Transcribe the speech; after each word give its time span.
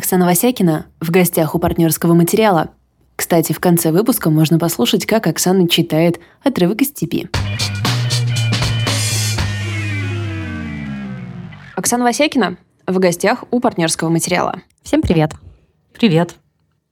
Оксана 0.00 0.24
Васякина 0.24 0.86
в 0.98 1.10
гостях 1.10 1.54
у 1.54 1.58
партнерского 1.58 2.14
материала. 2.14 2.70
Кстати, 3.16 3.52
в 3.52 3.60
конце 3.60 3.92
выпуска 3.92 4.30
можно 4.30 4.58
послушать, 4.58 5.04
как 5.04 5.26
Оксана 5.26 5.68
читает 5.68 6.20
отрывок 6.42 6.80
из 6.80 6.88
степи. 6.88 7.28
Оксана 11.76 12.04
Васякина 12.04 12.56
в 12.86 12.98
гостях 12.98 13.44
у 13.50 13.60
партнерского 13.60 14.08
материала. 14.08 14.62
Всем 14.82 15.02
привет. 15.02 15.32
Привет. 15.92 16.34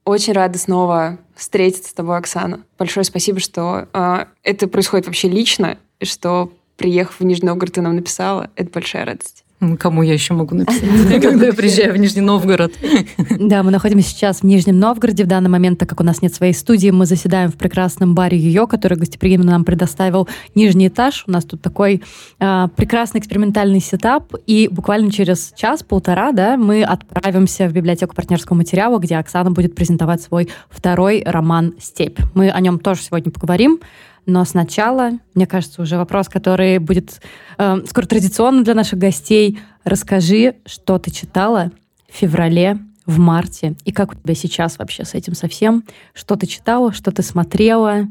Очень 0.05 0.33
рада 0.33 0.59
снова 0.59 1.17
встретиться 1.35 1.89
с 1.89 1.93
тобой, 1.93 2.15
Оксана. 2.15 2.59
Большое 2.77 3.03
спасибо, 3.05 3.39
что 3.39 3.87
э, 3.91 4.25
это 4.43 4.67
происходит 4.67 5.07
вообще 5.07 5.29
лично, 5.29 5.79
и 5.99 6.05
что, 6.05 6.53
приехав 6.77 7.19
в 7.19 7.25
Нижний 7.25 7.47
Новгород, 7.47 7.73
ты 7.73 7.81
нам 7.81 7.95
написала. 7.95 8.51
Это 8.55 8.69
большая 8.69 9.05
радость. 9.05 9.45
Кому 9.77 10.03
я 10.03 10.13
еще 10.13 10.33
могу 10.33 10.55
написать, 10.55 10.83
когда 11.21 11.47
я 11.47 11.53
приезжаю 11.53 11.93
в 11.93 11.97
Нижний 11.97 12.21
Новгород? 12.21 12.73
Да, 13.39 13.63
мы 13.63 13.71
находимся 13.71 14.09
сейчас 14.09 14.39
в 14.39 14.43
Нижнем 14.43 14.79
Новгороде. 14.79 15.23
В 15.23 15.27
данный 15.27 15.49
момент, 15.49 15.79
так 15.79 15.89
как 15.89 15.99
у 15.99 16.03
нас 16.03 16.21
нет 16.21 16.33
своей 16.33 16.53
студии, 16.53 16.89
мы 16.91 17.05
заседаем 17.05 17.51
в 17.51 17.55
прекрасном 17.55 18.15
баре 18.15 18.37
Ее, 18.37 18.67
который 18.67 18.97
гостеприимно 18.97 19.51
нам 19.51 19.65
предоставил 19.65 20.27
нижний 20.55 20.87
этаж. 20.87 21.23
У 21.27 21.31
нас 21.31 21.45
тут 21.45 21.61
такой 21.61 22.01
э, 22.39 22.67
прекрасный 22.75 23.19
экспериментальный 23.19 23.81
сетап. 23.81 24.33
И 24.45 24.69
буквально 24.71 25.11
через 25.11 25.53
час-полтора 25.55 26.31
да, 26.31 26.57
мы 26.57 26.83
отправимся 26.83 27.67
в 27.67 27.73
библиотеку 27.73 28.15
партнерского 28.15 28.55
материала, 28.55 28.99
где 28.99 29.17
Оксана 29.17 29.51
будет 29.51 29.75
презентовать 29.75 30.21
свой 30.21 30.49
второй 30.69 31.23
роман 31.25 31.73
«Степь». 31.79 32.19
Мы 32.33 32.49
о 32.49 32.59
нем 32.61 32.79
тоже 32.79 33.01
сегодня 33.01 33.31
поговорим. 33.31 33.79
Но 34.29 34.45
сначала, 34.45 35.13
мне 35.33 35.47
кажется, 35.47 35.81
уже 35.81 35.97
вопрос, 35.97 36.29
который 36.29 36.77
будет 36.77 37.19
э, 37.57 37.77
скоро 37.87 38.05
традиционным 38.05 38.63
для 38.63 38.75
наших 38.75 38.99
гостей. 38.99 39.59
Расскажи, 39.83 40.57
что 40.67 40.99
ты 40.99 41.09
читала 41.09 41.71
в 42.07 42.15
феврале, 42.15 42.77
в 43.07 43.17
марте, 43.17 43.75
и 43.85 43.91
как 43.91 44.11
у 44.11 44.15
тебя 44.15 44.35
сейчас 44.35 44.77
вообще 44.77 45.03
с 45.03 45.15
этим 45.15 45.33
совсем? 45.33 45.83
Что 46.13 46.35
ты 46.35 46.45
читала, 46.45 46.93
что 46.93 47.11
ты 47.11 47.23
смотрела? 47.23 48.07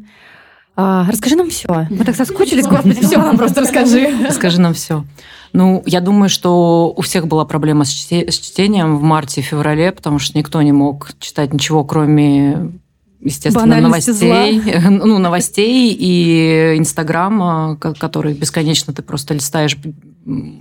А, 0.75 1.07
расскажи 1.09 1.37
нам 1.37 1.51
все. 1.51 1.87
Мы 1.89 2.05
так 2.05 2.17
соскучились, 2.17 2.67
господи, 2.69 3.01
все 3.01 3.19
нам 3.19 3.39
просто 3.39 3.61
расскажи. 3.61 4.13
Расскажи 4.27 4.61
нам 4.61 4.75
все. 4.75 5.05
Ну, 5.53 5.85
я 5.87 6.01
думаю, 6.01 6.29
что 6.29 6.93
у 6.97 7.01
всех 7.03 7.29
была 7.29 7.45
проблема 7.45 7.85
с, 7.85 7.91
чтением 7.91 8.99
в 8.99 9.03
марте 9.03 9.41
и 9.41 9.45
феврале, 9.45 9.93
потому 9.93 10.19
что 10.19 10.37
никто 10.37 10.61
не 10.63 10.73
мог 10.73 11.13
читать 11.21 11.53
ничего, 11.53 11.85
кроме 11.85 12.73
естественно, 13.21 13.81
новостей, 13.81 14.61
зла. 14.61 14.91
ну, 14.91 15.19
новостей 15.19 15.97
и 15.99 16.75
Инстаграма, 16.77 17.77
который 17.77 18.35
бесконечно 18.35 18.93
ты 18.93 19.03
просто 19.03 19.35
листаешь 19.35 19.77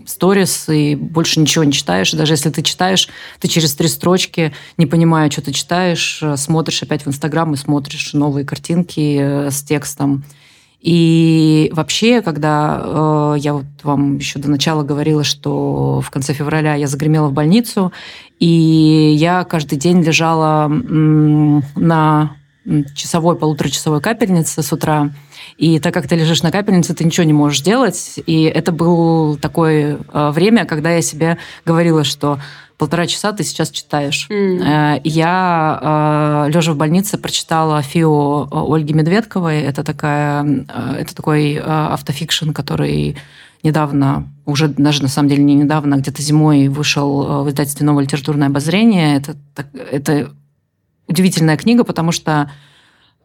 сторис 0.05 0.69
и 0.69 0.95
больше 0.95 1.39
ничего 1.39 1.63
не 1.63 1.73
читаешь. 1.73 2.11
Даже 2.11 2.33
если 2.33 2.49
ты 2.49 2.61
читаешь, 2.61 3.09
ты 3.39 3.47
через 3.47 3.75
три 3.75 3.87
строчки, 3.87 4.53
не 4.77 4.85
понимая, 4.85 5.29
что 5.29 5.41
ты 5.41 5.51
читаешь, 5.51 6.23
смотришь 6.35 6.83
опять 6.83 7.05
в 7.05 7.07
Инстаграм 7.07 7.53
и 7.53 7.57
смотришь 7.57 8.13
новые 8.13 8.45
картинки 8.45 9.17
э, 9.19 9.51
с 9.51 9.61
текстом. 9.63 10.23
И 10.79 11.69
вообще, 11.73 12.21
когда 12.21 12.81
э, 12.81 13.35
я 13.39 13.53
вот 13.53 13.65
вам 13.83 14.17
еще 14.17 14.39
до 14.39 14.49
начала 14.49 14.83
говорила, 14.83 15.23
что 15.23 16.01
в 16.01 16.09
конце 16.11 16.33
февраля 16.33 16.75
я 16.75 16.87
загремела 16.87 17.27
в 17.27 17.33
больницу, 17.33 17.91
и 18.39 19.15
я 19.17 19.43
каждый 19.43 19.77
день 19.77 20.01
лежала 20.01 20.67
на 20.67 22.36
часовой, 22.95 23.35
полуторачасовой 23.35 24.01
капельнице 24.01 24.61
с 24.61 24.73
утра. 24.73 25.11
И 25.57 25.79
так 25.79 25.93
как 25.93 26.07
ты 26.07 26.15
лежишь 26.15 26.43
на 26.43 26.51
капельнице, 26.51 26.93
ты 26.93 27.03
ничего 27.03 27.23
не 27.23 27.33
можешь 27.33 27.61
делать. 27.61 28.19
И 28.25 28.43
это 28.43 28.71
было 28.71 29.37
такое 29.37 29.99
э, 30.13 30.31
время, 30.31 30.65
когда 30.65 30.91
я 30.91 31.01
себе 31.01 31.37
говорила, 31.65 32.03
что 32.03 32.39
полтора 32.77 33.07
часа 33.07 33.31
ты 33.31 33.43
сейчас 33.43 33.71
читаешь. 33.71 34.27
Mm. 34.29 35.01
Я, 35.03 36.45
э, 36.47 36.51
лежа 36.51 36.73
в 36.73 36.77
больнице, 36.77 37.17
прочитала 37.17 37.81
Фио 37.81 38.47
Ольги 38.51 38.93
Медведковой. 38.93 39.61
Это, 39.61 39.83
такая, 39.83 40.65
это 40.99 41.15
такой 41.15 41.57
автофикшн, 41.57 42.51
который 42.51 43.17
недавно, 43.63 44.27
уже 44.45 44.67
даже 44.67 45.01
на 45.01 45.09
самом 45.09 45.29
деле 45.29 45.43
не 45.43 45.55
недавно, 45.55 45.95
где-то 45.95 46.21
зимой 46.21 46.67
вышел 46.67 47.43
в 47.43 47.49
издательстве 47.49 47.85
«Новое 47.85 48.03
литературное 48.03 48.47
обозрение». 48.47 49.17
Это, 49.17 49.35
это 49.91 50.31
удивительная 51.07 51.57
книга, 51.57 51.83
потому 51.83 52.11
что 52.11 52.51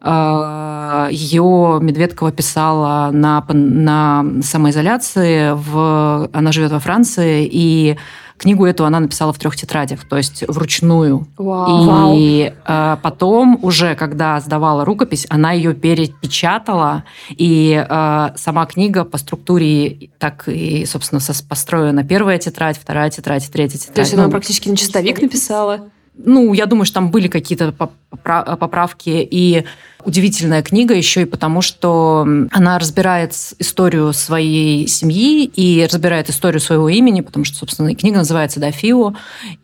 э, 0.00 1.09
ее 1.10 1.78
Медведкова 1.81 2.32
писала 2.32 3.10
на, 3.12 3.44
на 3.48 4.25
самоизоляции. 4.43 5.53
В, 5.54 6.31
она 6.32 6.53
живет 6.53 6.72
во 6.72 6.78
Франции, 6.78 7.48
и 7.50 7.97
книгу 8.43 8.66
эту 8.66 8.84
она 8.84 8.98
написала 9.00 9.32
в 9.32 9.38
трех 9.38 9.56
тетрадях, 9.56 10.04
то 10.04 10.16
есть 10.16 10.44
вручную. 10.48 11.28
Вау. 11.37 12.15
И 12.16 12.53
э, 12.66 12.97
потом 13.00 13.59
уже, 13.62 13.94
когда 13.94 14.41
сдавала 14.41 14.84
рукопись, 14.84 15.26
она 15.31 15.53
ее 15.53 15.75
перепечатала, 15.75 17.04
и 17.31 17.87
э, 17.88 18.28
сама 18.37 18.66
книга 18.66 19.04
по 19.04 19.19
структуре 19.19 20.10
так 20.19 20.49
и, 20.49 20.84
собственно, 20.87 21.20
построена. 21.49 22.04
Первая 22.04 22.38
тетрадь, 22.38 22.78
вторая 22.78 23.10
тетрадь, 23.10 23.49
третья 23.50 23.78
тетрадь. 23.78 23.94
То 23.94 24.00
есть 24.00 24.14
она 24.14 24.25
ну, 24.25 24.31
практически 24.31 24.69
на 24.69 24.76
чистовик 24.76 25.22
написала? 25.22 25.88
Ну, 26.15 26.53
я 26.53 26.67
думаю, 26.67 26.84
что 26.84 26.97
там 26.97 27.11
были 27.11 27.28
какие-то 27.28 27.73
поправки. 27.73 29.27
И 29.31 29.65
удивительная 30.05 30.62
книга 30.62 30.95
еще 30.95 31.23
и 31.23 31.25
потому, 31.27 31.62
что 31.62 32.27
она 32.50 32.78
разбирает 32.78 33.33
историю 33.59 34.12
своей 34.12 34.87
семьи 34.89 35.45
и 35.45 35.87
разбирает 35.91 36.28
историю 36.28 36.61
своего 36.61 36.89
имени, 36.89 37.23
потому 37.23 37.45
что, 37.45 37.56
собственно, 37.56 37.95
книга 37.95 38.19
называется 38.19 38.61
«Дафио». 38.61 39.15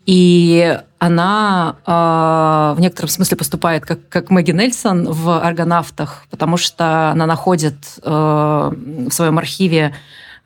И 0.05 0.79
она 0.97 1.75
э, 1.85 2.77
в 2.77 2.81
некотором 2.81 3.09
смысле 3.09 3.37
поступает 3.37 3.85
как, 3.85 4.09
как 4.09 4.29
Мэгги 4.29 4.51
Нельсон 4.51 5.11
в 5.11 5.41
«Аргонавтах», 5.41 6.25
потому 6.29 6.57
что 6.57 7.11
она 7.11 7.25
находит 7.25 7.75
э, 8.03 8.09
в 8.09 9.11
своем 9.11 9.37
архиве 9.37 9.93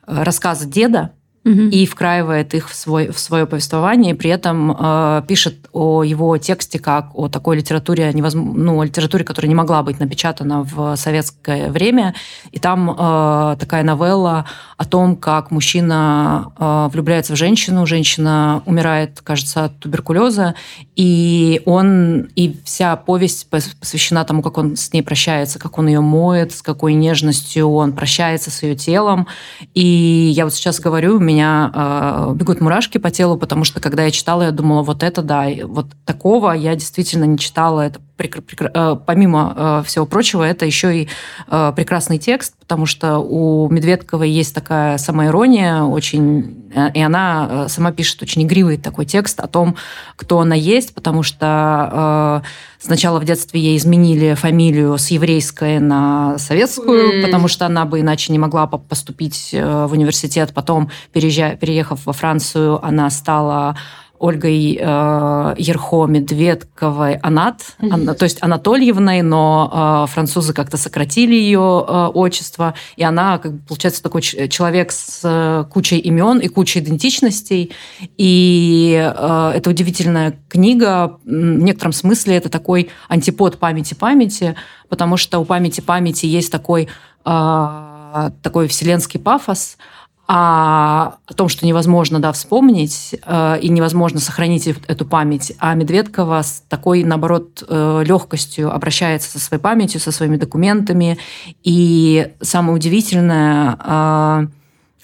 рассказы 0.06 0.66
деда, 0.66 1.12
и 1.44 1.84
вкраивает 1.84 2.54
их 2.54 2.70
в, 2.70 2.74
свой, 2.74 3.10
в 3.10 3.18
свое 3.18 3.46
повествование, 3.46 4.12
и 4.12 4.16
при 4.16 4.30
этом 4.30 4.74
э, 4.78 5.22
пишет 5.28 5.68
о 5.72 6.02
его 6.02 6.38
тексте 6.38 6.78
как 6.78 7.10
о 7.14 7.28
такой 7.28 7.58
литературе, 7.58 8.10
невозможно, 8.14 8.54
ну, 8.54 8.82
литературе, 8.82 9.24
которая 9.24 9.48
не 9.48 9.54
могла 9.54 9.82
быть 9.82 10.00
напечатана 10.00 10.62
в 10.62 10.96
советское 10.96 11.70
время. 11.70 12.14
И 12.50 12.58
там 12.58 12.90
э, 12.90 13.56
такая 13.58 13.82
новелла 13.82 14.46
о 14.78 14.84
том, 14.86 15.16
как 15.16 15.50
мужчина 15.50 16.52
э, 16.58 16.88
влюбляется 16.90 17.34
в 17.34 17.36
женщину, 17.36 17.84
женщина 17.84 18.62
умирает, 18.64 19.20
кажется, 19.20 19.66
от 19.66 19.78
туберкулеза, 19.80 20.54
и 20.96 21.60
он, 21.66 22.22
и 22.36 22.56
вся 22.64 22.96
повесть 22.96 23.50
посвящена 23.50 24.24
тому, 24.24 24.40
как 24.40 24.56
он 24.56 24.76
с 24.76 24.94
ней 24.94 25.02
прощается, 25.02 25.58
как 25.58 25.76
он 25.76 25.88
ее 25.88 26.00
моет, 26.00 26.52
с 26.52 26.62
какой 26.62 26.94
нежностью 26.94 27.68
он 27.68 27.92
прощается 27.92 28.50
с 28.50 28.62
ее 28.62 28.76
телом. 28.76 29.26
И 29.74 30.32
я 30.34 30.44
вот 30.44 30.54
сейчас 30.54 30.80
говорю, 30.80 31.16
у 31.16 31.20
меня 31.20 31.33
меня 31.34 31.70
э, 31.74 32.34
бегут 32.34 32.60
мурашки 32.60 32.98
по 32.98 33.10
телу, 33.10 33.36
потому 33.36 33.64
что 33.64 33.80
когда 33.80 34.04
я 34.04 34.10
читала, 34.10 34.44
я 34.44 34.50
думала, 34.50 34.82
вот 34.82 35.02
это 35.02 35.22
да, 35.22 35.46
вот 35.64 35.86
такого 36.04 36.52
я 36.52 36.74
действительно 36.74 37.24
не 37.24 37.38
читала. 37.38 37.82
Это 37.82 38.00
прекр- 38.16 38.42
прекр- 38.42 38.70
э, 38.72 38.96
помимо 39.04 39.54
э, 39.56 39.82
всего 39.86 40.06
прочего, 40.06 40.42
это 40.42 40.64
еще 40.66 41.02
и 41.02 41.08
э, 41.48 41.72
прекрасный 41.74 42.18
текст, 42.18 42.54
потому 42.60 42.86
что 42.86 43.18
у 43.18 43.68
Медведковой 43.70 44.30
есть 44.30 44.54
такая 44.54 44.98
самоирония 44.98 45.82
очень, 45.82 46.70
э, 46.74 46.92
и 46.92 47.00
она 47.00 47.48
э, 47.50 47.68
сама 47.68 47.92
пишет 47.92 48.22
очень 48.22 48.42
игривый 48.44 48.76
такой 48.76 49.04
текст 49.04 49.40
о 49.40 49.46
том, 49.46 49.76
кто 50.16 50.40
она 50.40 50.54
есть, 50.54 50.94
потому 50.94 51.22
что 51.22 52.42
э, 52.42 52.46
сначала 52.80 53.18
в 53.18 53.24
детстве 53.24 53.60
ей 53.60 53.76
изменили 53.76 54.34
фамилию 54.34 54.96
с 54.96 55.08
еврейской 55.08 55.78
на 55.80 56.38
советскую, 56.38 57.20
mm. 57.20 57.24
потому 57.24 57.48
что 57.48 57.66
она 57.66 57.84
бы 57.84 58.00
иначе 58.00 58.32
не 58.32 58.38
могла 58.38 58.66
поступить 58.66 59.50
в 59.52 59.92
университет. 59.92 60.52
Потом, 60.54 60.90
переезжая, 61.12 61.56
переехав 61.56 62.04
во 62.06 62.12
Францию, 62.12 62.84
она 62.84 63.10
стала 63.10 63.76
Ольгой 64.18 64.78
э, 64.80 65.54
Ерхо 65.58 66.06
Медведковой 66.06 67.16
Анат, 67.16 67.60
mm-hmm. 67.78 67.92
Ан, 67.92 68.16
то 68.16 68.24
есть 68.24 68.38
Анатольевной, 68.42 69.22
но 69.22 70.04
э, 70.06 70.12
французы 70.12 70.52
как-то 70.52 70.76
сократили 70.76 71.34
ее 71.34 71.84
э, 71.86 72.06
отчество, 72.14 72.74
и 72.96 73.02
она, 73.02 73.38
как 73.38 73.52
бы, 73.52 73.58
получается, 73.66 74.02
такой 74.02 74.22
человек 74.22 74.92
с 74.92 75.20
э, 75.24 75.64
кучей 75.70 75.98
имен 75.98 76.38
и 76.38 76.48
кучей 76.48 76.80
идентичностей, 76.80 77.72
и 78.16 79.12
э, 79.14 79.52
это 79.56 79.70
удивительная 79.70 80.38
книга, 80.48 81.18
в 81.24 81.30
некотором 81.30 81.92
смысле 81.92 82.36
это 82.36 82.48
такой 82.48 82.90
антипод 83.08 83.58
памяти 83.58 83.94
памяти, 83.94 84.54
потому 84.88 85.16
что 85.16 85.38
у 85.38 85.44
памяти 85.44 85.80
памяти 85.80 86.26
есть 86.26 86.52
такой 86.52 86.88
э, 87.24 88.30
такой 88.42 88.68
вселенский 88.68 89.18
пафос, 89.18 89.76
а 90.26 91.18
о 91.26 91.34
том, 91.34 91.48
что 91.48 91.66
невозможно 91.66 92.18
да, 92.18 92.32
вспомнить 92.32 93.14
э, 93.24 93.58
и 93.60 93.68
невозможно 93.68 94.20
сохранить 94.20 94.66
эту 94.66 95.04
память. 95.04 95.52
А 95.58 95.74
Медведкова 95.74 96.42
с 96.42 96.62
такой, 96.68 97.04
наоборот, 97.04 97.62
э, 97.68 98.02
легкостью 98.06 98.74
обращается 98.74 99.30
со 99.30 99.38
своей 99.38 99.62
памятью, 99.62 100.00
со 100.00 100.12
своими 100.12 100.36
документами. 100.36 101.18
И 101.62 102.32
самое 102.40 102.74
удивительное, 102.74 103.76
э, 103.78 104.46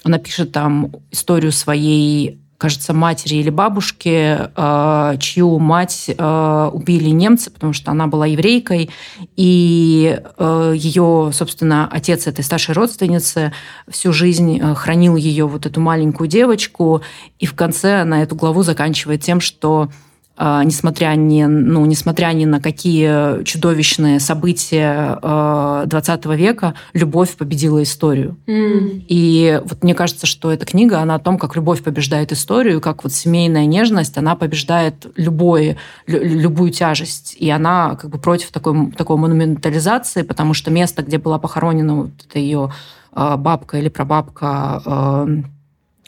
она 0.03 0.17
пишет 0.17 0.51
там 0.51 0.91
историю 1.11 1.51
своей 1.51 2.39
кажется, 2.61 2.93
матери 2.93 3.37
или 3.37 3.49
бабушки, 3.49 4.37
э, 4.55 5.17
чью 5.19 5.57
мать 5.57 6.11
э, 6.15 6.69
убили 6.71 7.09
немцы, 7.09 7.49
потому 7.49 7.73
что 7.73 7.89
она 7.89 8.05
была 8.05 8.27
еврейкой, 8.27 8.91
и 9.35 10.21
э, 10.37 10.73
ее, 10.75 11.31
собственно, 11.33 11.89
отец 11.91 12.27
этой 12.27 12.43
старшей 12.43 12.75
родственницы 12.75 13.51
всю 13.89 14.13
жизнь 14.13 14.61
хранил 14.75 15.15
ее, 15.15 15.47
вот 15.47 15.65
эту 15.65 15.81
маленькую 15.81 16.27
девочку, 16.27 17.01
и 17.39 17.47
в 17.47 17.55
конце 17.55 18.01
она 18.01 18.21
эту 18.21 18.35
главу 18.35 18.61
заканчивает 18.61 19.23
тем, 19.23 19.41
что 19.41 19.89
несмотря 20.41 21.13
ни, 21.15 21.43
ну, 21.43 21.85
несмотря 21.85 22.33
ни 22.33 22.45
на 22.45 22.59
какие 22.59 23.43
чудовищные 23.43 24.19
события 24.19 25.19
20 25.21 26.25
а, 26.25 26.35
века, 26.35 26.73
любовь 26.93 27.35
победила 27.37 27.83
историю. 27.83 28.37
Mm. 28.47 29.05
И 29.07 29.61
вот 29.63 29.83
мне 29.83 29.93
кажется, 29.93 30.25
что 30.25 30.51
эта 30.51 30.65
книга, 30.65 30.99
она 30.99 31.15
о 31.15 31.19
том, 31.19 31.37
как 31.37 31.55
любовь 31.55 31.83
побеждает 31.83 32.31
историю, 32.31 32.81
как 32.81 33.03
вот 33.03 33.13
семейная 33.13 33.67
нежность, 33.67 34.17
она 34.17 34.35
побеждает 34.35 35.05
любой, 35.15 35.77
любую 36.07 36.71
тяжесть. 36.71 37.35
И 37.37 37.47
она 37.51 37.95
как 37.95 38.09
бы 38.09 38.17
против 38.17 38.51
такой, 38.51 38.91
такой 38.93 39.17
монументализации, 39.17 40.23
потому 40.23 40.55
что 40.55 40.71
место, 40.71 41.03
где 41.03 41.19
была 41.19 41.37
похоронена 41.37 41.95
вот 41.95 42.11
эта 42.27 42.39
ее 42.39 42.71
а, 43.11 43.37
бабка 43.37 43.77
или 43.77 43.89
прабабка 43.89 44.81
а, 44.85 45.27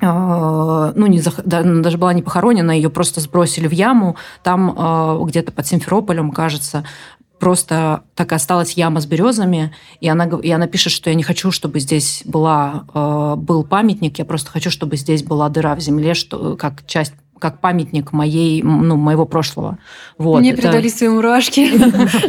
ну, 0.03 1.07
не, 1.07 1.21
даже 1.45 1.97
была 1.97 2.13
не 2.13 2.21
похоронена, 2.21 2.71
ее 2.71 2.89
просто 2.89 3.21
сбросили 3.21 3.67
в 3.67 3.71
яму. 3.71 4.15
Там 4.44 4.75
а, 4.77 5.17
где-то 5.23 5.51
под 5.51 5.65
Симферополем, 5.67 6.31
кажется, 6.31 6.83
просто 7.39 8.03
так 8.15 8.31
и 8.31 8.35
осталась 8.35 8.73
яма 8.73 9.01
с 9.01 9.05
березами, 9.05 9.73
и 10.00 10.07
она, 10.07 10.25
и 10.25 10.50
она 10.50 10.67
пишет, 10.67 10.94
что 10.94 11.09
я 11.09 11.15
не 11.15 11.23
хочу, 11.23 11.51
чтобы 11.51 11.79
здесь 11.79 12.21
была, 12.25 12.85
а, 12.94 13.35
был 13.35 13.63
памятник, 13.63 14.19
я 14.19 14.25
просто 14.25 14.50
хочу, 14.50 14.69
чтобы 14.69 14.95
здесь 14.95 15.23
была 15.23 15.50
дыра 15.50 15.75
в 15.75 15.79
земле, 15.79 16.13
что, 16.13 16.55
как 16.55 16.85
часть 16.85 17.13
как 17.44 17.60
памятник 17.60 18.13
моей, 18.13 18.63
ну, 18.63 18.95
моего 18.95 19.25
прошлого. 19.25 19.78
Вот. 20.18 20.40
Мне 20.40 20.54
это... 20.54 20.62
передали 20.62 20.88
свои 20.88 21.10
мурашки. 21.10 21.72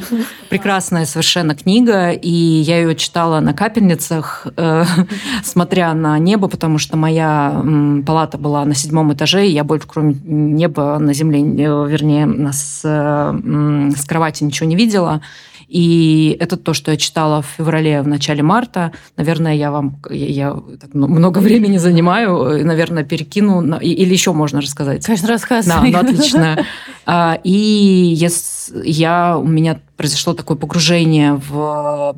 Прекрасная 0.51 1.07
совершенно 1.07 1.55
книга, 1.55 2.11
и 2.11 2.29
я 2.29 2.81
ее 2.81 2.97
читала 2.97 3.39
на 3.39 3.55
капельницах, 3.55 4.49
э, 4.57 4.85
смотря 5.45 5.95
на 5.95 6.19
небо, 6.19 6.49
потому 6.49 6.79
что 6.79 6.97
моя 6.97 7.63
палата 8.05 8.39
была 8.39 8.65
на 8.65 8.75
седьмом 8.75 9.13
этаже, 9.13 9.47
и 9.47 9.53
я 9.53 9.63
больше 9.63 9.87
кроме 9.87 10.17
неба 10.25 10.99
на 10.99 11.15
земле, 11.15 11.43
э, 11.43 11.89
вернее, 11.89 12.51
с, 12.53 12.83
с 12.83 14.05
кровати 14.05 14.43
ничего 14.43 14.69
не 14.69 14.75
видела. 14.75 15.21
И 15.69 16.37
это 16.41 16.57
то, 16.57 16.75
что 16.75 16.91
я 16.91 16.97
читала 16.97 17.43
в 17.43 17.47
феврале, 17.47 18.03
в 18.03 18.09
начале 18.09 18.43
марта. 18.43 18.93
Наверное, 19.17 19.55
я 19.55 19.71
вам 19.71 20.01
я, 20.11 20.27
я 20.27 20.63
так 20.81 20.95
много 20.95 21.39
времени 21.41 21.79
занимаю, 21.79 22.65
наверное, 22.65 23.05
перекину. 23.05 23.79
Или 23.79 24.13
еще 24.13 24.33
можно 24.33 24.61
рассказать? 24.61 25.05
Конечно, 25.05 25.29
рассказывай. 25.29 25.93
Да, 25.93 26.03
ну, 26.03 26.09
отлично. 26.09 26.65
А, 27.07 27.39
и 27.45 28.17
я, 28.85 29.37
у 29.39 29.47
меня 29.47 29.79
произошло 29.97 30.33
такое 30.33 30.57
погружение 30.57 31.35
в 31.35 32.17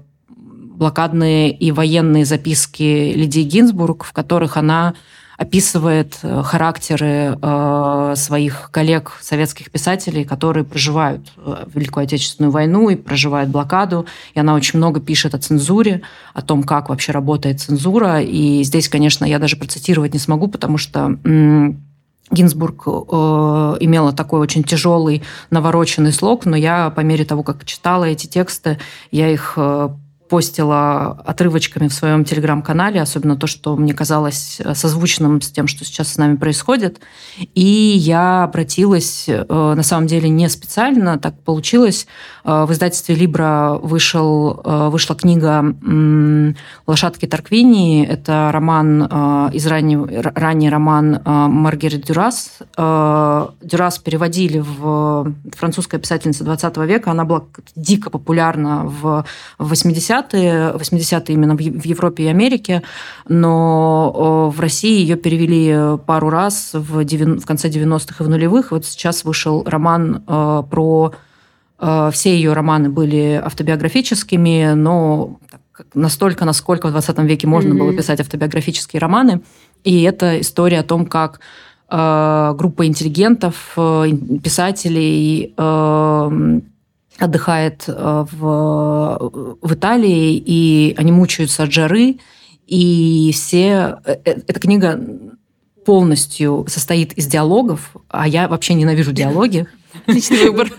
блокадные 0.76 1.50
и 1.50 1.72
военные 1.72 2.24
записки 2.24 3.12
Лидии 3.14 3.42
Гинзбург, 3.42 4.04
в 4.04 4.12
которых 4.12 4.56
она 4.56 4.94
описывает 5.36 6.18
э, 6.22 6.42
характеры 6.42 7.38
э, 7.40 8.12
своих 8.16 8.70
коллег, 8.70 9.18
советских 9.20 9.70
писателей, 9.70 10.24
которые 10.24 10.64
проживают 10.64 11.32
э, 11.36 11.66
Великую 11.74 12.04
Отечественную 12.04 12.50
войну 12.50 12.88
и 12.88 12.96
проживают 12.96 13.50
блокаду. 13.50 14.06
И 14.34 14.40
она 14.40 14.54
очень 14.54 14.78
много 14.78 15.00
пишет 15.00 15.34
о 15.34 15.38
цензуре, 15.38 16.02
о 16.34 16.42
том, 16.42 16.62
как 16.62 16.88
вообще 16.88 17.12
работает 17.12 17.60
цензура. 17.60 18.20
И 18.20 18.62
здесь, 18.62 18.88
конечно, 18.88 19.24
я 19.24 19.38
даже 19.38 19.56
процитировать 19.56 20.14
не 20.14 20.18
смогу, 20.18 20.48
потому 20.48 20.78
что 20.78 21.18
Гинзбург 22.30 22.84
э, 22.86 22.90
имела 23.80 24.12
такой 24.12 24.40
очень 24.40 24.64
тяжелый, 24.64 25.22
навороченный 25.50 26.12
слог, 26.12 26.44
но 26.44 26.56
я 26.56 26.90
по 26.90 27.00
мере 27.00 27.24
того, 27.24 27.42
как 27.42 27.64
читала 27.64 28.04
эти 28.04 28.26
тексты, 28.26 28.78
я 29.12 29.30
их 29.30 29.54
э, 29.56 29.90
постила 30.28 31.20
отрывочками 31.24 31.88
в 31.88 31.94
своем 31.94 32.24
телеграм-канале, 32.24 33.00
особенно 33.00 33.36
то, 33.36 33.46
что 33.46 33.76
мне 33.76 33.94
казалось 33.94 34.60
э, 34.64 34.74
созвучным 34.74 35.40
с 35.40 35.50
тем, 35.50 35.66
что 35.66 35.84
сейчас 35.84 36.12
с 36.12 36.16
нами 36.16 36.36
происходит. 36.36 37.00
И 37.54 37.94
я 37.96 38.44
обратилась, 38.44 39.24
э, 39.28 39.44
на 39.48 39.82
самом 39.82 40.06
деле, 40.06 40.28
не 40.28 40.48
специально, 40.48 41.18
так 41.18 41.38
получилось. 41.42 42.06
Э, 42.44 42.64
в 42.66 42.72
издательстве 42.72 43.14
«Либра» 43.14 43.78
вышел, 43.80 44.60
вышла 44.64 45.14
книга 45.16 45.74
«Лошадки 46.86 47.26
Тарквини». 47.26 48.04
Это 48.04 48.50
роман, 48.52 49.50
из 49.52 49.66
ранний, 49.66 49.96
ранний 49.96 50.70
роман 50.70 51.20
Маргарет 51.24 52.02
Дюрас. 52.04 52.58
Дюрас 52.76 53.98
переводили 53.98 54.58
в 54.58 55.34
французская 55.56 55.98
писательница 55.98 56.44
20 56.44 56.76
века. 56.78 57.10
Она 57.10 57.24
была 57.24 57.44
дико 57.74 58.10
популярна 58.10 58.84
в 58.84 59.24
80 59.58 60.15
80-е, 60.22 60.72
80-е 60.76 61.34
именно 61.34 61.56
в 61.56 61.84
Европе 61.84 62.24
и 62.24 62.26
Америке, 62.26 62.82
но 63.28 64.50
в 64.54 64.60
России 64.60 65.00
ее 65.00 65.16
перевели 65.16 65.98
пару 66.06 66.30
раз 66.30 66.70
в, 66.72 67.04
90, 67.04 67.42
в 67.42 67.46
конце 67.46 67.68
90-х 67.68 68.22
и 68.22 68.26
в 68.26 68.30
нулевых. 68.30 68.70
Вот 68.70 68.84
сейчас 68.84 69.24
вышел 69.24 69.64
роман 69.64 70.22
э, 70.26 70.62
про... 70.70 71.12
Э, 71.78 72.10
все 72.12 72.34
ее 72.34 72.52
романы 72.52 72.88
были 72.88 73.40
автобиографическими, 73.44 74.72
но 74.74 75.38
настолько, 75.94 76.44
насколько 76.44 76.88
в 76.88 76.92
20 76.92 77.18
веке 77.20 77.46
можно 77.46 77.72
mm-hmm. 77.72 77.78
было 77.78 77.92
писать 77.92 78.20
автобиографические 78.20 79.00
романы. 79.00 79.42
И 79.84 80.02
это 80.02 80.40
история 80.40 80.80
о 80.80 80.84
том, 80.84 81.06
как 81.06 81.40
э, 81.90 82.54
группа 82.56 82.86
интеллигентов, 82.86 83.76
писателей 84.42 85.54
отдыхает 87.18 87.84
э, 87.88 88.26
в, 88.32 89.58
в 89.60 89.74
Италии, 89.74 90.42
и 90.44 90.94
они 90.96 91.12
мучаются 91.12 91.64
от 91.64 91.72
жары, 91.72 92.18
и 92.66 93.30
все... 93.32 93.98
Э, 94.04 94.16
э, 94.24 94.40
эта 94.46 94.60
книга 94.60 95.00
полностью 95.84 96.66
состоит 96.68 97.12
из 97.12 97.26
диалогов, 97.26 97.96
а 98.08 98.26
я 98.26 98.48
вообще 98.48 98.74
ненавижу 98.74 99.12
диалоги. 99.12 99.66
Отличный 100.06 100.44
выбор 100.50 100.70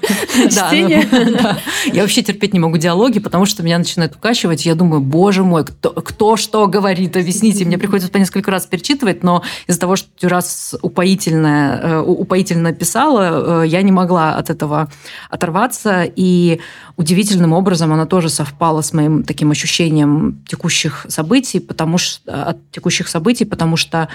чтения. 0.50 1.08
Да, 1.12 1.58
Я 1.86 2.02
вообще 2.02 2.22
терпеть 2.22 2.54
не 2.54 2.60
могу 2.60 2.78
диалоги, 2.78 3.20
потому 3.20 3.46
что 3.46 3.64
меня 3.64 3.78
начинает 3.78 4.16
укачивать. 4.16 4.66
Я 4.66 4.76
думаю, 4.76 5.02
боже 5.02 5.44
мой, 5.44 5.66
кто, 5.66 6.36
что 6.38 6.68
говорит, 6.68 7.16
объясните. 7.18 7.66
Мне 7.66 7.78
приходится 7.78 8.12
по 8.12 8.18
несколько 8.18 8.52
раз 8.52 8.66
перечитывать, 8.66 9.24
но 9.24 9.44
из-за 9.68 9.80
того, 9.80 9.96
что 9.96 10.10
Дюрас 10.20 10.76
упоительно, 10.82 11.80
э, 11.82 12.00
упоительно 12.00 12.74
писала, 12.74 13.64
э, 13.64 13.68
я 13.68 13.82
не 13.82 13.92
могла 13.92 14.36
от 14.36 14.50
этого 14.50 14.90
оторваться. 15.30 16.04
И 16.16 16.60
удивительным 16.96 17.54
образом 17.54 17.94
она 17.94 18.06
тоже 18.06 18.30
совпала 18.30 18.82
с 18.82 18.94
моим 18.94 19.24
таким 19.24 19.52
ощущением 19.52 20.44
текущих 20.48 21.06
событий, 21.10 21.60
потому 21.60 21.98
что 21.98 22.44
от 22.44 22.72
текущих 22.72 23.08
событий, 23.08 23.46
потому 23.46 23.78
что 23.78 24.10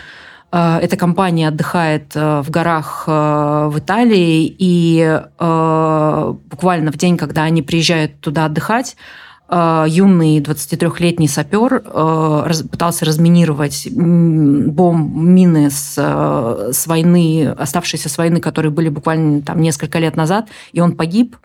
эта 0.58 0.96
компания 0.98 1.48
отдыхает 1.48 2.12
э, 2.14 2.42
в 2.42 2.50
горах 2.50 3.04
э, 3.06 3.10
в 3.72 3.78
Италии, 3.78 4.54
и 4.58 5.20
буквально 5.38 6.92
в 6.92 6.96
день, 6.96 7.16
когда 7.16 7.44
они 7.44 7.62
приезжают 7.62 8.20
туда 8.20 8.44
отдыхать, 8.44 8.96
юный 9.50 10.40
23-летний 10.40 11.28
сапер 11.28 11.80
пытался 12.70 13.04
разминировать 13.04 13.86
бомб, 13.90 15.14
мины 15.14 15.70
с, 15.70 15.94
с 16.72 16.86
войны, 16.86 17.48
оставшиеся 17.48 18.08
с 18.08 18.16
войны, 18.16 18.40
которые 18.40 18.72
были 18.72 18.88
буквально 18.88 19.42
там 19.42 19.60
несколько 19.60 19.98
лет 19.98 20.16
назад, 20.16 20.48
и 20.72 20.80
он 20.80 20.96
погиб. 20.96 21.36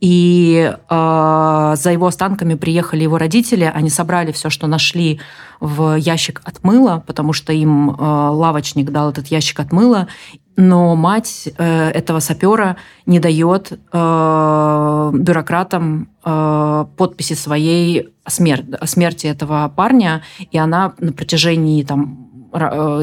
И 0.00 0.72
э, 0.88 1.74
за 1.76 1.90
его 1.90 2.06
останками 2.06 2.54
приехали 2.54 3.02
его 3.02 3.18
родители, 3.18 3.70
они 3.72 3.90
собрали 3.90 4.32
все, 4.32 4.48
что 4.48 4.66
нашли 4.66 5.20
в 5.60 5.94
ящик 5.96 6.40
от 6.44 6.64
мыла, 6.64 7.04
потому 7.06 7.34
что 7.34 7.52
им 7.52 7.90
э, 7.90 7.94
лавочник 7.98 8.90
дал 8.90 9.10
этот 9.10 9.26
ящик 9.26 9.60
от 9.60 9.72
мыла, 9.72 10.08
но 10.56 10.96
мать 10.96 11.48
э, 11.58 11.90
этого 11.90 12.20
сапера 12.20 12.76
не 13.04 13.20
дает 13.20 13.72
э, 13.72 15.10
бюрократам 15.14 16.08
э, 16.24 16.86
подписи 16.96 17.34
своей 17.34 18.08
о, 18.24 18.30
смер- 18.30 18.74
о 18.74 18.86
смерти 18.86 19.26
этого 19.26 19.70
парня, 19.74 20.22
и 20.50 20.56
она 20.56 20.94
на 20.98 21.12
протяжении 21.12 21.82
там 21.82 22.29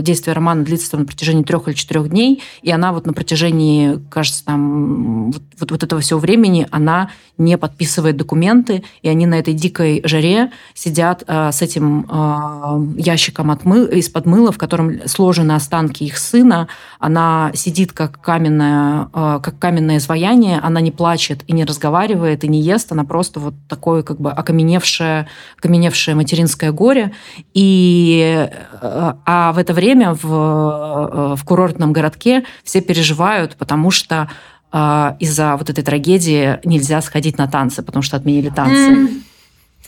действие 0.01 0.33
романа 0.33 0.63
длится 0.63 0.97
на 0.97 1.05
протяжении 1.05 1.43
трех 1.43 1.67
или 1.67 1.75
четырех 1.75 2.09
дней, 2.09 2.41
и 2.61 2.71
она 2.71 2.91
вот 2.91 3.05
на 3.05 3.13
протяжении, 3.13 3.99
кажется, 4.09 4.45
там 4.45 5.31
вот, 5.31 5.43
вот, 5.59 5.71
вот 5.71 5.83
этого 5.83 6.01
всего 6.01 6.19
времени 6.19 6.67
она 6.71 7.09
не 7.37 7.57
подписывает 7.57 8.17
документы, 8.17 8.83
и 9.01 9.09
они 9.09 9.25
на 9.25 9.35
этой 9.35 9.53
дикой 9.53 10.01
жаре 10.03 10.51
сидят 10.73 11.23
э, 11.27 11.51
с 11.51 11.61
этим 11.61 12.05
э, 12.09 13.01
ящиком 13.01 13.51
от 13.51 13.63
из-под 13.65 14.25
мыла, 14.25 14.51
в 14.51 14.57
котором 14.57 15.07
сложены 15.07 15.51
останки 15.51 16.03
их 16.03 16.17
сына. 16.17 16.67
Она 16.99 17.51
сидит 17.53 17.91
как 17.91 18.21
каменное, 18.21 19.09
э, 19.13 19.39
как 19.43 19.59
каменное 19.59 19.97
изваяние, 19.97 20.59
она 20.59 20.81
не 20.81 20.91
плачет 20.91 21.43
и 21.47 21.53
не 21.53 21.63
разговаривает, 21.65 22.43
и 22.43 22.47
не 22.47 22.61
ест, 22.61 22.91
она 22.91 23.03
просто 23.03 23.39
вот 23.39 23.53
такое 23.67 24.03
как 24.03 24.19
бы 24.19 24.31
окаменевшее, 24.31 25.27
окаменевшее 25.57 26.15
материнское 26.15 26.71
горе. 26.71 27.13
И, 27.53 28.49
э, 28.81 29.13
а 29.37 29.51
в 29.51 29.59
это 29.59 29.73
время 29.73 30.13
в, 30.13 30.25
э, 30.25 31.35
в 31.35 31.43
курортном 31.43 31.93
городке 31.93 32.43
все 32.63 32.81
переживают, 32.81 33.55
потому 33.55 33.91
что 33.91 34.29
э, 34.71 35.15
из-за 35.19 35.57
вот 35.57 35.69
этой 35.69 35.83
трагедии 35.83 36.59
нельзя 36.63 37.01
сходить 37.01 37.37
на 37.37 37.47
танцы, 37.47 37.83
потому 37.83 38.01
что 38.01 38.17
отменили 38.17 38.49
танцы. 38.49 38.93
Mm. 38.93 39.21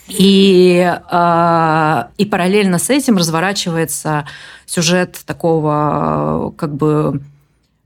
И, 0.10 0.98
э, 1.12 2.04
и 2.18 2.26
параллельно 2.26 2.78
с 2.78 2.92
этим 2.92 3.18
разворачивается 3.18 4.26
сюжет 4.68 5.20
такого 5.26 6.54
как 6.56 6.76
бы 6.76 7.22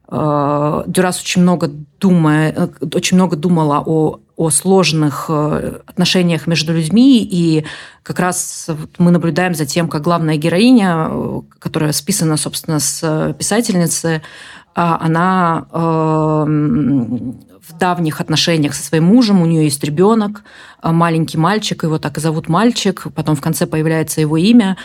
э, 0.09 0.83
Дюрас 0.87 1.21
очень 1.21 1.43
много 1.43 1.71
думая, 1.99 2.69
очень 2.93 3.15
много 3.15 3.37
думала 3.37 3.81
о 3.85 4.19
о 4.35 4.49
сложных 4.49 5.25
э, 5.29 5.79
отношениях 5.85 6.47
между 6.47 6.73
людьми, 6.73 7.23
и 7.23 7.65
как 8.01 8.19
раз 8.19 8.69
мы 8.97 9.11
наблюдаем 9.11 9.53
за 9.55 9.65
тем, 9.65 9.87
как 9.87 10.01
главная 10.01 10.37
героиня, 10.37 11.07
э, 11.09 11.41
которая 11.59 11.91
списана, 11.91 12.37
собственно, 12.37 12.79
с 12.79 13.35
писательницы, 13.37 14.21
а, 14.75 14.97
она 14.99 15.65
в 17.67 17.77
давних 17.77 18.19
отношениях 18.19 18.73
со 18.73 18.83
своим 18.83 19.05
мужем, 19.05 19.41
у 19.41 19.45
нее 19.45 19.63
есть 19.63 19.83
ребенок, 19.83 20.43
э, 20.81 20.91
маленький 20.91 21.37
мальчик, 21.37 21.83
его 21.83 21.97
так 21.97 22.17
и 22.17 22.21
зовут 22.21 22.49
мальчик, 22.49 23.07
потом 23.15 23.35
в 23.35 23.41
конце 23.41 23.65
появляется 23.65 24.21
его 24.21 24.35
имя, 24.37 24.75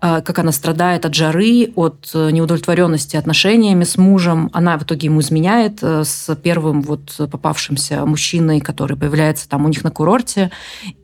э, 0.00 0.20
как 0.22 0.38
она 0.38 0.52
страдает 0.52 1.04
от 1.04 1.14
жары, 1.14 1.72
от 1.74 2.10
э, 2.14 2.30
неудовлетворенности 2.30 3.16
отношениями 3.16 3.84
с 3.84 3.98
мужем. 3.98 4.50
Она 4.52 4.78
в 4.78 4.84
итоге 4.84 5.06
ему 5.06 5.20
изменяет 5.20 5.82
с 5.82 6.34
первым 6.36 6.82
вот 6.82 7.16
попавшимся 7.16 8.06
мужчиной, 8.06 8.60
который 8.60 8.96
появляется 8.96 9.48
там 9.48 9.64
у 9.64 9.68
них 9.68 9.82
на 9.82 9.90
курорте. 9.90 10.50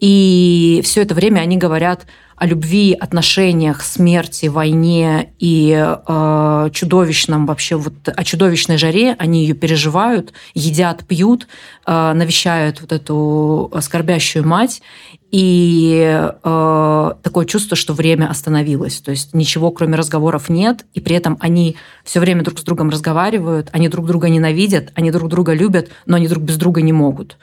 И 0.01 0.81
все 0.85 1.03
это 1.03 1.15
время 1.15 1.41
они 1.41 1.57
говорят 1.57 2.07
о 2.37 2.47
любви, 2.47 2.97
отношениях, 2.99 3.83
смерти, 3.83 4.47
войне 4.47 5.33
и 5.39 5.73
э, 5.73 6.71
чудовищном 6.73 7.47
вообще 7.47 7.77
вот 7.77 7.95
о 8.09 8.25
чудовищной 8.25 8.77
жаре. 8.77 9.15
Они 9.19 9.43
ее 9.43 9.55
переживают, 9.55 10.33
едят, 10.55 11.07
пьют, 11.07 11.24
э, 11.33 12.13
навещают 12.13 12.81
вот 12.81 12.93
эту 12.93 13.73
скорбящую 13.81 14.47
мать. 14.47 14.83
И 15.31 16.29
э, 16.45 17.11
такое 17.23 17.47
чувство, 17.47 17.77
что 17.77 17.93
время 17.93 18.31
остановилось. 18.31 19.01
То 19.01 19.11
есть 19.11 19.35
ничего, 19.35 19.73
кроме 19.73 19.97
разговоров, 19.97 20.49
нет. 20.49 20.87
И 20.95 21.01
при 21.01 21.17
этом 21.17 21.37
они 21.41 21.77
все 22.05 22.21
время 22.21 22.45
друг 22.45 22.61
с 22.61 22.63
другом 22.63 22.91
разговаривают, 22.91 23.69
они 23.73 23.89
друг 23.89 24.07
друга 24.07 24.29
ненавидят, 24.29 24.93
они 24.95 25.11
друг 25.11 25.29
друга 25.29 25.53
любят, 25.53 25.89
но 26.07 26.17
они 26.17 26.29
друг 26.29 26.45
без 26.45 26.57
друга 26.57 26.83
не 26.83 26.93
могут. 26.93 27.37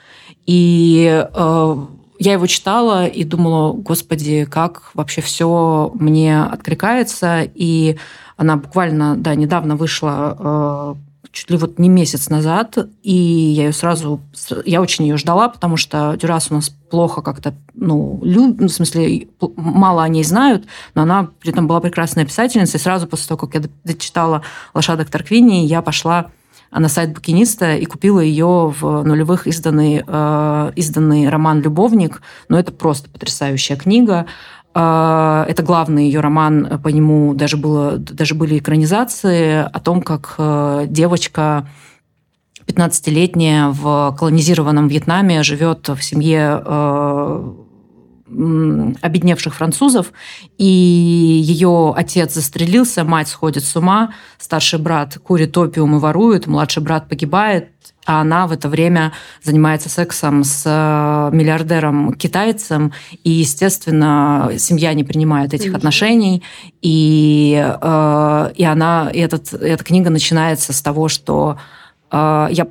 И 0.46 1.26
э, 1.34 1.76
я 2.18 2.32
его 2.32 2.46
читала 2.46 3.06
и 3.06 3.24
думала, 3.24 3.72
господи, 3.72 4.46
как 4.48 4.90
вообще 4.94 5.20
все 5.20 5.90
мне 5.94 6.42
откликается. 6.42 7.42
И 7.54 7.98
она 8.36 8.56
буквально, 8.56 9.16
да, 9.16 9.34
недавно 9.34 9.76
вышла 9.76 10.96
чуть 11.32 11.50
ли 11.50 11.56
вот 11.56 11.78
не 11.78 11.88
месяц 11.88 12.28
назад, 12.28 12.76
и 13.02 13.12
я 13.12 13.64
ее 13.64 13.72
сразу, 13.72 14.20
я 14.64 14.80
очень 14.82 15.06
ее 15.06 15.16
ждала, 15.16 15.48
потому 15.48 15.76
что 15.76 16.14
Дюрас 16.16 16.50
у 16.50 16.54
нас 16.54 16.68
плохо 16.68 17.22
как-то, 17.22 17.54
ну, 17.74 18.20
люб, 18.22 18.60
ну, 18.60 18.68
в 18.68 18.72
смысле, 18.72 19.28
мало 19.56 20.04
о 20.04 20.08
ней 20.08 20.24
знают, 20.24 20.66
но 20.94 21.02
она 21.02 21.30
при 21.40 21.50
этом 21.50 21.66
была 21.66 21.80
прекрасная 21.80 22.26
писательница, 22.26 22.76
и 22.76 22.80
сразу 22.80 23.06
после 23.06 23.28
того, 23.28 23.38
как 23.46 23.54
я 23.54 23.68
дочитала 23.82 24.42
«Лошадок 24.74 25.08
Тарквини», 25.08 25.66
я 25.66 25.80
пошла 25.80 26.30
на 26.70 26.88
сайт 26.88 27.12
букиниста 27.12 27.76
и 27.76 27.84
купила 27.84 28.20
ее 28.20 28.72
в 28.78 29.02
нулевых 29.02 29.46
изданный, 29.46 30.02
э, 30.06 30.72
изданный 30.74 31.28
роман 31.28 31.60
«Любовник». 31.60 32.22
Но 32.48 32.58
это 32.58 32.72
просто 32.72 33.10
потрясающая 33.10 33.76
книга. 33.76 34.26
Э, 34.74 35.44
это 35.48 35.62
главный 35.62 36.06
ее 36.06 36.20
роман, 36.20 36.80
по 36.82 36.88
нему 36.88 37.34
даже, 37.34 37.56
было, 37.56 37.98
даже 37.98 38.34
были 38.34 38.58
экранизации 38.58 39.64
о 39.64 39.80
том, 39.80 40.02
как 40.02 40.34
э, 40.38 40.86
девочка 40.88 41.68
15-летняя 42.66 43.68
в 43.68 44.16
колонизированном 44.18 44.88
Вьетнаме 44.88 45.42
живет 45.42 45.88
в 45.88 46.02
семье 46.02 46.62
э, 46.64 47.52
обедневших 49.02 49.54
французов, 49.54 50.12
и 50.56 50.64
ее 50.64 51.92
отец 51.94 52.34
застрелился, 52.34 53.04
мать 53.04 53.28
сходит 53.28 53.64
с 53.64 53.76
ума, 53.76 54.14
старший 54.38 54.78
брат 54.78 55.18
курит 55.22 55.56
опиум 55.58 55.96
и 55.96 55.98
ворует, 55.98 56.46
младший 56.46 56.82
брат 56.82 57.08
погибает, 57.08 57.68
а 58.04 58.20
она 58.20 58.46
в 58.46 58.52
это 58.52 58.68
время 58.68 59.12
занимается 59.42 59.88
сексом 59.88 60.42
с 60.44 60.64
э, 60.66 61.34
миллиардером 61.34 62.14
китайцем, 62.14 62.92
и, 63.22 63.30
естественно, 63.30 64.50
семья 64.58 64.92
не 64.94 65.04
принимает 65.04 65.54
этих 65.54 65.74
отношений, 65.74 66.42
и, 66.80 67.54
э, 67.80 68.52
и 68.56 68.64
она, 68.64 69.10
и 69.12 69.18
этот, 69.18 69.52
эта 69.52 69.84
книга 69.84 70.10
начинается 70.10 70.72
с 70.72 70.82
того, 70.82 71.08
что 71.08 71.58
э, 72.10 72.48
я, 72.50 72.66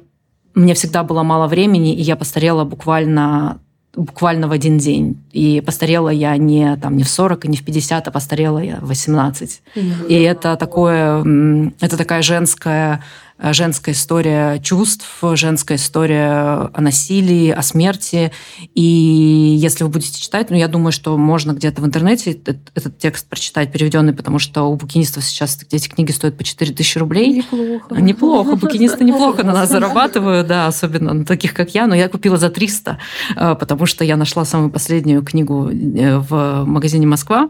мне 0.53 0.73
всегда 0.73 1.03
было 1.03 1.23
мало 1.23 1.47
времени, 1.47 1.95
и 1.95 2.01
я 2.01 2.15
постарела 2.15 2.65
буквально 2.65 3.59
буквально 3.95 4.47
в 4.47 4.51
один 4.51 4.77
день. 4.77 5.21
И 5.31 5.61
постарела 5.61 6.09
я 6.09 6.37
не, 6.37 6.77
там, 6.77 6.95
не 6.95 7.03
в 7.03 7.09
40 7.09 7.45
и 7.45 7.47
не 7.49 7.57
в 7.57 7.65
50, 7.65 8.07
а 8.07 8.11
постарела 8.11 8.59
я 8.59 8.77
в 8.77 8.87
18. 8.87 9.61
Mm-hmm. 9.75 10.07
И 10.07 10.13
это 10.21 10.55
такое, 10.55 11.73
это 11.81 11.97
такая 11.97 12.21
женская 12.21 13.03
женская 13.41 13.91
история 13.91 14.59
чувств, 14.59 15.05
женская 15.33 15.75
история 15.75 16.69
о 16.73 16.81
насилии, 16.81 17.49
о 17.49 17.61
смерти. 17.61 18.31
И 18.75 18.81
если 18.81 19.83
вы 19.83 19.89
будете 19.89 20.19
читать, 20.19 20.49
ну, 20.49 20.55
я 20.55 20.67
думаю, 20.67 20.91
что 20.91 21.17
можно 21.17 21.53
где-то 21.53 21.81
в 21.81 21.85
интернете 21.85 22.31
этот, 22.31 22.57
этот 22.75 22.97
текст 22.97 23.27
прочитать, 23.27 23.71
переведенный, 23.71 24.13
потому 24.13 24.39
что 24.39 24.63
у 24.63 24.75
букинистов 24.75 25.23
сейчас 25.23 25.59
эти 25.71 25.87
книги 25.87 26.11
стоят 26.11 26.37
по 26.37 26.43
4000 26.43 26.97
рублей. 26.97 27.37
Неплохо. 27.37 27.95
Неплохо. 28.01 28.55
Букинисты 28.55 29.03
неплохо 29.03 29.43
на 29.43 29.53
нас 29.53 29.69
зарабатывают, 29.69 30.47
да, 30.47 30.67
особенно 30.67 31.13
на 31.13 31.25
таких, 31.25 31.53
как 31.53 31.73
я. 31.73 31.87
Но 31.87 31.95
я 31.95 32.09
купила 32.09 32.37
за 32.37 32.49
300, 32.49 32.97
э, 33.35 33.55
потому 33.55 33.85
что 33.85 34.03
я 34.03 34.17
нашла 34.17 34.45
самую 34.45 34.71
последнюю 34.71 35.23
книгу 35.23 35.69
э, 35.69 36.17
в 36.17 36.63
магазине 36.65 37.07
«Москва». 37.07 37.49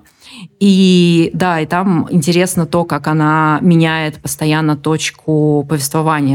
И 0.59 1.29
да, 1.33 1.59
и 1.59 1.65
там 1.65 2.07
интересно 2.09 2.65
то, 2.65 2.85
как 2.85 3.07
она 3.07 3.59
меняет 3.61 4.21
постоянно 4.21 4.77
точку 4.77 5.65
повествования. 5.67 5.80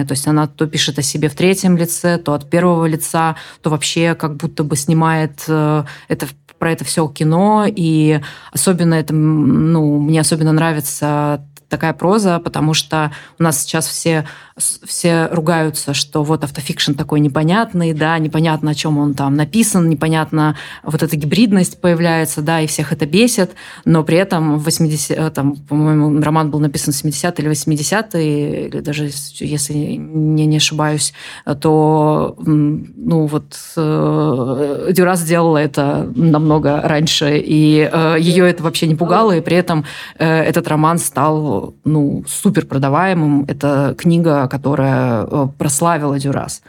То 0.04 0.12
есть 0.12 0.26
она 0.26 0.46
то 0.46 0.66
пишет 0.66 0.98
о 0.98 1.02
себе 1.02 1.28
в 1.28 1.34
третьем 1.34 1.76
лице, 1.76 2.18
то 2.18 2.34
от 2.34 2.48
первого 2.48 2.86
лица, 2.86 3.36
то 3.62 3.70
вообще 3.70 4.14
как 4.14 4.36
будто 4.36 4.64
бы 4.64 4.76
снимает 4.76 5.44
э, 5.48 5.84
это 6.08 6.26
про 6.58 6.72
это 6.72 6.84
все 6.84 7.06
кино, 7.08 7.66
и 7.68 8.20
особенно 8.52 8.94
это, 8.94 9.14
ну, 9.14 10.00
мне 10.00 10.20
особенно 10.20 10.52
нравится 10.52 11.44
такая 11.68 11.92
проза, 11.92 12.38
потому 12.38 12.75
что 12.75 13.12
у 13.38 13.42
нас 13.42 13.62
сейчас 13.62 13.87
все, 13.87 14.25
все 14.56 15.28
ругаются, 15.32 15.94
что 15.94 16.23
вот 16.23 16.44
автофикшн 16.44 16.92
такой 16.92 17.20
непонятный, 17.20 17.92
да, 17.92 18.18
непонятно, 18.18 18.70
о 18.70 18.75
чем 18.75 18.99
он 18.99 19.14
там 19.14 19.35
написан, 19.35 19.88
непонятно, 19.88 20.56
вот 20.82 21.02
эта 21.02 21.16
гибридность 21.16 21.80
появляется, 21.80 22.42
да, 22.42 22.61
и 22.61 22.66
всех 22.66 22.92
это 22.92 23.06
бесит, 23.06 23.52
но 23.85 24.04
при 24.04 24.16
этом 24.16 24.58
в 24.58 24.64
80 24.64 25.11
э, 25.11 25.30
там, 25.30 25.56
по-моему, 25.56 26.20
роман 26.23 26.50
был 26.50 26.61
написан 26.61 26.92
в 26.92 26.96
70-е 26.96 27.32
или 27.38 27.50
80-е, 27.50 28.66
или 28.68 28.80
даже, 28.80 29.11
если 29.40 29.75
не, 29.75 30.46
не 30.46 30.56
ошибаюсь, 30.58 31.12
то, 31.61 32.37
ну, 32.38 33.26
вот 33.26 33.58
э, 33.76 34.90
Дюра 34.92 35.16
сделала 35.16 35.58
это 35.58 36.11
намного 36.14 36.80
раньше, 36.82 37.38
и 37.38 37.88
э, 37.92 38.16
ее 38.20 38.49
это 38.49 38.62
вообще 38.62 38.87
не 38.87 38.94
пугало, 38.94 39.32
и 39.32 39.40
при 39.40 39.56
этом 39.56 39.85
этот 40.18 40.68
роман 40.68 40.99
стал 40.99 41.55
ну, 41.84 42.25
супер 42.26 42.66
продаваемым. 42.66 43.44
Это 43.48 43.94
книга, 43.96 44.48
которая 44.48 45.25
э, 45.25 45.48
прославила 45.58 46.18
Дюрас. 46.18 46.62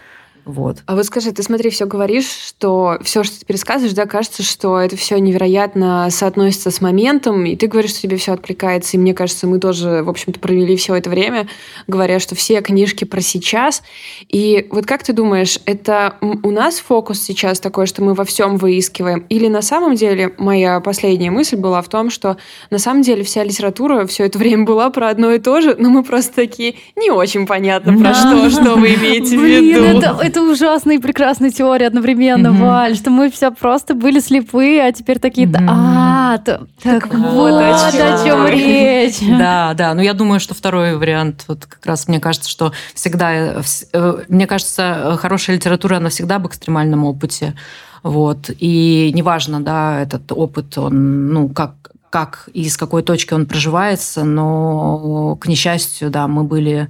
Вот. 0.48 0.78
А 0.86 0.96
вот 0.96 1.06
скажи, 1.06 1.34
ты 1.34 1.44
смотри, 1.44 1.70
все 1.70 1.86
говоришь, 1.86 2.30
что 2.30 2.98
все, 3.04 3.24
что 3.24 3.42
ты 3.42 3.46
пересказываешь, 3.46 3.94
да, 3.94 4.06
кажется, 4.06 4.44
что 4.44 4.80
это 4.80 4.96
все 4.96 5.18
невероятно 5.18 6.08
соотносится 6.10 6.72
с 6.72 6.80
моментом, 6.80 7.46
и 7.46 7.58
ты 7.58 7.68
говоришь, 7.68 7.92
что 7.92 8.02
тебе 8.04 8.16
все 8.16 8.32
откликается, 8.32 8.96
и 8.96 9.00
мне 9.00 9.14
кажется, 9.14 9.46
мы 9.46 9.60
тоже, 9.60 10.04
в 10.04 10.10
общем-то, 10.10 10.40
провели 10.40 10.78
все 10.78 10.96
это 10.96 11.10
время, 11.10 11.50
говоря, 11.86 12.20
что 12.20 12.34
все 12.34 12.62
книжки 12.62 13.04
про 13.04 13.20
сейчас. 13.20 13.84
И 14.30 14.68
вот 14.72 14.86
как 14.86 15.04
ты 15.04 15.12
думаешь, 15.12 15.60
это 15.66 16.16
у 16.22 16.52
нас 16.52 16.80
фокус 16.80 17.22
сейчас 17.22 17.60
такой, 17.60 17.86
что 17.86 18.02
мы 18.02 18.14
во 18.14 18.24
всем 18.24 18.56
выискиваем, 18.56 19.26
или 19.28 19.50
на 19.50 19.62
самом 19.62 19.96
деле 19.96 20.34
моя 20.38 20.80
последняя 20.80 21.30
мысль 21.30 21.58
была 21.58 21.82
в 21.82 21.90
том, 21.90 22.10
что 22.10 22.38
на 22.70 22.80
самом 22.80 23.02
деле 23.02 23.24
вся 23.24 23.44
литература 23.44 24.08
все 24.08 24.26
это 24.26 24.40
время 24.40 24.64
была 24.64 24.90
про 24.92 25.10
одно 25.10 25.34
и 25.34 25.40
то 25.40 25.60
же, 25.60 25.76
но 25.78 25.90
мы 25.90 26.04
просто 26.04 26.34
такие 26.34 26.76
не 26.96 27.12
очень 27.12 27.46
понятно 27.46 27.98
про 27.98 28.14
что, 28.14 28.50
что 28.50 28.76
вы 28.76 28.96
имеете 28.96 29.38
в 29.38 29.44
виду 29.44 30.37
это 30.38 30.52
ужасная 30.52 30.96
и 30.96 31.00
прекрасная 31.00 31.50
теория 31.50 31.88
одновременно, 31.88 32.48
mm-hmm. 32.48 32.62
Валь, 32.62 32.96
что 32.96 33.10
мы 33.10 33.30
все 33.32 33.52
просто 33.52 33.96
были 33.96 34.20
слепые, 34.20 34.84
а 34.84 34.92
теперь 34.92 35.20
такие, 35.20 35.48
mm-hmm. 35.48 35.66
а, 35.68 36.38
то, 36.38 36.68
так, 36.82 37.10
так 37.10 37.14
вот, 37.14 37.54
о 37.54 37.92
чем, 37.92 38.14
о 38.14 38.26
чем 38.26 38.48
речь. 38.48 39.18
Да, 39.38 39.74
да, 39.74 39.94
но 39.94 40.02
я 40.02 40.14
думаю, 40.14 40.40
что 40.40 40.54
второй 40.54 40.96
вариант, 40.98 41.46
вот 41.48 41.66
как 41.66 41.86
раз 41.86 42.08
мне 42.08 42.20
кажется, 42.20 42.50
что 42.50 42.72
всегда, 42.94 43.34
э, 43.34 43.62
э, 43.94 44.24
мне 44.28 44.48
кажется, 44.48 45.18
хорошая 45.20 45.56
литература, 45.56 45.98
она 45.98 46.10
всегда 46.10 46.36
об 46.36 46.48
экстремальном 46.48 47.06
опыте. 47.06 47.56
Вот. 48.04 48.50
И 48.60 49.12
неважно, 49.14 49.62
да, 49.62 50.02
этот 50.02 50.32
опыт, 50.32 50.78
он, 50.78 51.34
ну, 51.34 51.50
как, 51.50 51.74
как 52.10 52.50
и 52.54 52.70
с 52.70 52.78
какой 52.78 53.04
точки 53.04 53.34
он 53.34 53.46
проживается, 53.46 54.24
но, 54.24 55.36
к 55.40 55.48
несчастью, 55.48 56.10
да, 56.10 56.28
мы 56.28 56.44
были 56.44 56.90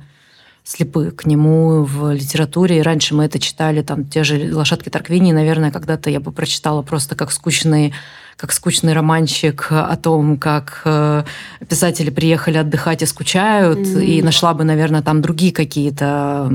слепы 0.67 1.11
к 1.11 1.25
нему 1.25 1.83
в 1.83 2.13
литературе. 2.13 2.79
И 2.79 2.81
раньше 2.81 3.15
мы 3.15 3.23
это 3.23 3.39
читали, 3.39 3.81
там, 3.81 4.05
те 4.05 4.23
же 4.23 4.53
«Лошадки 4.53 4.89
Тарквини», 4.89 5.31
наверное, 5.31 5.71
когда-то 5.71 6.09
я 6.09 6.19
бы 6.19 6.31
прочитала 6.31 6.81
просто 6.81 7.15
как 7.15 7.31
скучный 7.31 7.93
как 8.37 8.51
скучный 8.53 8.93
романчик 8.93 9.67
о 9.71 9.97
том, 9.97 10.37
как 10.37 10.83
э, 10.85 11.23
писатели 11.67 12.11
приехали 12.11 12.57
отдыхать 12.57 13.01
и 13.01 13.07
скучают, 13.07 13.79
mm-hmm. 13.79 14.05
и 14.05 14.21
нашла 14.21 14.53
бы, 14.53 14.63
наверное, 14.63 15.01
там 15.01 15.23
другие 15.23 15.51
какие-то 15.51 16.47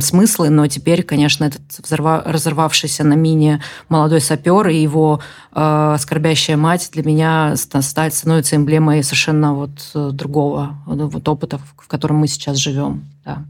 смыслы, 0.00 0.48
но 0.48 0.66
теперь, 0.68 1.02
конечно, 1.02 1.44
этот 1.44 1.60
взорва- 1.82 2.22
разорвавшийся 2.24 3.04
на 3.04 3.12
мине 3.12 3.62
молодой 3.90 4.22
сапер 4.22 4.68
и 4.68 4.76
его 4.76 5.20
э, 5.54 5.96
скорбящая 6.00 6.56
мать 6.56 6.88
для 6.92 7.02
меня 7.02 7.56
стать 7.56 8.14
становится 8.14 8.56
эмблемой 8.56 9.02
совершенно 9.02 9.54
вот 9.54 9.90
э, 9.94 10.10
другого 10.12 10.78
вот 10.86 11.28
опыта, 11.28 11.58
в 11.76 11.88
котором 11.88 12.16
мы 12.16 12.26
сейчас 12.26 12.56
живем. 12.56 13.04
Да. 13.24 13.44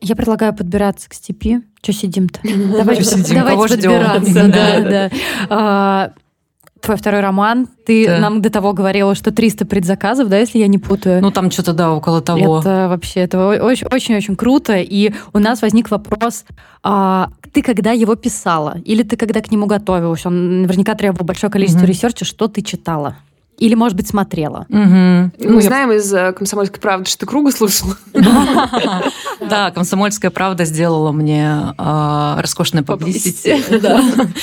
Я 0.00 0.16
предлагаю 0.16 0.52
подбираться 0.52 1.08
к 1.08 1.14
степи. 1.14 1.60
Что 1.80 1.92
сидим-то? 1.92 2.40
Давайте, 2.42 3.04
сидим? 3.04 3.36
Давайте 3.36 3.76
подбираться. 3.76 4.48
Да, 4.48 5.10
да. 5.48 6.12
Твой 6.82 6.96
второй 6.96 7.20
роман. 7.20 7.68
Ты 7.86 8.06
да. 8.06 8.18
нам 8.18 8.42
до 8.42 8.50
того 8.50 8.72
говорила, 8.72 9.14
что 9.14 9.30
300 9.30 9.66
предзаказов, 9.66 10.28
да, 10.28 10.38
если 10.38 10.58
я 10.58 10.66
не 10.66 10.78
путаю. 10.78 11.22
Ну, 11.22 11.30
там 11.30 11.50
что-то, 11.50 11.72
да, 11.74 11.92
около 11.92 12.20
того. 12.20 12.58
Это 12.58 12.88
вообще, 12.88 13.20
это 13.20 13.48
очень-очень 13.48 14.34
круто. 14.34 14.76
И 14.76 15.12
у 15.32 15.38
нас 15.38 15.62
возник 15.62 15.92
вопрос, 15.92 16.44
а, 16.82 17.30
ты 17.52 17.62
когда 17.62 17.92
его 17.92 18.16
писала? 18.16 18.78
Или 18.84 19.04
ты 19.04 19.16
когда 19.16 19.40
к 19.40 19.52
нему 19.52 19.66
готовилась? 19.66 20.26
Он 20.26 20.62
наверняка 20.62 20.94
требовал 20.96 21.24
большое 21.24 21.52
количество 21.52 21.84
mm-hmm. 21.84 21.86
research 21.86 22.16
а. 22.16 22.24
Что 22.24 22.48
ты 22.48 22.62
читала? 22.62 23.16
Или, 23.58 23.74
может 23.74 23.96
быть, 23.96 24.08
смотрела. 24.08 24.66
Угу. 24.70 24.78
Мы 24.78 25.30
ну, 25.38 25.60
знаем 25.60 25.92
из 25.92 26.12
э, 26.12 26.32
«Комсомольской 26.32 26.80
правды», 26.80 27.08
что 27.08 27.20
ты 27.20 27.26
Круга 27.26 27.50
слушала. 27.50 27.96
Да, 29.40 29.70
«Комсомольская 29.72 30.30
правда» 30.30 30.64
сделала 30.64 31.12
мне 31.12 31.74
а, 31.76 32.40
роскошное 32.40 32.82
паблисити. 32.82 33.60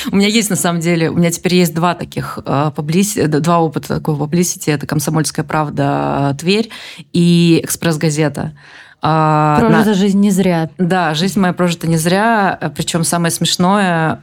У 0.12 0.16
меня 0.16 0.28
есть, 0.28 0.50
на 0.50 0.56
самом 0.56 0.82
деле, 0.82 1.10
у 1.10 1.16
меня 1.16 1.32
теперь 1.32 1.56
есть 1.56 1.74
два 1.74 1.96
таких 1.96 2.38
а, 2.46 2.72
паблисити, 2.72 3.26
два 3.26 3.60
опыта 3.60 3.88
такого 3.96 4.20
паблисити. 4.20 4.70
Это 4.70 4.86
«Комсомольская 4.86 5.46
правда» 5.46 6.36
Тверь 6.40 6.70
и 7.14 7.62
«Экспресс-газета». 7.64 8.54
А, 9.02 9.58
Прожита 9.60 9.90
на... 9.90 9.94
жизнь 9.96 10.20
не 10.20 10.32
зря. 10.32 10.70
Да, 10.78 11.14
жизнь 11.14 11.40
моя 11.40 11.54
прожита 11.54 11.88
не 11.88 11.98
зря. 11.98 12.72
Причем 12.76 13.04
самое 13.04 13.32
смешное, 13.32 14.20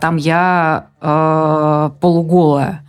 там 0.00 0.16
я 0.16 0.86
полуголая 2.00 2.82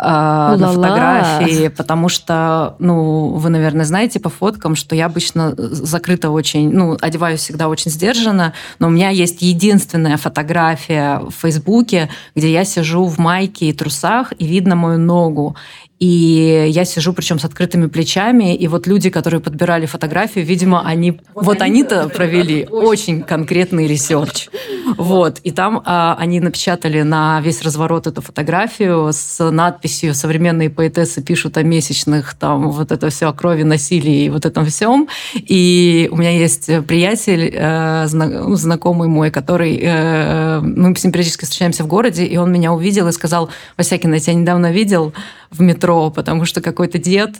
э, 0.00 0.56
на 0.56 0.72
фотографии, 0.72 1.68
потому 1.68 2.08
что, 2.08 2.76
ну, 2.78 3.28
вы, 3.34 3.50
наверное, 3.50 3.84
знаете 3.84 4.20
по 4.20 4.28
фоткам, 4.28 4.74
что 4.74 4.94
я 4.94 5.06
обычно 5.06 5.54
закрыта 5.56 6.30
очень, 6.30 6.70
ну, 6.70 6.96
одеваюсь 7.00 7.40
всегда 7.40 7.68
очень 7.68 7.90
сдержанно, 7.90 8.52
но 8.78 8.88
у 8.88 8.90
меня 8.90 9.10
есть 9.10 9.42
единственная 9.42 10.16
фотография 10.16 11.20
в 11.20 11.32
Фейсбуке, 11.42 12.08
где 12.34 12.52
я 12.52 12.64
сижу 12.64 13.04
в 13.06 13.18
майке 13.18 13.66
и 13.66 13.72
трусах, 13.72 14.32
и 14.38 14.46
видно 14.46 14.74
мою 14.76 14.98
ногу. 14.98 15.56
И 16.00 16.66
я 16.70 16.86
сижу, 16.86 17.12
причем 17.12 17.38
с 17.38 17.44
открытыми 17.44 17.86
плечами, 17.86 18.56
и 18.56 18.68
вот 18.68 18.86
люди, 18.86 19.10
которые 19.10 19.40
подбирали 19.40 19.84
фотографию, 19.84 20.46
видимо, 20.46 20.82
они 20.82 21.20
вот 21.34 21.60
они-то 21.60 22.08
провели 22.14 22.66
очень 22.70 23.22
конкретный 23.22 23.86
research. 23.86 24.48
Вот. 24.96 25.38
И 25.44 25.52
там 25.52 25.82
а, 25.84 26.16
они 26.18 26.40
напечатали 26.40 27.02
на 27.02 27.40
весь 27.40 27.62
разворот 27.62 28.06
эту 28.08 28.22
фотографию 28.22 29.10
с 29.12 29.50
надписью 29.50 30.14
«Современные 30.14 30.68
поэтессы 30.68 31.22
пишут 31.22 31.56
о 31.56 31.62
месячных», 31.62 32.34
там 32.34 32.70
вот 32.70 32.90
это 32.90 33.08
все 33.08 33.28
о 33.28 33.32
крови, 33.32 33.62
насилии 33.62 34.24
и 34.24 34.30
вот 34.30 34.46
этом 34.46 34.66
всем. 34.66 35.08
И 35.34 36.08
у 36.10 36.16
меня 36.16 36.30
есть 36.30 36.66
приятель, 36.86 37.54
э, 37.54 38.08
ну, 38.12 38.56
знакомый 38.56 39.08
мой, 39.08 39.30
который... 39.30 39.78
Э, 39.80 40.60
мы 40.60 40.94
с 40.96 41.04
ним 41.04 41.12
периодически 41.12 41.44
встречаемся 41.44 41.84
в 41.84 41.86
городе, 41.86 42.24
и 42.24 42.36
он 42.36 42.52
меня 42.52 42.72
увидел 42.72 43.06
и 43.08 43.12
сказал, 43.12 43.48
«Васякина, 43.76 44.12
я 44.12 44.20
тебя 44.20 44.34
недавно 44.34 44.72
видел 44.72 45.12
в 45.50 45.60
метро, 45.60 46.10
потому 46.10 46.44
что 46.44 46.60
какой-то 46.60 46.98
дед 46.98 47.36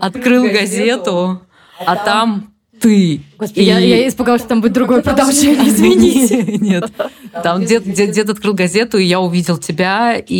открыл 0.00 0.44
газету, 0.44 1.42
а 1.84 1.96
там 1.96 2.52
ты. 2.80 3.22
Господи, 3.38 3.60
и... 3.60 3.64
я, 3.64 3.78
я 3.78 4.08
испугалась, 4.08 4.42
что 4.42 4.50
там 4.50 4.60
будет 4.60 4.72
другое 4.72 5.02
продолжение, 5.02 5.68
извините. 5.68 6.42
Нет, 6.58 6.92
там 7.42 7.64
дед, 7.64 7.84
дед, 7.84 8.12
дед 8.12 8.30
открыл 8.30 8.54
газету, 8.54 8.98
и 8.98 9.04
я 9.04 9.20
увидел 9.20 9.58
тебя, 9.58 10.16
и 10.16 10.34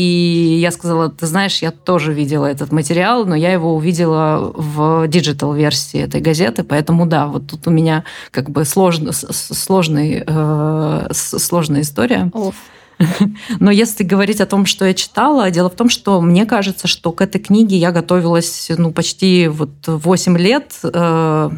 я 0.61 0.71
сказала, 0.71 1.11
ты 1.11 1.27
знаешь, 1.27 1.61
я 1.63 1.71
тоже 1.71 2.13
видела 2.13 2.47
этот 2.47 2.73
материал, 2.73 3.25
но 3.25 3.35
я 3.35 3.53
его 3.53 3.75
увидела 3.75 4.53
в 4.55 5.09
digital-версии 5.09 6.01
этой 6.01 6.21
газеты, 6.21 6.65
поэтому 6.65 7.07
да, 7.07 7.27
вот 7.27 7.49
тут 7.49 7.67
у 7.67 7.71
меня 7.71 8.05
как 8.31 8.51
бы 8.51 8.65
сложно, 8.65 9.13
сложный, 9.13 10.23
э, 10.27 11.09
сложная 11.13 11.81
история. 11.81 12.31
Оф. 12.33 12.55
Но 13.61 13.71
если 13.71 14.05
говорить 14.05 14.41
о 14.41 14.47
том, 14.47 14.67
что 14.67 14.85
я 14.85 14.95
читала, 14.95 15.51
дело 15.51 15.71
в 15.71 15.75
том, 15.75 15.89
что 15.89 16.21
мне 16.21 16.47
кажется, 16.47 16.87
что 16.87 17.13
к 17.13 17.21
этой 17.21 17.41
книге 17.41 17.77
я 17.77 17.93
готовилась 17.93 18.71
ну, 18.77 18.93
почти 18.93 19.49
вот 19.49 19.71
8 19.87 20.39
лет. 20.39 20.73
Э, 20.83 21.51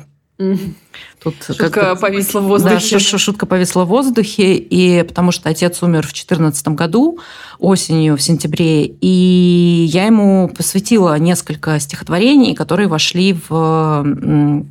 Тут 1.22 1.34
шутка 1.44 1.96
повисла 1.96 2.40
в 2.40 2.44
воздухе. 2.44 2.98
Да, 2.98 3.18
шутка 3.18 3.44
повисла 3.44 3.84
в 3.84 3.88
воздухе, 3.88 4.54
и 4.54 5.02
потому 5.02 5.32
что 5.32 5.50
отец 5.50 5.82
умер 5.82 6.02
в 6.02 6.12
2014 6.12 6.68
году, 6.68 7.18
осенью, 7.58 8.16
в 8.16 8.22
сентябре, 8.22 8.86
и 8.86 9.86
я 9.92 10.06
ему 10.06 10.48
посвятила 10.48 11.18
несколько 11.18 11.78
стихотворений, 11.78 12.54
которые 12.54 12.88
вошли 12.88 13.36
в 13.48 14.64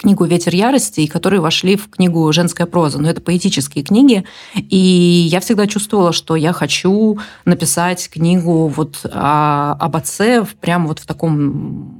книгу 0.00 0.24
«Ветер 0.24 0.54
ярости», 0.54 1.06
которые 1.06 1.40
вошли 1.40 1.76
в 1.76 1.88
книгу 1.90 2.32
«Женская 2.32 2.66
проза». 2.66 2.98
Но 2.98 3.08
это 3.08 3.20
поэтические 3.20 3.84
книги, 3.84 4.24
и 4.54 4.76
я 4.76 5.40
всегда 5.40 5.66
чувствовала, 5.66 6.12
что 6.12 6.36
я 6.36 6.52
хочу 6.52 7.18
написать 7.44 8.08
книгу 8.08 8.68
вот 8.68 9.00
о, 9.04 9.72
об 9.78 9.96
отце 9.96 10.44
прямо 10.60 10.88
вот 10.88 10.98
в 11.00 11.06
таком 11.06 11.99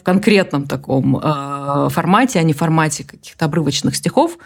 в 0.00 0.02
конкретном 0.02 0.66
таком 0.66 1.18
э, 1.18 1.88
формате, 1.90 2.38
а 2.38 2.42
не 2.42 2.54
формате 2.54 3.04
каких-то 3.04 3.44
обрывочных 3.44 3.94
стихов. 3.94 4.38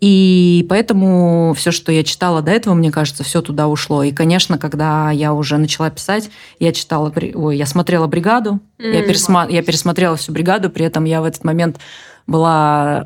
И 0.00 0.66
поэтому 0.68 1.54
все, 1.56 1.70
что 1.70 1.90
я 1.90 2.04
читала 2.04 2.42
до 2.42 2.50
этого, 2.50 2.74
мне 2.74 2.92
кажется, 2.92 3.24
все 3.24 3.40
туда 3.40 3.68
ушло. 3.68 4.02
И, 4.02 4.12
конечно, 4.12 4.58
когда 4.58 5.10
я 5.10 5.32
уже 5.32 5.56
начала 5.56 5.88
писать, 5.88 6.30
я 6.60 6.72
читала, 6.72 7.10
ой, 7.34 7.56
я 7.56 7.64
смотрела 7.64 8.06
бригаду, 8.06 8.60
mm-hmm. 8.78 8.92
я, 8.92 9.02
пересма, 9.02 9.46
я 9.48 9.62
пересмотрела 9.62 10.16
всю 10.16 10.32
бригаду, 10.32 10.68
при 10.68 10.84
этом 10.84 11.04
я 11.04 11.22
в 11.22 11.24
этот 11.24 11.42
момент 11.42 11.78
была, 12.26 13.02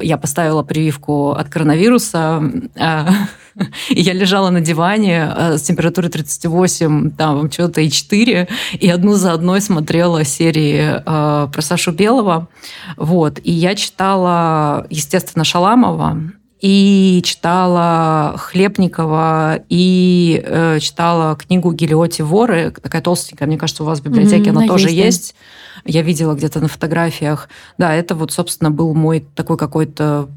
э, 0.00 0.04
я 0.04 0.18
поставила 0.18 0.62
прививку 0.62 1.30
от 1.30 1.48
коронавируса, 1.48 2.42
э, 2.74 3.06
и 3.90 4.00
я 4.00 4.12
лежала 4.12 4.50
на 4.50 4.60
диване 4.60 5.32
э, 5.34 5.58
с 5.58 5.62
температурой 5.62 6.10
38, 6.10 7.10
там 7.12 7.50
что-то 7.50 7.80
и 7.80 7.90
4, 7.90 8.48
и 8.78 8.88
одну 8.88 9.14
за 9.14 9.32
одной 9.32 9.60
смотрела 9.60 10.24
серии 10.24 11.00
э, 11.04 11.48
про 11.52 11.62
Сашу 11.62 11.92
Белого, 11.92 12.48
вот, 12.96 13.38
и 13.42 13.52
я 13.52 13.74
читала, 13.74 14.86
естественно, 14.90 15.44
Шаламова, 15.44 16.18
и 16.60 17.22
читала 17.24 18.34
Хлебникова, 18.36 19.60
и 19.68 20.42
э, 20.44 20.78
читала 20.80 21.36
книгу 21.36 21.72
Гелиоти 21.72 22.22
«Воры», 22.22 22.72
такая 22.82 23.00
толстенькая, 23.00 23.46
мне 23.46 23.58
кажется, 23.58 23.84
у 23.84 23.86
вас 23.86 24.00
в 24.00 24.02
библиотеке 24.02 24.50
mm-hmm, 24.50 24.56
она 24.58 24.66
тоже 24.66 24.88
есть. 24.88 24.96
есть. 24.96 25.34
Я 25.84 26.02
видела 26.02 26.34
где-то 26.34 26.60
на 26.60 26.68
фотографиях. 26.68 27.48
Да, 27.78 27.94
это 27.94 28.14
вот, 28.14 28.32
собственно, 28.32 28.70
был 28.70 28.94
мой 28.94 29.24
такой 29.34 29.56
какой-то 29.56 30.28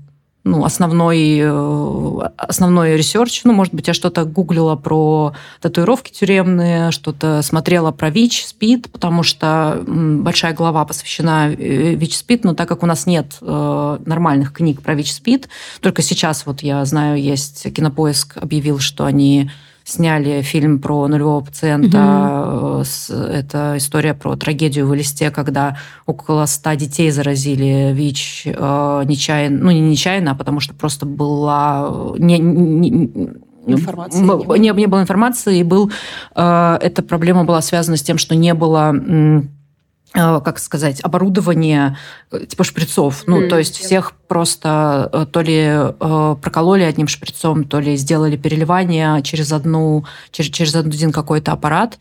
ну, 0.44 0.66
основной, 0.66 1.38
э, 1.40 2.30
основной 2.38 2.98
research. 2.98 3.42
Ну, 3.44 3.54
может 3.54 3.74
быть, 3.74 3.88
я 3.88 3.94
что-то 3.94 4.26
гуглила 4.26 4.76
про 4.76 5.34
татуировки 5.62 6.12
тюремные, 6.12 6.92
что-то 6.92 7.42
смотрела 7.44 7.92
про 7.92 8.10
ВИЧ, 8.10 8.46
СПИД, 8.48 8.92
потому 8.92 9.22
что 9.22 9.84
большая 9.86 10.54
глава 10.54 10.84
посвящена 10.86 11.52
э, 11.52 11.94
ВИЧ, 11.94 12.18
СПИД, 12.18 12.44
но 12.46 12.54
так 12.56 12.68
как 12.68 12.82
у 12.82 12.88
нас 12.88 13.06
нет 13.06 13.38
э, 13.42 13.98
нормальных 14.06 14.52
книг 14.52 14.82
про 14.82 14.96
ВИЧ, 14.96 15.14
СПИД, 15.14 15.50
только 15.80 16.02
сейчас, 16.02 16.46
вот 16.46 16.62
я 16.62 16.84
знаю, 16.86 17.22
есть 17.22 17.72
Кинопоиск 17.74 18.38
объявил, 18.38 18.80
что 18.80 19.06
они 19.06 19.52
сняли 19.84 20.42
фильм 20.42 20.80
про 20.80 21.08
нулевого 21.08 21.42
пациента. 21.42 22.82
Угу. 22.82 23.16
Это 23.16 23.76
история 23.78 24.14
про 24.14 24.36
трагедию 24.36 24.88
в 24.88 24.96
Элисте, 24.96 25.32
когда 25.32 25.78
около 26.06 26.46
ста 26.46 26.76
детей 26.76 27.12
заразили 27.12 27.92
ВИЧ 27.94 28.44
э, 28.48 29.04
нечаянно, 29.06 29.64
ну 29.66 29.72
не 29.72 29.82
нечаянно, 29.82 30.32
а 30.32 30.36
потому 30.36 30.60
что 30.60 30.74
просто 30.74 31.06
была 31.06 32.14
не, 32.18 32.40
не, 32.40 33.10
информации 33.68 34.22
не, 34.60 34.70
не 34.70 34.88
было 34.88 35.02
информации, 35.02 35.60
и 35.60 35.64
был, 35.64 35.92
э, 36.36 36.78
эта 36.82 37.02
проблема 37.04 37.44
была 37.44 37.62
связана 37.62 37.98
с 37.98 38.04
тем, 38.04 38.18
что 38.18 38.36
не 38.36 38.54
было 38.54 38.94
как 40.14 40.60
сказать, 40.60 41.00
оборудование 41.02 41.98
типа 42.32 42.64
шприцов. 42.64 43.24
Ну, 43.28 43.42
mm. 43.42 43.48
то 43.48 43.58
есть 43.58 43.78
всех 43.78 44.14
просто 44.28 45.28
то 45.32 45.42
ли 45.42 45.94
прокололи 46.00 46.84
одним 46.84 47.08
шприцом, 47.08 47.64
то 47.64 47.80
ли 47.80 47.96
сделали 47.96 48.36
переливание 48.36 49.22
через 49.22 49.54
одну, 49.54 50.06
через, 50.32 50.50
через 50.50 50.76
один 50.76 51.12
какой-то 51.12 51.54
аппарат. 51.54 51.98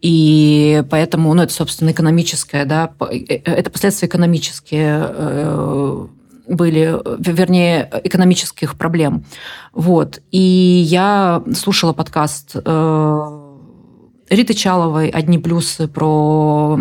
И 0.00 0.82
поэтому, 0.90 1.32
ну, 1.32 1.42
это, 1.42 1.54
собственно, 1.54 1.92
экономическое, 1.92 2.64
да, 2.64 2.92
это 3.00 3.70
последствия 3.70 4.08
экономические 4.08 6.08
были, 6.46 7.00
вернее, 7.18 7.88
экономических 8.04 8.76
проблем. 8.76 9.24
Вот. 9.72 10.20
И 10.30 10.38
я 10.38 11.42
слушала 11.54 11.94
подкаст 11.94 12.50
э, 12.54 13.43
Риты 14.30 14.54
Чаловой 14.54 15.08
«Одни 15.08 15.38
плюсы» 15.38 15.88
про 15.88 16.78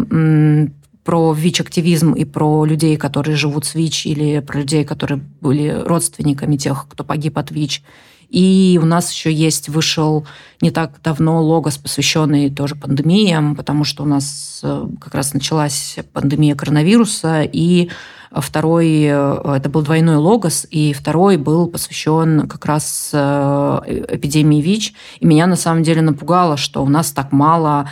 про 1.04 1.34
ВИЧ-активизм 1.34 2.14
и 2.14 2.24
про 2.24 2.64
людей, 2.64 2.96
которые 2.96 3.36
живут 3.36 3.66
с 3.66 3.76
ВИЧ, 3.76 4.06
или 4.06 4.40
про 4.40 4.60
людей, 4.60 4.86
которые 4.86 5.20
были 5.42 5.68
родственниками 5.68 6.56
тех, 6.56 6.88
кто 6.90 7.04
погиб 7.04 7.38
от 7.38 7.52
ВИЧ. 7.52 7.84
И 8.30 8.80
у 8.82 8.86
нас 8.86 9.12
еще 9.12 9.32
есть, 9.32 9.70
вышел 9.70 10.26
не 10.60 10.72
так 10.72 11.02
давно 11.04 11.44
логос, 11.44 11.78
посвященный 11.78 12.50
тоже 12.50 12.76
пандемиям, 12.76 13.56
потому 13.56 13.84
что 13.84 14.04
у 14.04 14.06
нас 14.08 14.62
э, 14.64 14.88
как 15.00 15.14
раз 15.14 15.34
началась 15.34 15.98
пандемия 16.14 16.56
коронавируса, 16.56 17.44
и 17.44 17.90
Второй, 18.34 19.04
э, 19.04 19.42
это 19.58 19.70
был 19.70 19.84
двойной 19.84 20.16
логос, 20.16 20.66
и 20.70 20.94
второй 20.94 21.38
был 21.38 21.68
посвящен 21.68 22.48
как 22.48 22.66
раз 22.66 23.12
э, 23.14 23.80
эпидемии 24.10 24.62
ВИЧ. 24.62 24.94
И 25.20 25.26
меня 25.26 25.46
на 25.46 25.56
самом 25.56 25.84
деле 25.84 26.02
напугало, 26.02 26.58
что 26.58 26.84
у 26.84 26.90
нас 26.90 27.12
так 27.12 27.32
мало 27.32 27.90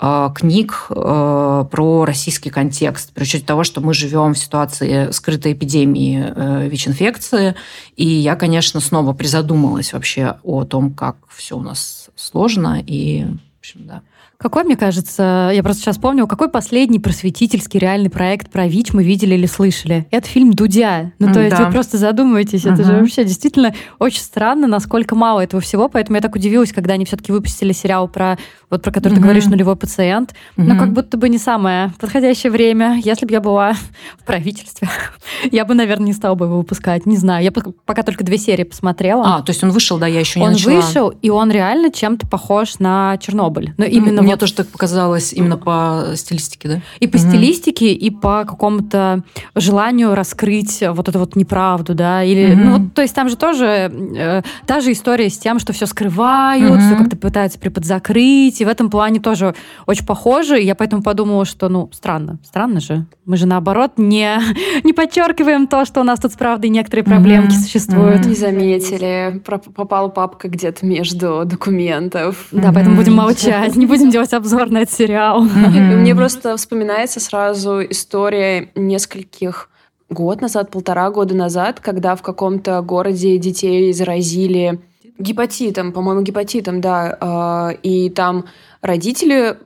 э, 0.00 0.30
книг 0.34 0.86
про 0.88 2.04
российский 2.06 2.48
контекст, 2.48 3.12
при 3.12 3.24
учете 3.24 3.44
того, 3.44 3.64
что 3.64 3.82
мы 3.82 3.92
живем 3.92 4.32
в 4.32 4.38
ситуации 4.38 5.10
скрытой 5.10 5.52
эпидемии 5.52 6.68
ВИЧ-инфекции. 6.68 7.54
И 7.94 8.06
я, 8.06 8.34
конечно, 8.36 8.80
снова 8.80 9.12
призадумалась 9.12 9.92
вообще 9.92 10.36
о 10.42 10.64
том, 10.64 10.94
как 10.94 11.16
все 11.28 11.58
у 11.58 11.62
нас 11.62 12.08
сложно. 12.16 12.82
И, 12.86 13.24
в 13.24 13.58
общем, 13.60 13.86
да. 13.86 14.02
Какой, 14.42 14.64
мне 14.64 14.76
кажется, 14.76 15.52
я 15.54 15.62
просто 15.62 15.82
сейчас 15.82 15.98
помню, 15.98 16.26
какой 16.26 16.48
последний 16.48 16.98
просветительский 16.98 17.78
реальный 17.78 18.10
проект 18.10 18.50
про 18.50 18.66
ВИЧ 18.66 18.92
мы 18.92 19.04
видели 19.04 19.36
или 19.36 19.46
слышали? 19.46 20.08
Это 20.10 20.26
фильм 20.26 20.52
«Дудя». 20.52 21.12
Ну, 21.20 21.28
то 21.28 21.34
да. 21.34 21.44
есть 21.44 21.58
вы 21.60 21.70
просто 21.70 21.96
задумываетесь, 21.96 22.64
это 22.64 22.82
же 22.82 22.92
вообще 22.94 23.22
действительно 23.24 23.72
очень 24.00 24.20
странно, 24.20 24.66
насколько 24.66 25.14
мало 25.14 25.40
этого 25.40 25.62
всего, 25.62 25.88
поэтому 25.88 26.16
я 26.16 26.22
так 26.22 26.34
удивилась, 26.34 26.72
когда 26.72 26.94
они 26.94 27.04
все-таки 27.04 27.30
выпустили 27.30 27.72
сериал 27.72 28.08
про, 28.08 28.36
вот 28.68 28.82
про 28.82 28.90
который 28.90 29.14
ты 29.14 29.20
говоришь, 29.20 29.46
«Нулевой 29.46 29.76
пациент», 29.76 30.34
но 30.56 30.76
как 30.76 30.92
будто 30.92 31.16
бы 31.16 31.28
не 31.28 31.38
самое 31.38 31.92
подходящее 32.00 32.50
время. 32.50 33.00
Если 33.04 33.26
бы 33.26 33.32
я 33.32 33.40
была 33.40 33.74
в 34.18 34.24
правительстве, 34.24 34.88
я 35.52 35.64
бы, 35.64 35.74
наверное, 35.74 36.06
не 36.06 36.12
стала 36.12 36.34
бы 36.34 36.46
его 36.46 36.58
выпускать, 36.58 37.06
не 37.06 37.16
знаю. 37.16 37.44
Я 37.44 37.52
пока 37.52 38.02
только 38.02 38.24
две 38.24 38.38
серии 38.38 38.64
посмотрела. 38.64 39.36
А, 39.36 39.42
то 39.42 39.50
есть 39.50 39.62
он 39.62 39.70
вышел, 39.70 39.98
да, 39.98 40.08
я 40.08 40.18
еще 40.18 40.40
не 40.40 40.46
он 40.46 40.52
начала. 40.52 40.72
Он 40.72 40.80
вышел, 40.80 41.08
и 41.10 41.30
он 41.30 41.52
реально 41.52 41.92
чем-то 41.92 42.26
похож 42.26 42.80
на 42.80 43.16
Чернобыль. 43.18 43.74
Но 43.78 43.84
именно 43.84 44.31
мне 44.32 44.38
тоже 44.38 44.54
так 44.54 44.68
показалось 44.68 45.32
именно 45.34 45.58
по 45.58 46.12
стилистике, 46.14 46.68
да? 46.68 46.80
И 47.00 47.06
по 47.06 47.16
угу. 47.16 47.28
стилистике, 47.28 47.92
и 47.92 48.10
по 48.10 48.44
какому-то 48.46 49.22
желанию 49.54 50.14
раскрыть 50.14 50.82
вот 50.88 51.08
эту 51.08 51.18
вот 51.18 51.36
неправду, 51.36 51.94
да, 51.94 52.24
или, 52.24 52.54
угу. 52.54 52.60
ну, 52.62 52.78
вот, 52.78 52.94
то 52.94 53.02
есть 53.02 53.14
там 53.14 53.28
же 53.28 53.36
тоже 53.36 53.92
э, 54.16 54.42
та 54.66 54.80
же 54.80 54.92
история 54.92 55.28
с 55.28 55.36
тем, 55.36 55.58
что 55.58 55.74
все 55.74 55.84
скрывают, 55.84 56.70
угу. 56.70 56.80
все 56.80 56.96
как-то 56.96 57.16
пытаются 57.16 57.58
приподзакрыть, 57.58 58.60
и 58.60 58.64
в 58.64 58.68
этом 58.68 58.88
плане 58.88 59.20
тоже 59.20 59.54
очень 59.86 60.06
похоже, 60.06 60.60
и 60.60 60.64
я 60.64 60.74
поэтому 60.74 61.02
подумала, 61.02 61.44
что, 61.44 61.68
ну, 61.68 61.90
странно, 61.92 62.38
странно 62.42 62.80
же. 62.80 63.04
Мы 63.26 63.36
же, 63.36 63.46
наоборот, 63.46 63.92
не, 63.98 64.38
не 64.84 64.94
подчеркиваем 64.94 65.66
то, 65.66 65.84
что 65.84 66.00
у 66.00 66.04
нас 66.04 66.20
тут 66.20 66.32
с 66.32 66.36
правдой 66.36 66.70
некоторые 66.70 67.04
проблемки 67.04 67.52
угу. 67.52 67.60
существуют. 67.60 68.24
Не 68.24 68.34
заметили, 68.34 69.42
попала 69.74 70.08
папка 70.08 70.48
где-то 70.48 70.86
между 70.86 71.42
документов. 71.44 72.46
Да, 72.50 72.72
поэтому 72.72 72.96
будем 72.96 73.14
молчать, 73.14 73.76
не 73.76 73.86
будем 73.86 74.10
делать 74.12 74.32
обзор 74.32 74.70
на 74.70 74.82
этот 74.82 74.94
сериал. 74.94 75.44
Mm-hmm. 75.44 75.96
Мне 75.96 76.14
просто 76.14 76.56
вспоминается 76.56 77.18
сразу 77.18 77.82
история 77.82 78.70
нескольких 78.74 79.70
год 80.10 80.40
назад, 80.40 80.70
полтора 80.70 81.10
года 81.10 81.34
назад, 81.34 81.80
когда 81.80 82.14
в 82.14 82.22
каком-то 82.22 82.82
городе 82.82 83.38
детей 83.38 83.92
заразили 83.92 84.80
гепатитом, 85.18 85.92
по-моему, 85.92 86.22
гепатитом, 86.22 86.80
да, 86.80 87.16
а, 87.20 87.70
и 87.82 88.10
там 88.10 88.44
родители 88.80 89.56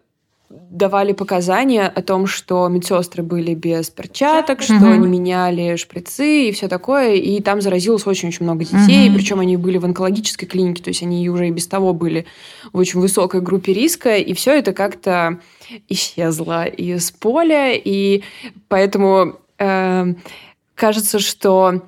давали 0.48 1.12
показания 1.12 1.86
о 1.88 2.02
том, 2.02 2.26
что 2.26 2.68
медсестры 2.68 3.22
были 3.22 3.54
без 3.54 3.90
перчаток, 3.90 4.62
что 4.62 4.74
угу. 4.74 4.86
они 4.86 5.06
меняли 5.06 5.76
шприцы 5.76 6.48
и 6.48 6.52
все 6.52 6.68
такое, 6.68 7.14
и 7.14 7.40
там 7.40 7.60
заразилось 7.60 8.06
очень-очень 8.06 8.44
много 8.44 8.64
детей, 8.64 9.08
угу. 9.08 9.16
причем 9.16 9.40
они 9.40 9.56
были 9.56 9.78
в 9.78 9.84
онкологической 9.84 10.46
клинике, 10.46 10.82
то 10.82 10.88
есть 10.88 11.02
они 11.02 11.28
уже 11.28 11.48
и 11.48 11.50
без 11.50 11.66
того 11.66 11.92
были 11.92 12.26
в 12.72 12.78
очень 12.78 13.00
высокой 13.00 13.40
группе 13.40 13.72
риска, 13.72 14.16
и 14.16 14.34
все 14.34 14.58
это 14.58 14.72
как-то 14.72 15.40
исчезло 15.88 16.64
из 16.66 17.10
поля, 17.10 17.72
и 17.72 18.22
поэтому 18.68 19.40
э, 19.58 20.14
кажется, 20.74 21.18
что 21.18 21.82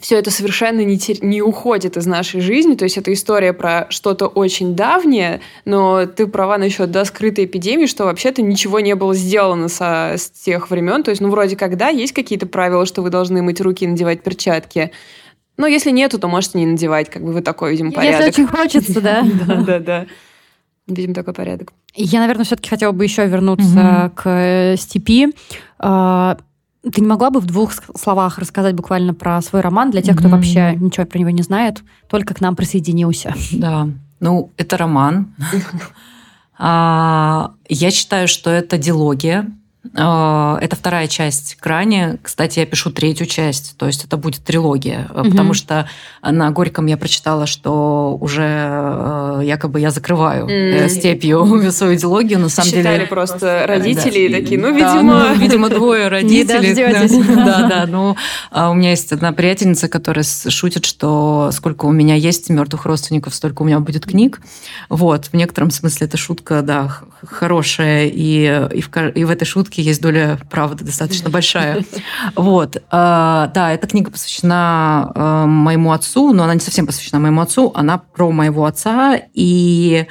все 0.00 0.18
это 0.18 0.30
совершенно 0.30 0.84
не, 0.84 0.98
тер... 0.98 1.16
не 1.22 1.42
уходит 1.42 1.96
из 1.96 2.06
нашей 2.06 2.40
жизни. 2.40 2.74
То 2.74 2.84
есть 2.84 2.96
это 2.96 3.12
история 3.12 3.52
про 3.52 3.86
что-то 3.90 4.26
очень 4.26 4.74
давнее, 4.74 5.40
но 5.64 6.06
ты 6.06 6.26
права 6.26 6.58
насчет 6.58 6.90
да, 6.90 7.04
скрытой 7.04 7.46
эпидемии, 7.46 7.86
что 7.86 8.04
вообще-то 8.04 8.42
ничего 8.42 8.80
не 8.80 8.94
было 8.94 9.14
сделано 9.14 9.68
со... 9.68 10.14
с 10.16 10.30
тех 10.30 10.70
времен. 10.70 11.02
То 11.02 11.10
есть, 11.10 11.20
ну, 11.20 11.30
вроде 11.30 11.56
как, 11.56 11.76
да, 11.76 11.88
есть 11.88 12.12
какие-то 12.12 12.46
правила, 12.46 12.86
что 12.86 13.02
вы 13.02 13.10
должны 13.10 13.42
мыть 13.42 13.60
руки 13.60 13.84
и 13.84 13.88
надевать 13.88 14.22
перчатки. 14.22 14.92
Но 15.56 15.66
если 15.66 15.90
нету, 15.90 16.18
то 16.18 16.28
можете 16.28 16.58
не 16.58 16.66
надевать, 16.66 17.10
как 17.10 17.22
бы 17.24 17.32
вы 17.32 17.42
такой, 17.42 17.72
видимо, 17.72 17.90
порядок. 17.90 18.26
Если 18.26 18.42
очень 18.42 18.46
хочется, 18.46 19.00
да. 19.00 19.22
Да-да-да. 19.46 20.06
Видим 20.86 21.12
такой 21.12 21.34
порядок. 21.34 21.72
Я, 21.94 22.20
наверное, 22.20 22.44
все-таки 22.44 22.70
хотела 22.70 22.92
бы 22.92 23.04
еще 23.04 23.26
вернуться 23.26 24.12
к 24.14 24.22
э, 24.26 24.76
степи. 24.76 25.34
Ты 26.92 27.00
не 27.00 27.06
могла 27.06 27.30
бы 27.30 27.40
в 27.40 27.46
двух 27.46 27.72
словах 27.96 28.38
рассказать 28.38 28.74
буквально 28.74 29.14
про 29.14 29.40
свой 29.42 29.60
роман 29.60 29.90
для 29.90 30.02
тех, 30.02 30.16
кто 30.16 30.28
mm-hmm. 30.28 30.30
вообще 30.30 30.76
ничего 30.76 31.06
про 31.06 31.18
него 31.18 31.30
не 31.30 31.42
знает, 31.42 31.82
только 32.08 32.34
к 32.34 32.40
нам 32.40 32.56
присоединился? 32.56 33.34
Да, 33.52 33.88
ну, 34.20 34.52
это 34.56 34.76
роман. 34.76 35.34
А, 36.60 37.52
я 37.68 37.92
считаю, 37.92 38.26
что 38.26 38.50
это 38.50 38.78
дилогия. 38.78 39.48
А, 39.94 40.58
это 40.60 40.76
вторая 40.76 41.06
часть 41.06 41.56
Крани. 41.56 42.18
Кстати, 42.22 42.58
я 42.58 42.66
пишу 42.66 42.90
третью 42.90 43.26
часть, 43.26 43.76
то 43.76 43.86
есть 43.86 44.04
это 44.04 44.16
будет 44.16 44.42
трилогия, 44.44 45.08
угу. 45.14 45.30
потому 45.30 45.54
что 45.54 45.88
на 46.22 46.50
Горьком 46.50 46.86
я 46.86 46.96
прочитала, 46.96 47.46
что 47.46 48.16
уже 48.20 48.42
э, 48.44 49.40
якобы 49.44 49.80
я 49.80 49.90
закрываю 49.90 50.46
mm. 50.46 50.88
степью 50.88 51.70
свою 51.72 51.94
идеологию. 51.94 52.40
На 52.40 52.48
самом 52.48 52.70
Считали 52.70 52.96
деле 52.96 53.06
просто 53.06 53.64
родители 53.66 54.28
да. 54.28 54.38
такие, 54.38 54.60
ну, 54.60 54.74
видимо... 54.74 55.12
Да, 55.12 55.28
ну, 55.28 55.34
видимо, 55.34 55.68
двое 55.70 56.08
родителей. 56.08 56.74
Да, 57.38 57.68
да. 57.68 57.86
Ну, 57.86 58.16
а 58.50 58.70
у 58.70 58.74
меня 58.74 58.90
есть 58.90 59.12
одна 59.12 59.32
приятельница, 59.32 59.88
которая 59.88 60.24
шутит, 60.24 60.84
что 60.84 61.50
сколько 61.52 61.86
у 61.86 61.92
меня 61.92 62.14
есть 62.14 62.50
мертвых 62.50 62.84
родственников, 62.84 63.34
столько 63.34 63.62
у 63.62 63.64
меня 63.64 63.80
будет 63.80 64.06
книг. 64.06 64.40
Вот, 64.88 65.26
в 65.26 65.34
некотором 65.34 65.70
смысле 65.70 66.06
эта 66.06 66.16
шутка, 66.16 66.62
да, 66.62 67.00
хорошая, 67.26 68.06
и, 68.06 68.68
и, 68.72 68.80
в, 68.80 68.96
и 68.96 69.24
в 69.24 69.30
этой 69.30 69.44
шутке 69.44 69.82
есть 69.82 70.00
доля 70.00 70.38
правды 70.50 70.84
достаточно 70.84 71.30
большая. 71.30 71.84
Вот. 72.36 72.82
А, 72.90 73.50
да, 73.54 73.72
эта 73.72 73.86
книга 73.86 74.10
посвящена 74.10 75.10
а, 75.14 75.46
моему 75.46 75.92
отцу, 75.92 76.32
но 76.32 76.44
она 76.44 76.54
не 76.54 76.60
совсем 76.60 76.86
посвящена 76.86 77.20
моему 77.20 77.40
отцу, 77.40 77.72
она 77.74 77.98
про 77.98 78.30
моего 78.30 78.64
отца, 78.66 79.18
и 79.34 80.06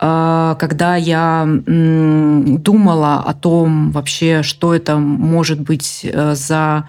а, 0.00 0.54
когда 0.56 0.96
я 0.96 1.46
думала 1.46 3.22
о 3.24 3.34
том 3.34 3.90
вообще, 3.90 4.42
что 4.42 4.74
это 4.74 4.96
может 4.96 5.60
быть 5.60 6.00
э, 6.04 6.34
за 6.34 6.88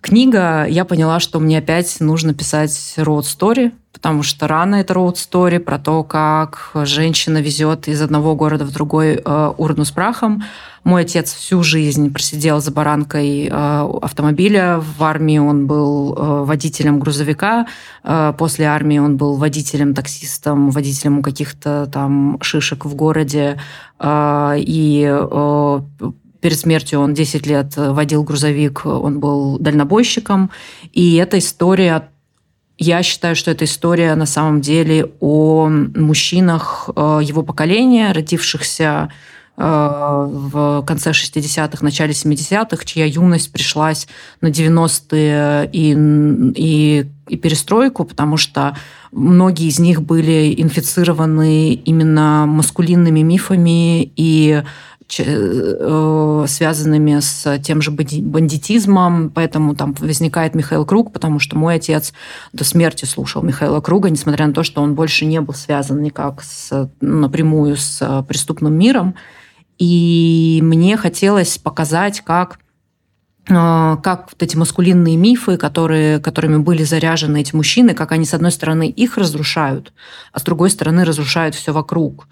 книга, 0.00 0.64
я 0.66 0.84
поняла, 0.84 1.18
что 1.18 1.40
мне 1.40 1.58
опять 1.58 1.96
нужно 1.98 2.34
писать 2.34 2.94
road 2.96 3.22
story, 3.22 3.72
потому 3.96 4.22
что 4.22 4.46
рано 4.46 4.74
это 4.76 4.92
road 4.92 5.14
story 5.14 5.58
про 5.58 5.78
то, 5.78 6.04
как 6.04 6.70
женщина 6.74 7.38
везет 7.38 7.88
из 7.88 8.02
одного 8.02 8.34
города 8.34 8.66
в 8.66 8.70
другой 8.70 9.14
э, 9.24 9.52
урну 9.56 9.86
с 9.86 9.90
прахом. 9.90 10.42
Мой 10.84 11.02
отец 11.02 11.32
всю 11.32 11.62
жизнь 11.62 12.12
просидел 12.12 12.60
за 12.60 12.72
баранкой 12.72 13.46
э, 13.46 13.50
автомобиля. 13.50 14.82
В 14.98 15.02
армии 15.02 15.38
он 15.38 15.66
был 15.66 16.14
э, 16.14 16.44
водителем 16.44 17.00
грузовика. 17.00 17.66
Э, 18.04 18.34
после 18.36 18.66
армии 18.66 18.98
он 18.98 19.16
был 19.16 19.36
водителем, 19.36 19.94
таксистом, 19.94 20.70
водителем 20.70 21.22
каких-то 21.22 21.88
там 21.90 22.36
шишек 22.42 22.84
в 22.84 22.94
городе. 22.94 23.58
Э, 23.98 24.56
и 24.58 25.08
э, 25.10 25.80
перед 26.42 26.58
смертью 26.58 27.00
он 27.00 27.14
10 27.14 27.46
лет 27.46 27.72
водил 27.76 28.22
грузовик, 28.24 28.84
он 28.84 29.20
был 29.20 29.58
дальнобойщиком. 29.58 30.50
И 30.92 31.14
эта 31.14 31.38
история 31.38 32.10
я 32.78 33.02
считаю, 33.02 33.36
что 33.36 33.50
эта 33.50 33.64
история 33.64 34.14
на 34.14 34.26
самом 34.26 34.60
деле 34.60 35.10
о 35.20 35.68
мужчинах 35.68 36.90
э, 36.94 37.20
его 37.22 37.42
поколения, 37.42 38.12
родившихся 38.12 39.10
в 39.58 40.84
конце 40.86 41.12
60-х, 41.12 41.78
начале 41.82 42.12
70-х, 42.12 42.84
чья 42.84 43.06
юность 43.06 43.50
пришлась 43.50 44.06
на 44.42 44.48
90-е 44.48 45.70
и, 45.72 45.96
и, 46.54 47.06
и 47.26 47.36
перестройку, 47.38 48.04
потому 48.04 48.36
что 48.36 48.76
многие 49.12 49.68
из 49.68 49.78
них 49.78 50.02
были 50.02 50.54
инфицированы 50.60 51.72
именно 51.72 52.44
маскулинными 52.46 53.20
мифами 53.20 54.12
и 54.14 54.62
Э, 54.62 54.95
связанными 55.08 57.20
с 57.20 57.58
тем 57.60 57.80
же 57.80 57.90
бандитизмом, 57.90 59.30
поэтому 59.34 59.74
там 59.74 59.94
возникает 59.94 60.54
Михаил 60.54 60.84
Круг, 60.84 61.12
потому 61.12 61.38
что 61.38 61.56
мой 61.56 61.76
отец 61.76 62.12
до 62.52 62.64
смерти 62.64 63.04
слушал 63.04 63.42
Михаила 63.42 63.80
Круга, 63.80 64.10
несмотря 64.10 64.46
на 64.46 64.52
то, 64.52 64.62
что 64.62 64.82
он 64.82 64.94
больше 64.94 65.26
не 65.26 65.40
был 65.40 65.54
связан 65.54 66.02
никак 66.02 66.42
с, 66.42 66.90
напрямую 67.00 67.76
с 67.76 68.24
преступным 68.28 68.74
миром. 68.74 69.14
И 69.78 70.60
мне 70.62 70.96
хотелось 70.96 71.58
показать, 71.58 72.22
как 72.22 72.58
э, 72.58 72.65
как 73.46 74.28
вот 74.32 74.42
эти 74.42 74.56
маскулинные 74.56 75.16
мифы, 75.16 75.56
которые, 75.56 76.18
которыми 76.18 76.56
были 76.56 76.82
заряжены 76.82 77.40
эти 77.40 77.54
мужчины, 77.54 77.94
как 77.94 78.10
они, 78.12 78.24
с 78.24 78.34
одной 78.34 78.50
стороны, 78.50 78.88
их 78.88 79.18
разрушают, 79.18 79.92
а 80.32 80.40
с 80.40 80.42
другой 80.42 80.70
стороны, 80.70 81.04
разрушают 81.04 81.54
все 81.54 81.72
вокруг. 81.72 82.26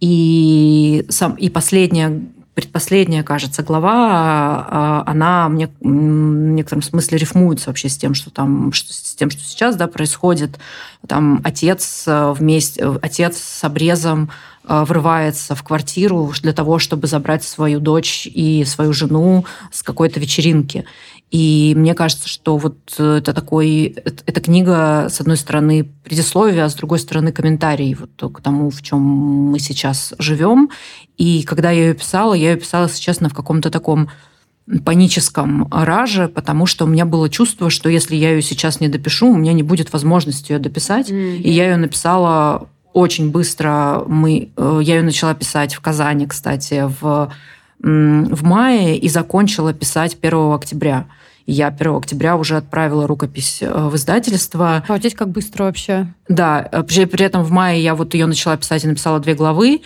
И, 0.00 1.06
сам, 1.08 1.34
и 1.34 1.48
последняя 1.48 2.20
предпоследняя, 2.58 3.22
кажется, 3.22 3.62
глава, 3.62 4.66
а, 4.68 5.04
она 5.06 5.48
мне 5.48 5.68
в 5.80 5.86
некотором 5.86 6.82
смысле 6.82 7.16
рифмуется 7.18 7.70
вообще 7.70 7.88
с 7.88 7.96
тем, 7.96 8.14
что 8.14 8.30
там, 8.30 8.72
что, 8.72 8.92
с 8.92 9.14
тем, 9.14 9.30
что 9.30 9.44
сейчас 9.44 9.76
да, 9.76 9.86
происходит. 9.86 10.58
Там 11.06 11.40
отец 11.44 12.02
э, 12.08 12.32
вместе, 12.36 12.84
отец 13.00 13.36
с 13.36 13.62
обрезом 13.62 14.24
э, 14.24 14.57
врывается 14.68 15.54
в 15.54 15.62
квартиру 15.62 16.32
для 16.42 16.52
того, 16.52 16.78
чтобы 16.78 17.06
забрать 17.06 17.42
свою 17.42 17.80
дочь 17.80 18.26
и 18.26 18.64
свою 18.64 18.92
жену 18.92 19.44
с 19.72 19.82
какой-то 19.82 20.20
вечеринки. 20.20 20.84
И 21.30 21.74
мне 21.76 21.94
кажется, 21.94 22.28
что 22.28 22.56
вот 22.56 22.78
э, 22.98 23.18
это 23.18 23.34
такой, 23.34 23.96
эта 24.04 24.40
книга, 24.40 25.08
с 25.10 25.20
одной 25.20 25.36
стороны, 25.36 25.84
предисловие, 26.02 26.64
а 26.64 26.70
с 26.70 26.74
другой 26.74 26.98
стороны, 26.98 27.32
комментарий 27.32 27.94
вот 27.94 28.32
к 28.32 28.40
тому, 28.40 28.70
в 28.70 28.80
чем 28.80 29.00
мы 29.00 29.58
сейчас 29.58 30.14
живем. 30.18 30.70
И 31.18 31.42
когда 31.42 31.70
я 31.70 31.88
ее 31.88 31.94
писала, 31.94 32.32
я 32.32 32.52
ее 32.52 32.56
писала, 32.56 32.84
если 32.84 33.00
честно, 33.00 33.28
в 33.28 33.34
каком-то 33.34 33.70
таком 33.70 34.08
паническом 34.84 35.68
раже, 35.70 36.28
потому 36.28 36.66
что 36.66 36.84
у 36.84 36.88
меня 36.88 37.04
было 37.04 37.28
чувство, 37.28 37.70
что 37.70 37.88
если 37.88 38.16
я 38.16 38.32
ее 38.32 38.42
сейчас 38.42 38.80
не 38.80 38.88
допишу, 38.88 39.30
у 39.30 39.36
меня 39.36 39.52
не 39.52 39.62
будет 39.62 39.92
возможности 39.92 40.52
ее 40.52 40.58
дописать. 40.58 41.10
Mm-hmm. 41.10 41.36
И 41.38 41.50
я 41.50 41.70
ее 41.70 41.76
написала 41.76 42.68
очень 42.98 43.30
быстро. 43.30 44.02
Мы, 44.06 44.50
э, 44.56 44.80
я 44.82 44.96
ее 44.96 45.02
начала 45.02 45.34
писать 45.34 45.74
в 45.74 45.80
Казани, 45.80 46.26
кстати, 46.26 46.90
в, 47.00 47.32
в 47.78 48.44
мае 48.44 48.98
и 48.98 49.08
закончила 49.08 49.72
писать 49.72 50.16
1 50.20 50.52
октября. 50.52 51.06
Я 51.46 51.68
1 51.68 51.94
октября 51.94 52.36
уже 52.36 52.56
отправила 52.56 53.06
рукопись 53.06 53.58
э, 53.62 53.88
в 53.88 53.94
издательство. 53.96 54.84
А 54.86 54.98
здесь 54.98 55.14
как 55.14 55.28
быстро 55.28 55.64
вообще? 55.64 56.12
Да, 56.28 56.68
э, 56.70 56.82
при, 56.82 57.04
при 57.04 57.24
этом 57.24 57.44
в 57.44 57.50
мае 57.50 57.82
я 57.82 57.94
вот 57.94 58.14
ее 58.14 58.26
начала 58.26 58.56
писать 58.56 58.84
и 58.84 58.88
написала 58.88 59.20
две 59.20 59.34
главы. 59.34 59.80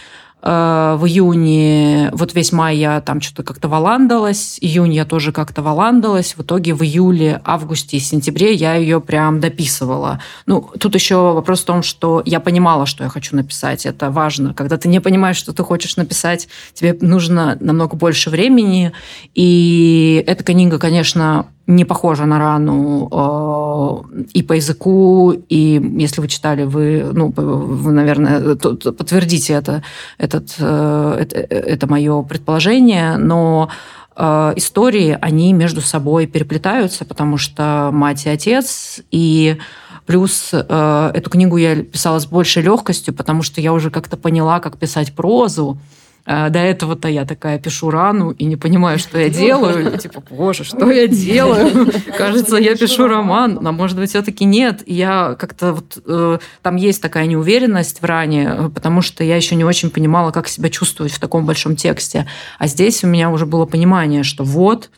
Э, 0.44 0.96
в 0.98 1.06
июне, 1.06 2.10
вот 2.12 2.34
весь 2.34 2.50
май 2.50 2.76
я 2.76 3.00
там 3.00 3.20
что-то 3.20 3.44
как-то 3.44 3.68
валандалась, 3.68 4.58
июнь 4.60 4.92
я 4.92 5.04
тоже 5.04 5.30
как-то 5.30 5.62
валандалась, 5.62 6.34
в 6.36 6.42
итоге 6.42 6.74
в 6.74 6.82
июле, 6.82 7.40
августе 7.44 7.96
и 7.96 8.00
сентябре 8.00 8.52
я 8.52 8.74
ее 8.74 9.00
прям 9.00 9.38
дописывала. 9.38 10.20
Ну, 10.46 10.68
тут 10.80 10.96
еще 10.96 11.32
вопрос 11.32 11.60
в 11.60 11.66
том, 11.66 11.84
что 11.84 12.22
я 12.24 12.40
понимала, 12.40 12.86
что 12.86 13.04
я 13.04 13.10
хочу 13.10 13.36
написать, 13.36 13.86
это 13.86 14.10
важно. 14.10 14.52
Когда 14.52 14.76
ты 14.78 14.88
не 14.88 15.00
понимаешь, 15.00 15.36
что 15.36 15.52
ты 15.52 15.62
хочешь 15.62 15.96
написать, 15.96 16.48
тебе 16.74 16.96
нужно 17.00 17.56
намного 17.60 17.96
больше 17.96 18.28
времени, 18.28 18.92
и 19.34 20.24
эта 20.26 20.42
книга, 20.42 20.80
конечно, 20.80 21.46
не 21.76 21.84
похожа 21.84 22.26
на 22.26 22.38
рану 22.38 23.08
э, 23.10 24.24
и 24.34 24.42
по 24.42 24.54
языку, 24.54 25.32
и 25.32 25.80
если 25.98 26.20
вы 26.20 26.28
читали, 26.28 26.64
вы, 26.64 27.04
ну, 27.12 27.32
вы 27.36 27.92
наверное, 27.92 28.56
подтвердите 28.56 29.54
это, 29.54 29.82
этот, 30.18 30.54
э, 30.58 31.16
это, 31.20 31.36
это 31.38 31.86
мое 31.86 32.22
предположение, 32.22 33.16
но 33.16 33.68
э, 34.16 34.52
истории, 34.56 35.18
они 35.20 35.52
между 35.52 35.80
собой 35.80 36.26
переплетаются, 36.26 37.04
потому 37.04 37.38
что 37.38 37.90
мать 37.92 38.26
и 38.26 38.30
отец, 38.30 39.00
и 39.10 39.58
Плюс 40.06 40.50
э, 40.52 41.10
эту 41.14 41.30
книгу 41.30 41.56
я 41.56 41.76
писала 41.76 42.18
с 42.18 42.26
большей 42.26 42.62
легкостью, 42.62 43.14
потому 43.14 43.42
что 43.42 43.60
я 43.60 43.72
уже 43.72 43.90
как-то 43.90 44.16
поняла, 44.16 44.58
как 44.58 44.76
писать 44.76 45.14
прозу. 45.14 45.78
А, 46.24 46.50
до 46.50 46.60
этого-то 46.60 47.08
я 47.08 47.24
такая 47.24 47.58
пишу 47.58 47.90
рану 47.90 48.30
и 48.30 48.44
не 48.44 48.56
понимаю, 48.56 48.98
что 48.98 49.18
я 49.18 49.28
делаю. 49.28 49.94
И, 49.94 49.98
типа, 49.98 50.22
боже, 50.30 50.62
что 50.62 50.90
я 50.90 51.08
делаю? 51.08 51.92
Кажется, 52.16 52.56
я 52.56 52.76
пишу 52.76 53.08
роман, 53.08 53.58
а 53.66 53.72
может 53.72 53.98
быть, 53.98 54.10
все-таки 54.10 54.44
нет. 54.44 54.82
Я 54.86 55.36
как-то 55.38 55.72
вот... 55.72 55.98
Э, 56.06 56.38
там 56.62 56.76
есть 56.76 57.02
такая 57.02 57.26
неуверенность 57.26 58.00
в 58.00 58.04
ране, 58.04 58.70
потому 58.72 59.02
что 59.02 59.24
я 59.24 59.34
еще 59.36 59.56
не 59.56 59.64
очень 59.64 59.90
понимала, 59.90 60.30
как 60.30 60.46
себя 60.46 60.70
чувствовать 60.70 61.12
в 61.12 61.18
таком 61.18 61.44
большом 61.44 61.74
тексте. 61.74 62.26
А 62.58 62.68
здесь 62.68 63.02
у 63.02 63.08
меня 63.08 63.30
уже 63.30 63.44
было 63.44 63.66
понимание, 63.66 64.22
что 64.22 64.44
вот, 64.44 64.90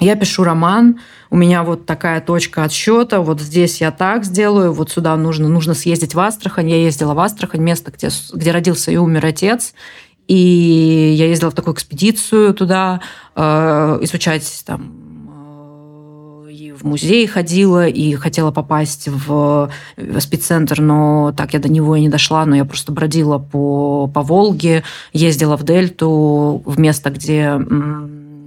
я 0.00 0.16
пишу 0.16 0.42
роман, 0.42 1.00
у 1.30 1.36
меня 1.36 1.62
вот 1.62 1.86
такая 1.86 2.20
точка 2.20 2.64
отсчета, 2.64 3.20
вот 3.20 3.40
здесь 3.40 3.80
я 3.80 3.92
так 3.92 4.24
сделаю, 4.24 4.72
вот 4.72 4.90
сюда 4.90 5.16
нужно, 5.16 5.48
нужно 5.48 5.74
съездить 5.74 6.14
в 6.14 6.20
Астрахань. 6.20 6.68
Я 6.68 6.78
ездила 6.78 7.14
в 7.14 7.20
Астрахань, 7.20 7.60
место, 7.60 7.92
где, 7.92 8.08
где 8.32 8.50
родился 8.50 8.90
и 8.90 8.96
умер 8.96 9.24
отец, 9.26 9.72
и 10.26 11.14
я 11.16 11.26
ездила 11.26 11.50
в 11.50 11.54
такую 11.54 11.74
экспедицию 11.74 12.54
туда, 12.54 13.00
э, 13.34 13.98
изучать 14.02 14.62
там 14.66 16.44
э, 16.46 16.52
и 16.52 16.72
в 16.72 16.84
музей 16.84 17.26
ходила, 17.26 17.86
и 17.86 18.14
хотела 18.14 18.50
попасть 18.50 19.08
в 19.08 19.70
спеццентр, 20.20 20.80
но 20.80 21.34
так 21.36 21.52
я 21.52 21.58
до 21.58 21.68
него 21.68 21.96
и 21.96 22.00
не 22.00 22.08
дошла, 22.08 22.46
но 22.46 22.56
я 22.56 22.64
просто 22.64 22.92
бродила 22.92 23.38
по, 23.38 24.06
по 24.06 24.22
Волге, 24.22 24.82
ездила 25.12 25.56
в 25.56 25.62
Дельту, 25.64 26.62
в 26.64 26.78
место, 26.78 27.10
где 27.10 27.58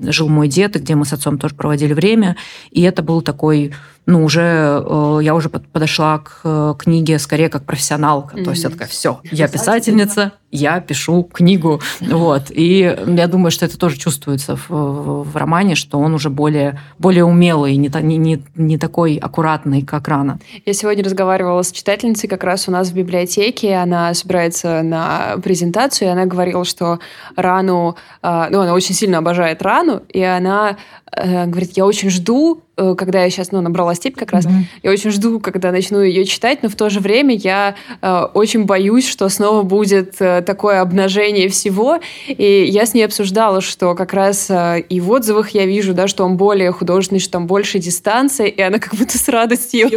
жил 0.02 0.30
мой 0.30 0.48
дед, 0.48 0.76
и 0.76 0.80
где 0.80 0.96
мы 0.96 1.06
с 1.06 1.14
отцом 1.14 1.38
тоже 1.38 1.56
проводили 1.56 1.94
время. 1.94 2.36
И 2.72 2.82
это 2.82 3.02
был 3.02 3.22
такой, 3.22 3.74
ну, 4.08 4.24
уже, 4.24 4.42
э, 4.86 5.20
я 5.22 5.36
уже 5.36 5.50
подошла 5.50 6.20
к 6.20 6.40
э, 6.46 6.76
книге 6.80 7.20
скорее 7.20 7.50
как 7.50 7.66
профессионалка. 7.66 8.38
Mm-hmm. 8.38 8.44
То 8.46 8.50
есть 8.52 8.64
я 8.64 8.70
такая, 8.70 8.88
все, 8.88 9.20
я 9.32 9.50
писательница, 9.50 10.32
я 10.50 10.80
пишу 10.80 11.24
книгу. 11.24 11.82
Вот. 12.00 12.44
И 12.50 12.96
я 13.06 13.28
думаю, 13.28 13.52
что 13.52 13.66
это 13.66 13.78
тоже 13.78 13.98
чувствуется 13.98 14.56
в, 14.56 14.70
в, 14.70 15.24
в 15.30 15.36
романе, 15.36 15.76
что 15.76 16.00
он 16.00 16.14
уже 16.14 16.30
более, 16.30 16.80
более 16.98 17.26
умелый, 17.26 17.76
не, 17.76 17.90
не, 18.02 18.18
не, 18.18 18.44
не 18.56 18.78
такой 18.78 19.18
аккуратный, 19.18 19.82
как 19.82 20.08
рано. 20.08 20.40
Я 20.66 20.72
сегодня 20.72 21.04
разговаривала 21.04 21.62
с 21.62 21.74
читательницей 21.74 22.30
как 22.30 22.46
раз 22.46 22.70
у 22.70 22.72
нас 22.72 22.88
в 22.88 22.94
библиотеке. 22.94 23.76
Она 23.76 24.14
собирается 24.14 24.84
на 24.84 25.36
презентацию, 25.44 26.08
и 26.08 26.12
она 26.12 26.26
говорила, 26.26 26.64
что 26.64 27.00
рану... 27.36 27.98
А, 28.22 28.48
ну, 28.50 28.62
она 28.62 28.74
очень 28.74 28.96
сильно 28.96 29.18
обожает 29.18 29.62
рану, 29.62 30.02
и 30.08 30.22
она 30.24 30.78
э, 31.12 31.46
говорит, 31.46 31.72
я 31.76 31.86
очень 31.86 32.10
жду 32.10 32.64
Э, 32.67 32.67
когда 32.78 33.24
я 33.24 33.30
сейчас, 33.30 33.52
ну, 33.52 33.62
набрала 33.62 33.96
степь 33.96 34.16
как 34.16 34.32
раз, 34.32 34.46
mm-hmm. 34.46 34.64
я 34.84 34.92
очень 34.92 35.10
жду, 35.10 35.40
когда 35.40 35.72
начну 35.72 36.02
ее 36.02 36.26
читать, 36.26 36.62
но 36.62 36.70
в 36.70 36.76
то 36.76 36.90
же 36.90 37.00
время 37.00 37.36
я 37.36 37.76
э, 38.02 38.28
очень 38.34 38.66
боюсь, 38.66 39.08
что 39.08 39.28
снова 39.30 39.64
будет 39.64 40.16
э, 40.20 40.42
такое 40.42 40.82
обнажение 40.82 41.50
всего. 41.50 42.00
И 42.28 42.66
я 42.66 42.86
с 42.86 42.94
ней 42.94 43.04
обсуждала, 43.04 43.62
что 43.62 43.96
как 43.96 44.14
раз 44.14 44.48
э, 44.50 44.82
и 44.82 45.00
в 45.00 45.10
отзывах 45.10 45.50
я 45.52 45.66
вижу, 45.66 45.94
да, 45.94 46.08
что 46.08 46.24
он 46.24 46.38
более 46.38 46.72
художественный, 46.72 47.20
что 47.20 47.32
там 47.32 47.48
больше 47.48 47.80
дистанция, 47.80 48.48
и 48.48 48.62
она 48.62 48.78
как 48.78 48.94
будто 48.94 49.18
с 49.18 49.28
радостью 49.28 49.90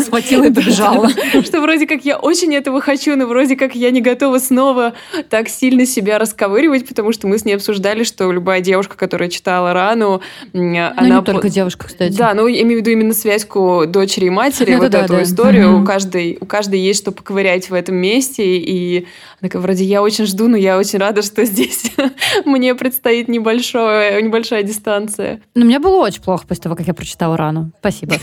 схватила 0.00 0.44
и 0.44 0.50
побежала. 0.52 1.08
Что 1.44 1.60
вроде 1.60 1.86
как 1.86 2.04
я 2.04 2.18
очень 2.18 2.54
этого 2.54 2.80
хочу, 2.80 3.14
но 3.16 3.26
вроде 3.26 3.54
как 3.56 3.76
я 3.76 3.90
не 3.90 4.00
готова 4.00 4.38
снова 4.38 4.94
так 5.30 5.48
сильно 5.48 5.86
себя 5.86 6.18
расковыривать, 6.18 6.88
потому 6.88 7.12
что 7.12 7.28
мы 7.28 7.38
с 7.38 7.44
ней 7.44 7.54
обсуждали, 7.54 8.02
что 8.02 8.30
любая 8.32 8.60
девушка, 8.60 8.96
которая 8.96 9.28
читала 9.28 9.72
рану, 9.72 10.20
она... 10.52 11.18
не 11.18 11.22
только 11.22 11.48
девушка 11.48 11.75
девушка, 11.76 11.86
кстати. 11.86 12.16
Да, 12.16 12.34
ну, 12.34 12.46
я 12.46 12.62
имею 12.62 12.78
в 12.78 12.80
виду 12.80 12.90
именно 12.90 13.14
связку 13.14 13.84
дочери 13.86 14.26
и 14.26 14.30
матери, 14.30 14.74
вот 14.74 14.94
эту 14.94 15.22
историю. 15.22 15.82
У, 15.82 15.84
каждой, 15.84 16.38
у 16.40 16.46
каждой 16.46 16.80
есть 16.80 17.00
что 17.02 17.12
поковырять 17.12 17.70
в 17.70 17.74
этом 17.74 17.96
месте, 17.96 18.58
и 18.58 19.06
такая, 19.40 19.60
вроде, 19.62 19.84
я 19.84 20.02
очень 20.02 20.26
жду, 20.26 20.48
но 20.48 20.56
я 20.56 20.78
очень 20.78 20.98
рада, 20.98 21.22
что 21.22 21.44
здесь 21.44 21.92
мне 22.44 22.74
предстоит 22.74 23.28
небольшое, 23.28 24.20
небольшая 24.22 24.62
дистанция. 24.62 25.40
Но 25.54 25.60
ну, 25.60 25.66
мне 25.66 25.78
было 25.78 25.96
очень 25.96 26.22
плохо 26.22 26.46
после 26.46 26.62
того, 26.64 26.76
как 26.76 26.86
я 26.86 26.94
прочитала 26.94 27.36
рану. 27.36 27.70
Спасибо. 27.80 28.14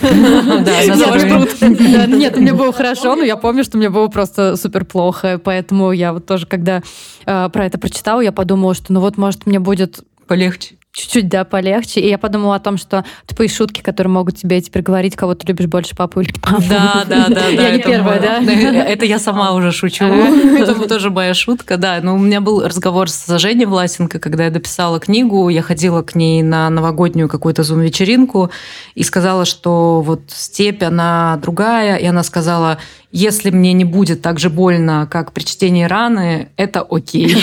Нет, 1.62 2.38
мне 2.38 2.54
было 2.54 2.74
хорошо, 2.74 3.16
но 3.16 3.24
я 3.24 3.38
помню, 3.38 3.64
что 3.64 3.78
мне 3.78 3.90
было 3.90 4.08
просто 4.08 4.58
супер 4.58 4.86
плохо, 4.86 5.40
поэтому 5.44 5.92
я 5.92 6.14
вот 6.14 6.26
тоже, 6.26 6.46
когда 6.48 6.82
э, 7.26 7.50
про 7.52 7.66
это 7.66 7.78
прочитала, 7.78 8.22
я 8.22 8.32
подумала, 8.32 8.74
что 8.74 8.94
ну 8.94 9.00
вот, 9.00 9.18
может, 9.18 9.46
мне 9.46 9.60
будет 9.60 10.04
полегче. 10.28 10.76
Чуть-чуть, 10.94 11.28
да, 11.28 11.44
полегче. 11.44 12.00
И 12.00 12.08
я 12.08 12.18
подумала 12.18 12.56
о 12.56 12.60
том, 12.60 12.78
что 12.78 13.04
тупые 13.26 13.50
шутки, 13.50 13.82
которые 13.82 14.12
могут 14.12 14.38
тебе 14.38 14.62
теперь 14.62 14.84
говорить, 14.84 15.16
кого 15.16 15.34
ты 15.34 15.48
любишь 15.48 15.66
больше, 15.66 15.96
папу 15.96 16.22
или 16.22 16.32
папу. 16.32 16.64
Да, 16.70 17.04
да, 17.08 17.28
да. 17.30 17.48
Я 17.52 17.72
не 17.72 17.80
первая, 17.82 18.20
да? 18.20 18.38
Это 18.40 19.06
я 19.06 19.18
сама 19.20 19.54
уже 19.54 19.72
шучу. 19.72 20.06
Это 20.06 20.88
тоже 20.88 21.10
моя 21.10 21.34
шутка, 21.34 21.78
да. 21.78 22.00
Но 22.02 22.16
у 22.16 22.20
меня 22.20 22.42
был 22.42 22.64
разговор 22.64 23.10
с 23.10 23.38
Женей 23.40 23.66
Власенко, 23.66 24.20
когда 24.20 24.46
я 24.46 24.52
дописала 24.52 25.00
книгу, 25.00 25.50
я 25.50 25.62
ходила 25.62 26.04
к 26.04 26.16
ней 26.16 26.44
на 26.44 26.70
новогоднюю 26.70 27.28
какую-то 27.28 27.64
зум-вечеринку 27.64 28.52
и 28.94 29.04
сказала, 29.04 29.46
что 29.46 30.02
вот 30.02 30.22
степь, 30.28 30.84
она 30.84 31.40
другая, 31.42 31.98
и 31.98 32.06
она 32.06 32.22
сказала, 32.24 32.78
если 33.16 33.52
мне 33.52 33.74
не 33.74 33.86
будет 33.86 34.24
так 34.24 34.40
же 34.40 34.50
больно, 34.50 35.08
как 35.10 35.34
при 35.34 35.44
чтении 35.44 35.84
раны, 35.84 36.50
это 36.58 36.82
окей. 36.82 37.38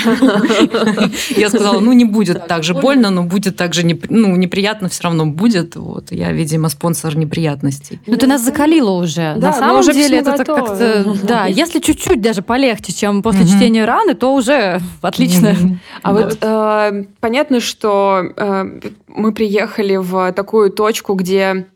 Я 1.37 1.49
сказала, 1.49 1.79
ну 1.79 1.93
не 1.93 2.05
будет 2.05 2.49
так 2.49 2.65
же 2.65 2.75
больно, 2.75 3.11
но 3.11 3.23
будет 3.23 3.57
так 3.57 3.73
же 3.73 3.87
ну, 4.09 4.35
неприятно 4.35 4.89
все 4.89 5.05
равно 5.05 5.27
будет. 5.27 5.77
Вот 5.77 6.11
я, 6.11 6.33
видимо, 6.33 6.71
спонсор 6.71 7.17
неприятностей. 7.17 8.01
Ну 8.09 8.17
ты 8.17 8.27
нас 8.27 8.45
закалила 8.45 8.91
уже. 8.91 9.37
На 9.37 9.53
самом 9.53 9.83
деле 9.85 10.19
это 10.19 10.45
как-то, 10.45 11.17
да, 11.23 11.47
если 11.47 11.79
чуть-чуть 11.79 12.21
даже 12.21 12.43
полегче, 12.43 12.93
чем 12.93 13.23
после 13.23 13.47
чтения 13.47 13.85
раны, 13.85 14.15
то 14.15 14.35
уже 14.35 14.81
отлично. 15.01 15.55
А 16.03 16.13
вот 16.13 16.39
э, 16.41 17.05
понятно, 17.21 17.61
что 17.61 18.23
э, 18.37 18.81
мы 19.07 19.33
приехали 19.33 19.97
в 19.97 20.33
такую 20.33 20.71
точку, 20.71 21.15
где 21.15 21.67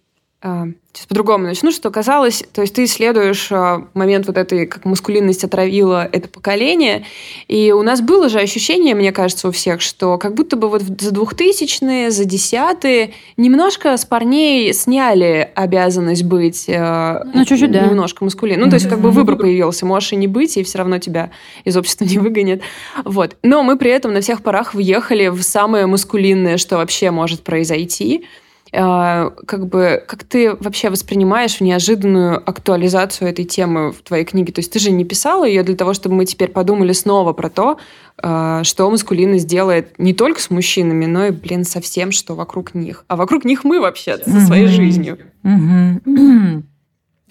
сейчас 0.92 1.06
по-другому 1.06 1.44
начну, 1.44 1.72
что 1.72 1.90
казалось, 1.90 2.44
то 2.52 2.60
есть 2.60 2.74
ты 2.74 2.84
исследуешь 2.84 3.48
а, 3.50 3.88
момент 3.94 4.26
вот 4.26 4.36
этой, 4.36 4.66
как 4.66 4.84
мускулинность 4.84 5.42
отравила 5.42 6.06
это 6.12 6.28
поколение, 6.28 7.06
и 7.48 7.72
у 7.72 7.82
нас 7.82 8.02
было 8.02 8.28
же 8.28 8.38
ощущение, 8.40 8.94
мне 8.94 9.10
кажется, 9.10 9.48
у 9.48 9.52
всех, 9.52 9.80
что 9.80 10.18
как 10.18 10.34
будто 10.34 10.56
бы 10.56 10.68
вот 10.68 10.82
за 10.82 11.12
двухтысячные, 11.12 12.10
за 12.10 12.26
десятые 12.26 13.14
немножко 13.38 13.96
с 13.96 14.04
парней 14.04 14.74
сняли 14.74 15.50
обязанность 15.54 16.24
быть 16.24 16.66
э, 16.68 17.22
ну, 17.32 17.44
чуть-чуть, 17.46 17.72
да. 17.72 17.86
немножко 17.86 18.22
мускулин. 18.22 18.60
Ну, 18.60 18.68
то 18.68 18.74
есть 18.74 18.88
как 18.88 19.00
бы 19.00 19.10
выбор 19.10 19.36
появился, 19.36 19.86
можешь 19.86 20.12
и 20.12 20.16
не 20.16 20.26
быть, 20.26 20.58
и 20.58 20.62
все 20.62 20.78
равно 20.78 20.98
тебя 20.98 21.30
из 21.64 21.76
общества 21.76 22.04
не 22.08 22.18
выгонят. 22.18 22.60
Вот. 23.04 23.36
Но 23.42 23.62
мы 23.62 23.78
при 23.78 23.90
этом 23.90 24.12
на 24.12 24.20
всех 24.20 24.42
парах 24.42 24.74
въехали 24.74 25.28
в 25.28 25.42
самое 25.42 25.86
мускулинное, 25.86 26.58
что 26.58 26.76
вообще 26.76 27.10
может 27.10 27.42
произойти– 27.42 28.26
а, 28.34 28.43
как 28.76 29.68
бы, 29.68 30.02
как 30.06 30.24
ты 30.24 30.54
вообще 30.54 30.90
воспринимаешь 30.90 31.60
неожиданную 31.60 32.38
актуализацию 32.38 33.28
этой 33.28 33.44
темы 33.44 33.92
в 33.92 34.02
твоей 34.02 34.24
книге? 34.24 34.52
То 34.52 34.58
есть 34.58 34.72
ты 34.72 34.80
же 34.80 34.90
не 34.90 35.04
писала 35.04 35.44
ее 35.44 35.62
для 35.62 35.76
того, 35.76 35.94
чтобы 35.94 36.16
мы 36.16 36.24
теперь 36.24 36.50
подумали 36.50 36.92
снова 36.92 37.32
про 37.32 37.50
то, 37.50 37.78
а, 38.18 38.64
что 38.64 38.90
маскулинность 38.90 39.46
делает 39.46 39.98
не 39.98 40.12
только 40.12 40.40
с 40.40 40.50
мужчинами, 40.50 41.06
но 41.06 41.26
и, 41.26 41.30
блин, 41.30 41.64
со 41.64 41.80
всем, 41.80 42.10
что 42.10 42.34
вокруг 42.34 42.74
них. 42.74 43.04
А 43.06 43.14
вокруг 43.14 43.44
них 43.44 43.62
мы 43.62 43.80
вообще 43.80 44.18
со 44.18 44.40
своей 44.40 44.66
жизнью. 44.66 45.18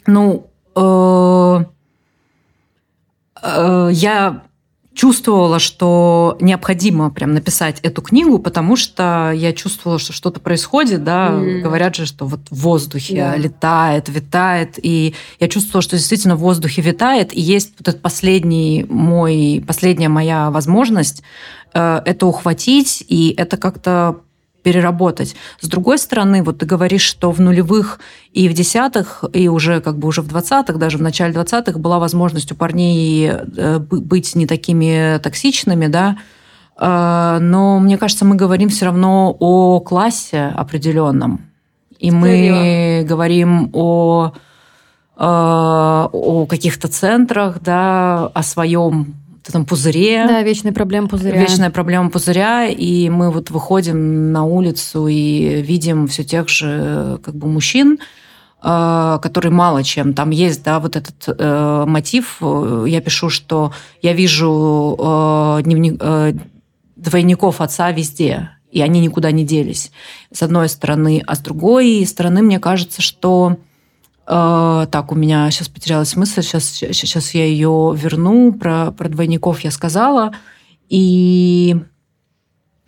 Ну, 0.05 0.49
э, 0.75 1.63
э, 3.41 3.89
я 3.93 4.43
чувствовала, 4.93 5.59
что 5.59 6.37
необходимо 6.39 7.09
прям 7.09 7.33
написать 7.33 7.79
эту 7.81 8.01
книгу, 8.01 8.37
потому 8.39 8.75
что 8.75 9.31
я 9.33 9.51
чувствовала, 9.53 9.99
что 9.99 10.13
что-то 10.13 10.39
происходит, 10.39 11.03
да, 11.03 11.29
mm. 11.29 11.61
говорят 11.61 11.95
же, 11.95 12.05
что 12.05 12.25
вот 12.25 12.41
в 12.49 12.61
воздухе 12.61 13.15
yeah. 13.15 13.37
летает, 13.37 14.09
витает, 14.09 14.79
и 14.81 15.15
я 15.39 15.47
чувствовала, 15.47 15.81
что 15.81 15.97
действительно 15.97 16.35
в 16.35 16.39
воздухе 16.39 16.81
витает, 16.81 17.35
и 17.35 17.41
есть 17.41 17.73
вот 17.79 17.87
этот 17.87 18.01
последний 18.01 18.85
мой, 18.87 19.63
последняя 19.65 20.09
моя 20.09 20.51
возможность 20.51 21.23
э, 21.73 22.01
это 22.05 22.27
ухватить, 22.27 23.03
и 23.07 23.33
это 23.35 23.57
как-то 23.57 24.17
переработать. 24.63 25.35
С 25.59 25.67
другой 25.67 25.97
стороны, 25.97 26.41
вот 26.41 26.59
ты 26.59 26.65
говоришь, 26.65 27.03
что 27.03 27.31
в 27.31 27.39
нулевых 27.39 27.99
и 28.31 28.47
в 28.49 28.53
десятых, 28.53 29.23
и 29.33 29.47
уже 29.49 29.81
как 29.81 29.97
бы 29.97 30.07
уже 30.07 30.21
в 30.21 30.27
двадцатых, 30.27 30.77
даже 30.77 30.97
в 30.97 31.01
начале 31.01 31.33
двадцатых 31.33 31.79
была 31.79 31.99
возможность 31.99 32.51
у 32.51 32.55
парней 32.55 33.29
э, 33.29 33.79
быть 33.79 34.35
не 34.35 34.47
такими 34.47 35.19
токсичными, 35.19 35.87
да, 35.87 36.17
э, 36.79 37.37
но 37.39 37.79
мне 37.79 37.97
кажется, 37.97 38.25
мы 38.25 38.35
говорим 38.35 38.69
все 38.69 38.85
равно 38.85 39.35
о 39.39 39.79
классе 39.81 40.53
определенном. 40.55 41.41
И 41.99 42.11
мы 42.11 43.05
говорим 43.07 43.69
о, 43.73 44.33
э, 45.17 45.23
о 45.23 46.45
каких-то 46.49 46.87
центрах, 46.87 47.61
да, 47.61 48.27
о 48.27 48.43
своем 48.43 49.15
этом 49.49 49.65
пузыре. 49.65 50.25
Да, 50.27 50.41
вечная 50.41 50.71
проблема 50.71 51.07
пузыря. 51.07 51.39
Вечная 51.39 51.69
проблема 51.69 52.09
пузыря, 52.09 52.67
и 52.67 53.09
мы 53.09 53.31
вот 53.31 53.49
выходим 53.51 54.31
на 54.31 54.45
улицу 54.45 55.07
и 55.07 55.61
видим 55.61 56.07
все 56.07 56.23
тех 56.23 56.49
же 56.49 57.19
как 57.23 57.35
бы 57.35 57.47
мужчин, 57.47 57.99
э, 58.63 59.19
которые 59.21 59.51
мало 59.51 59.83
чем. 59.83 60.13
Там 60.13 60.29
есть, 60.29 60.63
да, 60.63 60.79
вот 60.79 60.95
этот 60.95 61.15
э, 61.27 61.85
мотив. 61.87 62.37
Я 62.41 63.01
пишу, 63.01 63.29
что 63.29 63.73
я 64.01 64.13
вижу 64.13 64.95
э, 64.97 65.63
дневник, 65.63 65.97
э, 65.99 66.33
двойников 66.95 67.59
отца 67.59 67.91
везде, 67.91 68.49
и 68.71 68.81
они 68.81 69.01
никуда 69.01 69.31
не 69.31 69.43
делись. 69.43 69.91
С 70.31 70.41
одной 70.41 70.69
стороны, 70.69 71.21
а 71.27 71.35
с 71.35 71.39
другой 71.39 72.05
стороны, 72.05 72.41
мне 72.41 72.59
кажется, 72.59 73.01
что 73.01 73.57
Uh, 74.25 74.87
так, 74.87 75.11
у 75.11 75.15
меня 75.15 75.51
сейчас 75.51 75.67
потерялась 75.67 76.15
мысль, 76.15 76.41
сейчас, 76.43 76.63
сейчас 76.63 77.33
я 77.33 77.45
ее 77.45 77.93
верну. 77.95 78.53
Про, 78.53 78.91
про 78.91 79.09
двойников 79.09 79.59
я 79.61 79.71
сказала. 79.71 80.33
И 80.87 81.75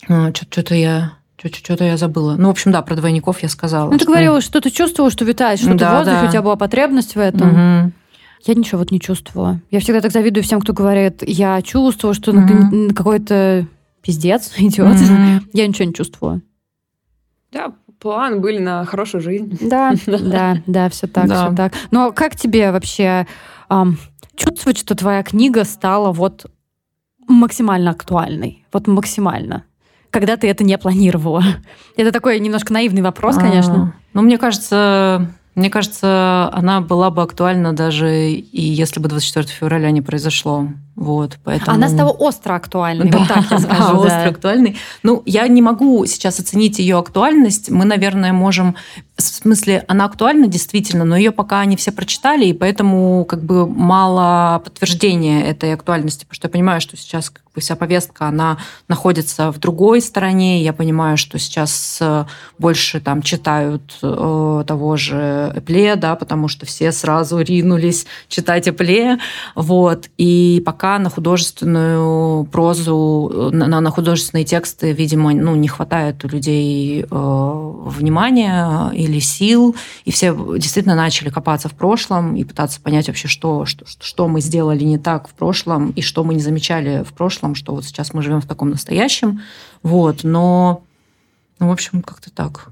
uh, 0.08 0.34
что-то 0.34 0.76
я 0.76 1.14
что-то 1.54 1.84
я 1.84 1.98
забыла. 1.98 2.36
Ну, 2.38 2.48
в 2.48 2.52
общем, 2.52 2.72
да, 2.72 2.82
про 2.82 2.96
двойников 2.96 3.44
я 3.44 3.50
сказала. 3.50 3.92
Ну, 3.92 3.98
ты 3.98 4.04
что... 4.04 4.12
говорила, 4.12 4.42
что 4.42 4.62
ты 4.62 4.72
чувствовала, 4.72 5.12
что 5.12 5.26
витаешь, 5.26 5.60
что 5.60 5.76
да, 5.76 5.78
ты 5.78 5.86
в 5.86 5.98
воздухе, 5.98 6.22
да. 6.22 6.28
у 6.28 6.32
тебя 6.32 6.42
была 6.42 6.56
потребность 6.56 7.16
в 7.16 7.20
этом. 7.20 7.50
Угу. 7.50 7.92
Я 8.46 8.54
ничего 8.54 8.80
вот 8.80 8.92
не 8.92 9.00
чувствовала. 9.00 9.60
Я 9.72 9.80
всегда 9.80 10.02
так 10.02 10.12
завидую 10.12 10.44
всем, 10.44 10.62
кто 10.62 10.74
говорит, 10.74 11.24
я 11.26 11.62
чувствовала, 11.62 12.14
что 12.16 12.32
угу. 12.32 12.94
какой-то 12.96 13.68
пиздец 14.02 14.54
идет. 14.58 14.96
Угу. 14.96 15.50
Я 15.54 15.68
ничего 15.68 15.86
не 15.86 15.94
чувствовала. 15.94 16.42
Да, 17.52 17.74
план 18.06 18.40
были 18.40 18.60
на 18.60 18.86
хорошую 18.86 19.20
жизнь. 19.20 19.58
Да, 19.62 19.94
да, 20.06 20.58
да, 20.68 20.90
все 20.90 21.08
так, 21.08 21.26
все 21.26 21.56
так. 21.56 21.74
Но 21.90 22.12
как 22.12 22.36
тебе 22.36 22.72
вообще 22.72 23.26
чувствовать, 24.36 24.78
что 24.78 24.94
твоя 24.94 25.24
книга 25.24 25.64
стала 25.64 26.12
вот 26.12 26.46
максимально 27.28 27.90
актуальной? 27.90 28.64
Вот 28.72 28.86
максимально. 28.86 29.64
Когда 30.12 30.38
ты 30.38 30.48
это 30.48 30.64
не 30.64 30.78
планировала? 30.78 31.44
Это 31.98 32.12
такой 32.12 32.40
немножко 32.40 32.72
наивный 32.72 33.02
вопрос, 33.02 33.38
конечно. 33.38 33.74
А, 33.74 34.00
ну, 34.14 34.22
мне 34.22 34.38
кажется, 34.38 35.32
мне 35.56 35.72
кажется, 35.72 36.52
она 36.54 36.82
была 36.82 37.10
бы 37.10 37.24
актуальна 37.24 37.74
даже 37.74 38.30
и 38.30 38.62
если 38.62 39.00
бы 39.00 39.10
24 39.10 39.48
февраля 39.48 39.90
не 39.90 40.04
произошло. 40.04 40.68
Вот, 40.96 41.38
поэтому... 41.44 41.76
Она 41.76 41.90
стала 41.90 42.12
остро 42.12 42.56
актуальной, 42.56 43.10
да, 43.10 43.18
вот 43.18 43.28
так 43.28 43.52
я 43.52 43.60
скажу. 43.60 43.84
Да, 43.84 43.94
остро 43.94 44.30
актуальной. 44.30 44.78
Ну, 45.04 45.24
я 45.26 45.46
не 45.48 45.62
могу 45.62 46.06
сейчас 46.06 46.40
оценить 46.40 46.80
ее 46.80 46.98
актуальность. 46.98 47.70
Мы, 47.70 47.84
наверное, 47.84 48.32
можем... 48.32 48.76
В 49.18 49.22
смысле, 49.22 49.84
она 49.88 50.06
актуальна 50.06 50.48
действительно, 50.48 51.06
но 51.06 51.16
ее 51.16 51.32
пока 51.32 51.64
не 51.66 51.76
все 51.76 51.92
прочитали, 51.92 52.46
и 52.46 52.54
поэтому 52.54 53.26
как 53.26 53.44
бы 53.44 53.68
мало 53.68 54.60
подтверждения 54.60 55.46
этой 55.46 55.74
актуальности, 55.74 56.26
потому 56.26 56.36
что 56.36 56.48
я 56.48 56.52
понимаю, 56.52 56.82
что 56.82 56.98
сейчас 56.98 57.30
как 57.30 57.44
бы 57.54 57.62
вся 57.62 57.78
повестка, 57.78 58.28
она 58.28 58.58
находится 58.90 59.52
в 59.52 59.60
другой 59.60 60.02
стороне. 60.02 60.62
Я 60.64 60.74
понимаю, 60.74 61.16
что 61.16 61.40
сейчас 61.40 61.98
э, 62.02 62.26
больше 62.58 63.00
там 63.00 63.22
читают 63.22 63.98
э, 64.02 64.64
того 64.68 64.98
же 64.98 65.54
Эпле, 65.56 65.96
да, 65.96 66.16
потому 66.16 66.50
что 66.50 66.66
все 66.66 66.92
сразу 66.92 67.40
ринулись 67.40 68.06
читать 68.28 68.68
Эпле. 68.68 69.20
Вот. 69.56 70.10
И 70.18 70.62
пока 70.66 70.85
пока 70.86 71.00
на 71.00 71.10
художественную 71.10 72.46
прозу, 72.46 73.50
на, 73.52 73.82
на 73.82 73.90
художественные 73.90 74.46
тексты, 74.46 74.92
видимо, 74.92 75.34
ну, 75.34 75.56
не 75.56 75.68
хватает 75.68 76.24
у 76.24 76.28
людей 76.28 77.02
э, 77.02 77.06
внимания 77.10 78.92
или 78.92 79.18
сил, 79.20 79.76
и 80.06 80.12
все 80.12 80.36
действительно 80.60 80.96
начали 80.96 81.30
копаться 81.30 81.70
в 81.70 81.72
прошлом 81.72 82.36
и 82.36 82.44
пытаться 82.44 82.80
понять 82.80 83.08
вообще, 83.08 83.28
что, 83.28 83.66
что, 83.66 83.86
что 84.00 84.28
мы 84.28 84.42
сделали 84.42 84.84
не 84.84 85.00
так 85.00 85.28
в 85.28 85.34
прошлом, 85.34 85.90
и 85.90 86.02
что 86.02 86.24
мы 86.24 86.36
не 86.36 86.42
замечали 86.42 87.04
в 87.04 87.14
прошлом, 87.14 87.56
что 87.56 87.74
вот 87.74 87.86
сейчас 87.86 88.14
мы 88.14 88.22
живем 88.22 88.42
в 88.42 88.46
таком 88.46 88.70
настоящем. 88.70 89.42
Вот, 89.82 90.20
но, 90.24 90.84
ну, 91.58 91.70
в 91.70 91.72
общем, 91.72 92.04
как-то 92.04 92.30
так. 92.30 92.70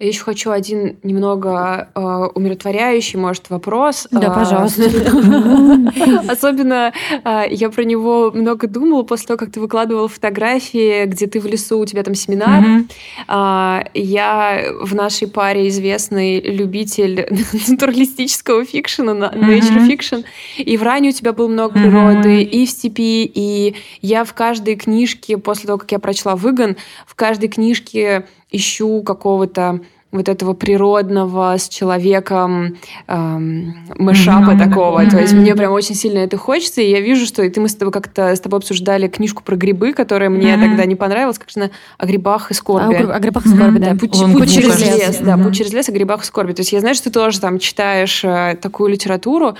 Я 0.00 0.06
еще 0.06 0.22
хочу 0.22 0.52
один 0.52 0.96
немного 1.02 1.88
э, 1.92 2.00
умиротворяющий, 2.00 3.18
может, 3.18 3.50
вопрос. 3.50 4.06
Да, 4.12 4.28
А, 4.28 4.30
пожалуйста. 4.30 4.84
Особенно 6.28 6.92
э, 7.24 7.42
я 7.50 7.68
про 7.68 7.82
него 7.82 8.30
много 8.32 8.68
думала 8.68 9.02
после 9.02 9.26
того, 9.26 9.38
как 9.38 9.50
ты 9.50 9.58
выкладывала 9.58 10.06
фотографии, 10.06 11.04
где 11.06 11.26
ты 11.26 11.40
в 11.40 11.46
лесу, 11.46 11.80
у 11.80 11.84
тебя 11.84 12.04
там 12.04 12.14
семинар. 12.14 12.84
А, 13.26 13.86
Я 13.92 14.66
в 14.80 14.94
нашей 14.94 15.26
паре 15.26 15.66
известный 15.66 16.42
любитель 16.42 17.26
натуралистического 17.68 18.64
фикшена, 18.64 19.32
nature 19.34 19.84
fiction. 19.88 20.24
И 20.58 20.76
в 20.76 20.82
Ране 20.84 21.08
у 21.08 21.12
тебя 21.12 21.32
было 21.32 21.48
много 21.48 21.72
природы, 21.72 22.42
и 22.42 22.66
в 22.66 22.70
степи, 22.70 23.24
и 23.24 23.74
я 24.00 24.22
в 24.22 24.32
каждой 24.32 24.76
книжке, 24.76 25.38
после 25.38 25.66
того, 25.66 25.78
как 25.78 25.90
я 25.90 25.98
прочла 25.98 26.36
«Выгон», 26.36 26.76
в 27.04 27.16
каждой 27.16 27.48
книжке 27.48 28.26
ищу 28.50 29.02
какого-то 29.02 29.80
вот 30.10 30.28
этого 30.30 30.54
природного 30.54 31.54
с 31.58 31.68
человеком 31.68 32.76
эм, 33.08 33.74
мэшапа 33.98 34.52
Мгм. 34.52 34.58
такого. 34.58 35.04
То 35.10 35.18
есть 35.20 35.34
мне 35.34 35.54
прям 35.54 35.72
очень 35.72 35.94
сильно 35.94 36.18
это 36.20 36.38
хочется, 36.38 36.80
и 36.80 36.88
я 36.90 37.00
вижу, 37.00 37.26
что 37.26 37.42
и 37.42 37.50
ты 37.50 37.60
мы 37.60 37.68
с 37.68 37.74
тобой 37.74 37.92
как-то 37.92 38.34
с 38.34 38.40
тобой 38.40 38.58
обсуждали 38.60 39.06
книжку 39.08 39.42
про 39.42 39.54
грибы, 39.56 39.92
которая 39.92 40.30
мне 40.30 40.56
тогда 40.56 40.86
не 40.86 40.94
понравилась, 40.96 41.38
как 41.38 41.50
же 41.50 41.60
она 41.60 41.70
о 41.98 42.06
грибах 42.06 42.50
и 42.50 42.54
А, 42.54 42.56
скорби. 42.56 42.94
о 42.94 42.98
гри- 42.98 43.12
о 43.12 43.18
грибах 43.18 43.44
и 43.44 43.48
скорби, 43.50 43.78
Да, 43.78 43.92
да. 43.92 43.98
путь, 43.98 44.50
через 44.54 44.80
лес, 44.80 45.18
да, 45.20 45.36
путь 45.36 45.54
через 45.54 45.72
лес 45.74 45.88
о 45.88 45.92
грибах 45.92 46.22
и 46.22 46.26
скорби. 46.26 46.52
То 46.54 46.60
есть 46.60 46.72
я 46.72 46.80
знаю, 46.80 46.94
что 46.94 47.04
ты 47.04 47.10
тоже 47.10 47.38
там 47.40 47.58
читаешь 47.58 48.24
э, 48.24 48.56
такую 48.62 48.90
литературу. 48.90 49.56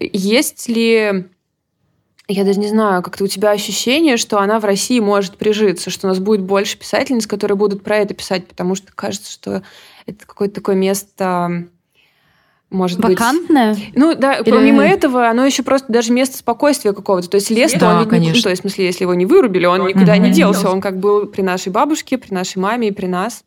Есть 0.00 0.68
ли 0.68 1.24
я 2.32 2.44
даже 2.44 2.60
не 2.60 2.68
знаю, 2.68 3.02
как-то 3.02 3.24
у 3.24 3.26
тебя 3.26 3.50
ощущение, 3.50 4.16
что 4.16 4.38
она 4.38 4.60
в 4.60 4.64
России 4.64 5.00
может 5.00 5.36
прижиться, 5.36 5.90
что 5.90 6.06
у 6.06 6.10
нас 6.10 6.18
будет 6.18 6.42
больше 6.42 6.78
писательниц, 6.78 7.26
которые 7.26 7.56
будут 7.56 7.82
про 7.82 7.96
это 7.98 8.14
писать, 8.14 8.46
потому 8.46 8.74
что 8.74 8.92
кажется, 8.94 9.30
что 9.32 9.62
это 10.06 10.26
какое-то 10.26 10.54
такое 10.56 10.76
место, 10.76 11.64
может 12.70 13.00
быть... 13.00 13.18
Вакантная? 13.18 13.76
Ну 13.94 14.14
да, 14.14 14.34
Или- 14.34 14.50
помимо 14.50 14.84
этого, 14.84 15.28
оно 15.28 15.44
еще 15.44 15.62
просто 15.62 15.92
даже 15.92 16.12
место 16.12 16.38
спокойствия 16.38 16.92
какого-то. 16.92 17.28
То 17.28 17.34
есть 17.36 17.50
лес, 17.50 17.72
Да, 17.72 17.94
он 17.94 17.98
ведь 17.98 18.06
не- 18.06 18.10
конечно. 18.10 18.36
ну, 18.36 18.42
то 18.42 18.50
есть, 18.50 18.60
в 18.60 18.62
смысле, 18.62 18.86
если 18.86 19.02
его 19.04 19.14
не 19.14 19.26
вырубили, 19.26 19.66
он 19.66 19.86
никуда 19.86 20.16
не 20.16 20.30
делся. 20.30 20.70
Он 20.70 20.80
как 20.80 20.98
был 20.98 21.26
при 21.26 21.42
нашей 21.42 21.72
бабушке, 21.72 22.16
при 22.16 22.32
нашей 22.32 22.58
маме 22.58 22.88
и 22.88 22.92
при 22.92 23.06
нас. 23.06 23.44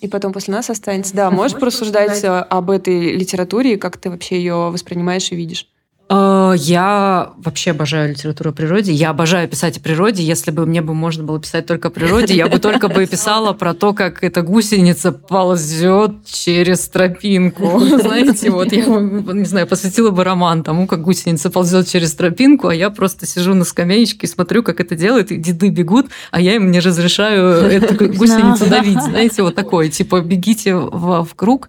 И 0.00 0.08
потом 0.08 0.32
после 0.32 0.54
нас 0.54 0.70
останется. 0.70 1.14
Да, 1.14 1.30
можешь 1.30 1.58
порассуждать 1.58 2.24
об 2.24 2.70
этой 2.70 3.12
литературе, 3.14 3.74
и 3.74 3.76
как 3.76 3.96
ты 3.98 4.10
вообще 4.10 4.38
ее 4.38 4.70
воспринимаешь 4.70 5.30
и 5.30 5.36
видишь? 5.36 5.68
Э, 6.10 6.54
Я 6.56 7.32
вообще 7.36 7.72
обожаю 7.72 8.10
литературу 8.10 8.50
о 8.50 8.52
природе. 8.52 8.92
Я 8.92 9.10
обожаю 9.10 9.46
писать 9.48 9.76
о 9.76 9.80
природе. 9.80 10.22
Если 10.22 10.50
бы 10.50 10.64
мне 10.66 10.80
бы 10.80 10.94
можно 10.94 11.22
было 11.24 11.38
писать 11.40 11.66
только 11.66 11.88
о 11.88 11.90
природе, 11.90 12.34
я 12.34 12.46
бы 12.48 12.58
только 12.58 12.88
бы 12.88 13.04
писала 13.06 13.52
про 13.52 13.74
то, 13.74 13.92
как 13.92 14.24
эта 14.24 14.42
гусеница 14.42 15.12
ползет 15.12 16.24
через 16.24 16.88
тропинку. 16.88 17.78
Знаете, 18.00 18.50
вот 18.50 18.72
я, 18.72 18.84
не 18.86 19.44
знаю, 19.44 19.66
посвятила 19.66 20.10
бы 20.10 20.24
роман 20.24 20.62
тому, 20.62 20.86
как 20.86 21.02
гусеница 21.02 21.50
ползет 21.50 21.88
через 21.88 22.14
тропинку, 22.14 22.68
а 22.68 22.74
я 22.74 22.88
просто 22.90 23.26
сижу 23.26 23.54
на 23.54 23.64
скамеечке 23.64 24.26
и 24.26 24.30
смотрю, 24.30 24.62
как 24.62 24.80
это 24.80 24.94
делает, 24.94 25.30
и 25.30 25.36
деды 25.36 25.68
бегут, 25.68 26.06
а 26.30 26.40
я 26.40 26.56
им 26.56 26.70
не 26.70 26.80
разрешаю 26.80 27.50
эту 27.66 27.94
гусеницу 28.16 28.66
давить. 28.66 29.02
Знаете, 29.02 29.42
вот 29.42 29.54
такое, 29.54 29.88
типа, 29.90 30.20
бегите 30.22 30.74
в, 30.74 31.24
в 31.24 31.34
круг. 31.34 31.68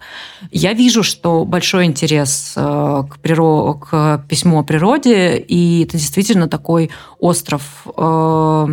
Я 0.52 0.74
вижу, 0.74 1.04
что 1.04 1.44
большой 1.44 1.86
интерес 1.86 2.54
э, 2.56 2.62
к, 2.62 3.18
приро- 3.22 3.78
к 3.80 4.24
письму 4.30 4.60
о 4.60 4.64
природе, 4.64 5.38
и 5.38 5.84
это 5.84 5.98
действительно 5.98 6.48
такой 6.48 6.92
остров. 7.20 7.86
э, 7.98 8.68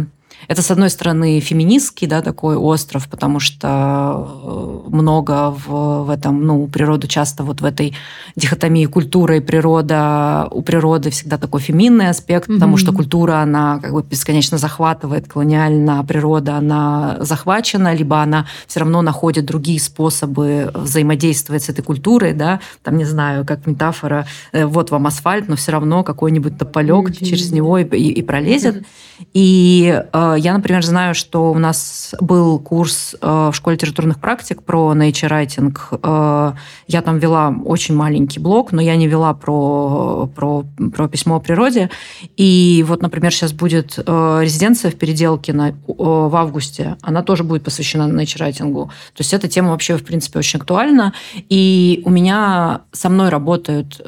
Это, 0.49 0.63
с 0.63 0.71
одной 0.71 0.91
стороны, 0.91 1.41
феминистский, 1.41 2.07
да, 2.07 2.23
такой 2.23 2.57
остров, 2.57 3.09
потому 3.09 3.41
что 3.41 4.87
э, 4.87 4.91
много 4.91 5.51
в, 5.51 6.05
в 6.05 6.11
этом, 6.11 6.45
ну, 6.47 6.67
природу 6.69 7.09
часто 7.09 7.43
вот 7.43 7.61
в 7.61 7.65
этой 7.65 7.95
дихотомии 8.37 8.87
культура 8.87 9.37
и 9.37 9.41
природа, 9.41 10.47
у 10.51 10.63
природы 10.63 11.11
всегда 11.11 11.37
такой 11.39 11.61
феминный 11.61 12.09
аспект, 12.11 12.47
потому 12.47 12.73
Мгм. 12.73 12.79
что 12.79 12.93
культура, 12.93 13.41
она 13.43 13.79
как 13.83 13.93
бы 13.93 14.03
бесконечно 14.03 14.59
захватывает 14.59 15.27
колониально, 15.29 16.01
а 16.01 16.03
природа, 16.05 16.57
она 16.57 17.17
захвачена, 17.21 17.95
либо 17.95 18.21
она 18.23 18.47
все 18.67 18.81
равно 18.81 19.03
находит 19.03 19.45
другие 19.47 19.81
способы 19.81 20.71
взаимодействовать 20.75 21.65
с 21.65 21.69
этой 21.69 21.83
культурой, 21.83 22.33
да, 22.35 22.61
там, 22.83 22.97
не 22.97 23.05
знаю, 23.05 23.45
как 23.45 23.67
метафора, 23.67 24.27
э, 24.53 24.65
вот 24.67 24.91
вам 24.91 25.07
асфальт, 25.07 25.49
но 25.49 25.57
все 25.57 25.73
равно 25.73 26.05
какой-нибудь 26.05 26.59
тополек 26.59 27.17
через 27.17 27.53
него 27.53 27.79
и, 27.79 27.85
и- 27.85 28.13
и 28.13 28.23
пролезет. 28.23 28.85
И 29.33 30.03
э, 30.13 30.36
я, 30.37 30.53
например, 30.53 30.85
знаю, 30.85 31.15
что 31.15 31.51
у 31.51 31.59
нас 31.59 32.15
был 32.21 32.59
курс 32.59 33.17
э, 33.21 33.51
в 33.53 33.55
школе 33.55 33.77
литературных 33.77 34.19
практик 34.19 34.63
про 34.63 34.93
nature 34.95 35.31
writing. 35.31 35.77
Э, 36.03 36.57
я 36.87 37.03
там 37.03 37.19
вела 37.19 37.55
очень 37.65 37.95
маленький 37.95 38.41
блог, 38.41 38.73
но 38.73 38.81
я 38.81 38.97
не 38.97 39.09
вела 39.09 39.35
про, 39.35 40.29
про, 40.35 40.65
про 40.95 41.09
письмо 41.09 41.37
о 41.37 41.41
природе. 41.41 41.91
И 42.37 42.85
вот, 42.87 43.03
например, 43.03 43.33
сейчас 43.33 43.53
будет 43.53 43.99
э, 43.99 44.39
резиденция 44.43 44.91
в 44.91 44.97
Переделке 44.97 45.53
на, 45.53 45.75
в 45.87 46.37
августе. 46.37 46.97
Она 47.03 47.23
тоже 47.23 47.45
будет 47.45 47.65
посвящена 47.65 48.05
nature 48.05 48.47
writing. 48.47 48.73
То 48.75 48.91
есть 49.19 49.35
эта 49.35 49.49
тема 49.49 49.71
вообще, 49.71 49.97
в 49.97 50.05
принципе, 50.05 50.39
очень 50.39 50.61
актуальна. 50.61 51.13
И 51.49 52.03
у 52.05 52.11
меня 52.11 52.83
со 52.93 53.09
мной 53.09 53.29
работают 53.29 54.01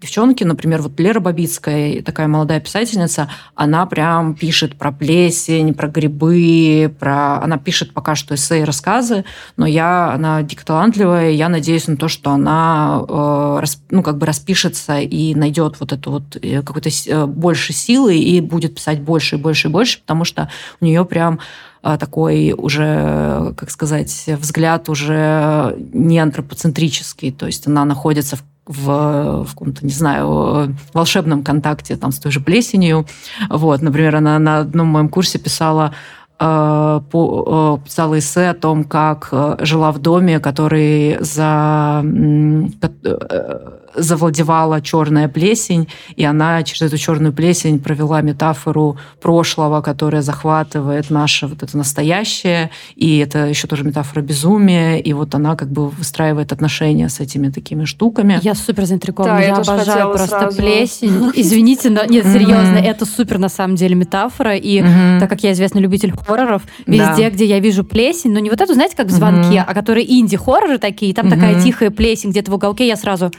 девчонки, 0.00 0.44
например, 0.44 0.80
вот 0.82 0.98
Лера 0.98 1.20
Бабицкая, 1.20 2.02
такая 2.02 2.26
молодая 2.26 2.60
писательница, 2.60 3.28
она 3.54 3.84
прям 3.86 4.34
пишет 4.34 4.76
про 4.76 4.92
плесень, 4.92 5.74
про 5.74 5.88
грибы, 5.88 6.94
про... 6.98 7.42
Она 7.42 7.58
пишет 7.58 7.92
пока 7.92 8.14
что 8.14 8.34
эссе 8.34 8.60
и 8.60 8.64
рассказы, 8.64 9.24
но 9.56 9.66
я, 9.66 10.12
она 10.12 10.42
дико 10.42 10.64
талантливая, 10.64 11.30
я 11.30 11.48
надеюсь 11.48 11.86
на 11.86 11.96
то, 11.96 12.08
что 12.08 12.30
она 12.30 13.02
э, 13.08 13.64
ну, 13.90 14.02
как 14.02 14.16
бы 14.16 14.26
распишется 14.26 15.00
и 15.00 15.34
найдет 15.34 15.78
вот 15.80 15.92
эту 15.92 16.10
вот 16.12 16.36
э, 16.40 16.62
какой-то 16.62 16.90
с- 16.90 17.06
э, 17.06 17.26
больше 17.26 17.72
силы 17.72 18.16
и 18.16 18.40
будет 18.40 18.76
писать 18.76 19.00
больше 19.00 19.36
и 19.36 19.38
больше 19.38 19.68
и 19.68 19.70
больше, 19.70 20.00
потому 20.00 20.24
что 20.24 20.50
у 20.80 20.84
нее 20.86 21.04
прям 21.04 21.40
э, 21.82 21.96
такой 22.00 22.54
уже, 22.56 23.52
как 23.56 23.70
сказать, 23.70 24.24
взгляд 24.26 24.88
уже 24.88 25.76
не 25.92 26.18
антропоцентрический, 26.18 27.32
то 27.32 27.46
есть 27.46 27.66
она 27.66 27.84
находится 27.84 28.36
в 28.36 28.44
в, 28.70 29.44
в 29.44 29.50
каком-то, 29.50 29.84
не 29.84 29.92
знаю, 29.92 30.76
волшебном 30.94 31.42
контакте 31.42 31.96
там, 31.96 32.12
с 32.12 32.18
той 32.18 32.30
же 32.30 32.40
плесенью. 32.40 33.06
Вот, 33.48 33.82
например, 33.82 34.16
она 34.16 34.38
на 34.38 34.58
одном 34.60 34.86
моем 34.86 35.08
курсе 35.08 35.38
писала 35.38 35.92
э, 36.38 37.00
э, 37.12 37.78
писала 37.84 38.18
эссе 38.18 38.50
о 38.50 38.54
том, 38.54 38.84
как 38.84 39.28
э, 39.32 39.56
жила 39.60 39.90
в 39.90 39.98
доме, 39.98 40.38
который 40.38 41.18
за, 41.20 42.02
э, 42.04 43.70
завладевала 43.94 44.80
черная 44.80 45.28
плесень, 45.28 45.88
и 46.16 46.24
она 46.24 46.62
через 46.62 46.82
эту 46.82 46.98
черную 46.98 47.32
плесень 47.32 47.78
провела 47.78 48.20
метафору 48.22 48.96
прошлого, 49.20 49.80
которая 49.80 50.22
захватывает 50.22 51.10
наше 51.10 51.46
вот 51.46 51.62
это 51.62 51.76
настоящее, 51.76 52.70
и 52.96 53.18
это 53.18 53.46
еще 53.46 53.66
тоже 53.66 53.84
метафора 53.84 54.22
безумия, 54.22 54.96
и 54.98 55.12
вот 55.12 55.34
она 55.34 55.56
как 55.56 55.70
бы 55.70 55.88
выстраивает 55.88 56.52
отношения 56.52 57.08
с 57.08 57.20
этими 57.20 57.48
такими 57.50 57.84
штуками. 57.84 58.38
Я 58.42 58.54
супер 58.54 58.84
заинтригована. 58.86 59.34
Да, 59.34 59.40
я 59.40 59.46
я 59.48 59.54
обожаю 59.56 60.08
просто 60.08 60.38
сразу. 60.40 60.56
плесень. 60.56 61.30
Извините, 61.34 61.90
но 61.90 62.04
нет, 62.04 62.24
серьезно, 62.26 62.76
это 62.78 63.04
супер 63.06 63.38
на 63.38 63.48
самом 63.48 63.76
деле 63.76 63.94
метафора. 63.94 64.56
И 64.56 64.80
Мгм. 64.82 65.20
так 65.20 65.28
как 65.28 65.42
я 65.42 65.52
известный 65.52 65.80
любитель 65.80 66.12
хорроров, 66.16 66.62
Да. 66.86 66.92
везде, 66.92 67.30
где 67.30 67.44
я 67.46 67.58
вижу 67.60 67.84
плесень, 67.84 68.32
но 68.32 68.38
не 68.38 68.50
вот 68.50 68.60
эту, 68.60 68.74
знаете, 68.74 68.96
как 68.96 69.06
в 69.08 69.10
звонке, 69.10 69.60
Мгм. 69.60 69.64
а 69.66 69.74
которые 69.74 70.10
инди-хорроры 70.20 70.78
такие, 70.78 71.14
там 71.14 71.26
Мгм. 71.26 71.34
такая 71.34 71.60
тихая 71.62 71.90
плесень 71.90 72.30
где-то 72.30 72.50
в 72.50 72.54
уголке, 72.54 72.86
я 72.86 72.96
сразу... 72.96 73.30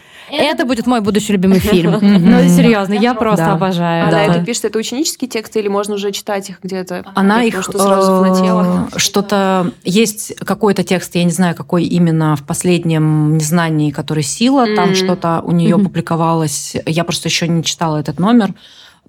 Это 0.41 0.65
будет 0.65 0.87
мой 0.87 1.01
будущий 1.01 1.33
любимый 1.33 1.59
фильм. 1.71 1.99
Ну, 2.01 2.47
серьезно, 2.47 2.93
я 2.93 3.13
просто 3.13 3.53
обожаю. 3.53 4.07
Она 4.07 4.25
это 4.25 4.43
пишет, 4.43 4.65
это 4.65 4.79
ученические 4.79 5.29
тексты, 5.29 5.59
или 5.59 5.67
можно 5.67 5.95
уже 5.95 6.11
читать 6.11 6.49
их 6.49 6.59
где-то? 6.61 7.05
Она 7.15 7.43
их 7.43 7.59
э, 7.59 8.97
что-то 8.97 9.71
есть 9.83 10.35
какой-то 10.37 10.83
текст, 10.83 11.15
я 11.15 11.23
не 11.23 11.31
знаю, 11.31 11.55
какой 11.55 11.83
именно 11.83 12.35
в 12.35 12.43
последнем 12.43 13.37
незнании, 13.37 13.91
который 13.91 14.23
сила, 14.23 14.65
там 14.75 14.95
что-то 14.95 15.41
у 15.43 15.51
нее 15.51 15.77
публиковалось. 15.77 16.75
Я 16.85 17.03
просто 17.03 17.29
еще 17.29 17.47
не 17.47 17.63
читала 17.63 17.97
этот 17.97 18.19
номер. 18.19 18.53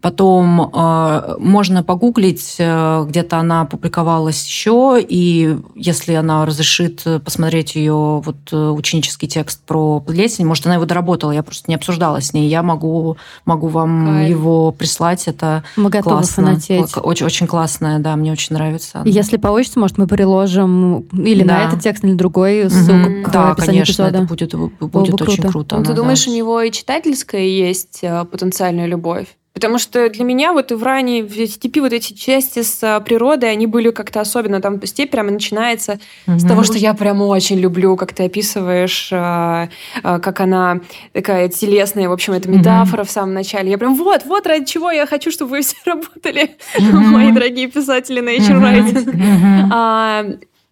Потом 0.02 0.60
э, 0.74 1.36
можно 1.38 1.84
погуглить, 1.84 2.56
э, 2.58 3.04
где-то 3.08 3.38
она 3.38 3.64
публиковалась 3.66 4.44
еще, 4.44 4.98
и 5.00 5.56
если 5.76 6.14
она 6.14 6.44
разрешит 6.44 7.02
э, 7.04 7.20
посмотреть 7.20 7.76
ее 7.76 8.20
вот 8.24 8.36
э, 8.50 8.56
ученический 8.70 9.28
текст 9.28 9.62
про 9.64 10.00
плесень, 10.00 10.44
может, 10.44 10.66
она 10.66 10.74
его 10.74 10.86
доработала, 10.86 11.30
я 11.30 11.44
просто 11.44 11.70
не 11.70 11.76
обсуждала 11.76 12.20
с 12.20 12.32
ней, 12.32 12.48
я 12.48 12.64
могу, 12.64 13.16
могу 13.44 13.68
вам 13.68 14.06
Кайф. 14.06 14.30
его 14.30 14.72
прислать, 14.72 15.28
это 15.28 15.62
Мы 15.76 15.88
готовы 15.88 16.16
классно. 16.16 16.46
фанатеть. 16.46 16.96
Очень, 16.96 17.26
очень 17.26 17.46
классная, 17.46 18.00
да, 18.00 18.16
мне 18.16 18.32
очень 18.32 18.56
нравится. 18.56 19.02
Если 19.04 19.36
получится, 19.36 19.78
может, 19.78 19.98
мы 19.98 20.08
приложим 20.08 21.02
или 21.12 21.44
на 21.44 21.58
Да. 21.58 21.68
этот 21.68 21.80
текст, 21.80 22.02
или 22.02 22.10
на 22.10 22.18
другой 22.18 22.68
ссылку 22.68 23.22
к 23.22 23.30
Да, 23.30 23.54
конечно, 23.54 24.02
эпизода. 24.02 24.18
это 24.18 24.26
будет, 24.26 24.54
будет 24.80 25.14
бы 25.14 25.24
очень 25.26 25.42
круто. 25.44 25.48
круто. 25.48 25.76
Ну, 25.78 25.82
ты 25.84 25.90
она, 25.92 25.96
думаешь, 25.96 26.24
да. 26.24 26.30
у 26.32 26.34
него 26.34 26.60
и 26.60 26.72
читательская 26.72 27.42
есть 27.44 28.00
э, 28.02 28.24
потенциальная 28.24 28.86
любовь? 28.86 29.28
Потому 29.54 29.78
что 29.78 30.08
для 30.08 30.24
меня 30.24 30.52
вот 30.52 30.72
в 30.72 30.82
ранней 30.82 31.22
в 31.22 31.46
степи 31.46 31.80
вот 31.80 31.92
эти 31.92 32.14
части 32.14 32.62
с 32.62 32.82
а, 32.82 33.00
природой, 33.00 33.52
они 33.52 33.66
были 33.66 33.90
как-то 33.90 34.20
особенно. 34.20 34.60
Там 34.62 34.84
степь 34.86 35.10
прямо 35.10 35.30
начинается 35.30 36.00
угу. 36.26 36.38
с 36.38 36.44
того, 36.44 36.62
что 36.62 36.78
я 36.78 36.94
прям 36.94 37.20
очень 37.20 37.58
люблю, 37.58 37.96
как 37.96 38.14
ты 38.14 38.24
описываешь, 38.24 39.10
а, 39.12 39.68
а, 40.02 40.20
как 40.20 40.40
она 40.40 40.80
такая 41.12 41.48
телесная, 41.48 42.08
в 42.08 42.12
общем, 42.12 42.32
это 42.32 42.48
метафора 42.48 43.02
угу. 43.02 43.08
в 43.08 43.10
самом 43.10 43.34
начале. 43.34 43.70
Я 43.70 43.78
прям 43.78 43.94
вот, 43.94 44.24
вот 44.24 44.46
ради 44.46 44.64
чего 44.64 44.90
я 44.90 45.06
хочу, 45.06 45.30
чтобы 45.30 45.50
вы 45.50 45.60
все 45.62 45.76
работали, 45.84 46.56
угу. 46.78 46.96
мои 46.96 47.30
дорогие 47.30 47.68
писатели 47.68 48.22
Nature 48.22 48.58
Writing. 48.58 49.08
Угу. 49.08 49.70
А, 49.72 50.24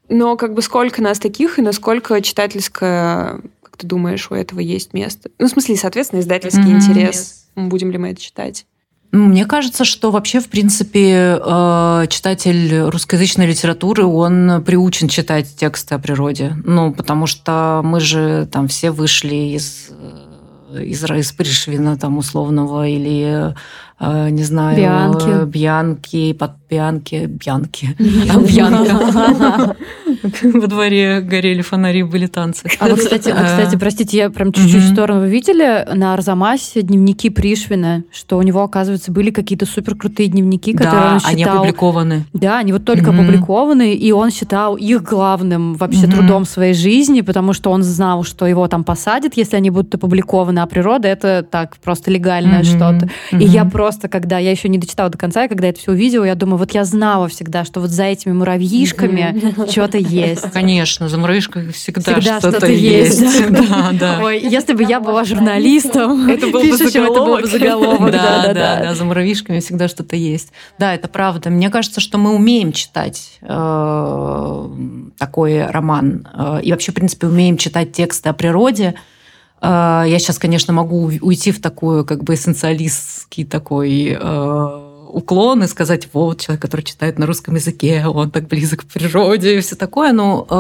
но 0.09 0.37
как 0.37 0.55
бы 0.55 0.63
сколько 0.63 1.03
нас 1.03 1.19
таких 1.19 1.59
и 1.59 1.63
насколько 1.63 2.21
читательская 2.23 3.41
как 3.63 3.77
ты 3.77 3.87
думаешь, 3.87 4.31
у 4.31 4.35
этого 4.35 4.59
есть 4.59 4.95
место? 4.95 5.31
Ну, 5.39 5.47
в 5.47 5.51
смысле, 5.51 5.77
соответственно, 5.77 6.21
издательский 6.21 6.63
mm-hmm. 6.63 6.89
интерес. 6.89 7.47
Будем 7.55 7.91
ли 7.91 7.99
мы 7.99 8.11
это 8.11 8.21
читать? 8.21 8.67
Мне 9.13 9.45
кажется, 9.45 9.85
что 9.85 10.13
вообще, 10.13 10.39
в 10.39 10.49
принципе, 10.49 11.41
э, 11.41 12.07
читатель 12.09 12.83
русскоязычной 12.83 13.47
литературы, 13.47 14.05
он 14.07 14.63
приучен 14.65 15.09
читать 15.09 15.57
тексты 15.57 15.97
о 15.97 15.99
природе. 15.99 16.57
Ну, 16.65 16.93
потому 16.93 17.27
что 17.27 17.81
мы 17.83 17.99
же 18.01 18.49
там 18.53 18.69
все 18.69 18.93
вышли 18.93 19.57
из 19.57 19.89
э, 19.91 20.31
из, 20.85 21.03
из 21.05 21.33
Пришвина 21.33 21.97
там 21.99 22.19
условного 22.19 22.87
или 22.87 23.55
не 24.01 24.43
знаю 24.43 24.77
Бианки, 24.77 25.45
Бьянки, 25.45 26.33
под 26.33 26.53
Бьянки, 26.71 27.27
Бьянки, 27.27 27.95
Бьянка. 27.99 29.77
Во 30.43 30.67
дворе 30.67 31.21
горели 31.21 31.63
фонари, 31.63 32.03
были 32.03 32.27
танцы. 32.27 32.69
А 32.79 32.89
вы, 32.89 32.97
кстати, 32.97 33.31
а, 33.31 33.45
кстати, 33.45 33.77
простите, 33.77 34.17
я 34.19 34.31
прям 34.31 34.53
чуть-чуть 34.53 34.83
в 34.83 34.93
сторону. 34.93 35.21
Вы 35.21 35.31
видели 35.31 35.87
на 35.95 36.15
Арзамасе 36.15 36.83
дневники 36.83 37.31
Пришвина, 37.31 38.05
что 38.13 38.39
у 38.39 38.43
него, 38.43 38.63
оказывается, 38.63 39.13
были 39.13 39.31
какие-то 39.31 39.67
супер 39.67 39.95
крутые 39.97 40.29
дневники, 40.29 40.73
которые 40.73 41.13
он 41.13 41.21
считал... 41.21 41.33
они 41.33 41.45
опубликованы. 41.45 42.25
Да, 42.33 42.59
они 42.59 42.73
вот 42.73 42.85
только 42.85 43.11
опубликованы, 43.11 43.95
и 43.95 44.13
он 44.13 44.31
считал 44.31 44.77
их 44.77 45.03
главным 45.03 45.75
вообще 45.75 46.07
трудом 46.07 46.45
своей 46.45 46.75
жизни, 46.75 47.21
потому 47.21 47.53
что 47.53 47.71
он 47.71 47.83
знал, 47.83 48.25
что 48.25 48.47
его 48.47 48.69
там 48.69 48.85
посадят, 48.85 49.37
если 49.37 49.57
они 49.57 49.71
будут 49.71 49.95
опубликованы, 49.95 50.61
а 50.61 50.67
природа 50.67 51.09
это 51.09 51.47
так 51.49 51.77
просто 51.79 52.11
легальное 52.11 52.63
что-то. 52.65 53.09
И 53.33 53.45
я 53.45 53.65
просто, 53.65 53.90
когда 54.09 54.39
я 54.39 54.51
еще 54.51 54.69
не 54.69 54.79
дочитала 54.79 55.11
до 55.11 55.19
конца, 55.19 55.45
и 55.45 55.49
когда 55.49 55.69
это 55.69 55.79
все 55.81 55.93
увидела, 55.93 56.25
я 56.25 56.35
думаю, 56.35 56.59
вот 56.59 56.73
я 56.73 56.85
знала 56.85 57.29
всегда, 57.29 57.65
что 57.65 57.81
вот 57.81 57.91
за 57.91 58.05
этими 58.05 58.33
муравьишками 58.33 59.55
что-то 59.71 59.99
есть. 59.99 60.51
Конечно, 60.53 61.09
за 61.09 61.19
муравьишками 61.19 61.73
всегда, 61.73 62.15
всегда 62.15 62.39
что-то, 62.39 62.59
что 62.59 62.67
есть. 62.67 63.21
есть. 63.21 63.51
Да, 63.51 63.91
да. 63.93 64.21
Ой, 64.23 64.41
если 64.41 64.73
бы 64.73 64.83
я 64.85 65.01
была 65.01 65.25
журналистом, 65.25 66.29
это 66.29 66.47
был 66.49 66.61
бы 66.61 66.77
заголовок. 66.77 67.11
Это 67.11 67.25
был 67.25 67.37
бы 67.39 67.47
заголовок. 67.47 68.13
Да, 68.13 68.43
да, 68.47 68.55
да, 68.55 68.83
да, 68.83 68.95
за 68.95 69.05
муравьишками 69.05 69.61
всегда 69.61 69.89
что-то 69.89 70.17
есть. 70.17 70.53
Да, 70.79 70.95
это 70.95 71.09
правда. 71.09 71.51
Мне 71.51 71.71
кажется, 71.71 72.01
что 72.01 72.19
мы 72.19 72.35
умеем 72.35 72.73
читать 72.73 73.39
э, 73.43 74.69
такой 75.19 75.67
роман. 75.67 76.27
Э, 76.33 76.61
и 76.63 76.71
вообще, 76.71 76.93
в 76.93 76.95
принципе, 76.95 77.27
умеем 77.27 77.57
читать 77.57 77.93
тексты 77.93 78.29
о 78.29 78.33
природе. 78.33 78.95
Э, 79.61 80.05
я 80.07 80.19
сейчас, 80.19 80.39
конечно, 80.39 80.73
могу 80.73 81.11
уйти 81.21 81.53
в 81.53 81.61
такую 81.61 82.05
как 82.05 82.25
бы 82.25 82.35
эссенциалистский 82.35 83.45
такой 83.45 84.17
уклон 85.13 85.63
и 85.63 85.67
сказать, 85.67 86.09
вот, 86.13 86.41
человек, 86.41 86.63
который 86.63 86.83
читает 86.83 87.19
на 87.19 87.27
русском 87.27 87.55
языке, 87.55 88.07
он 88.07 88.31
так 88.31 88.49
близок 88.49 88.81
к 88.81 88.85
природе 88.85 89.59
и 89.59 89.61
все 89.61 89.77
такое. 89.77 90.13
Но 90.13 90.47
э, 90.49 90.55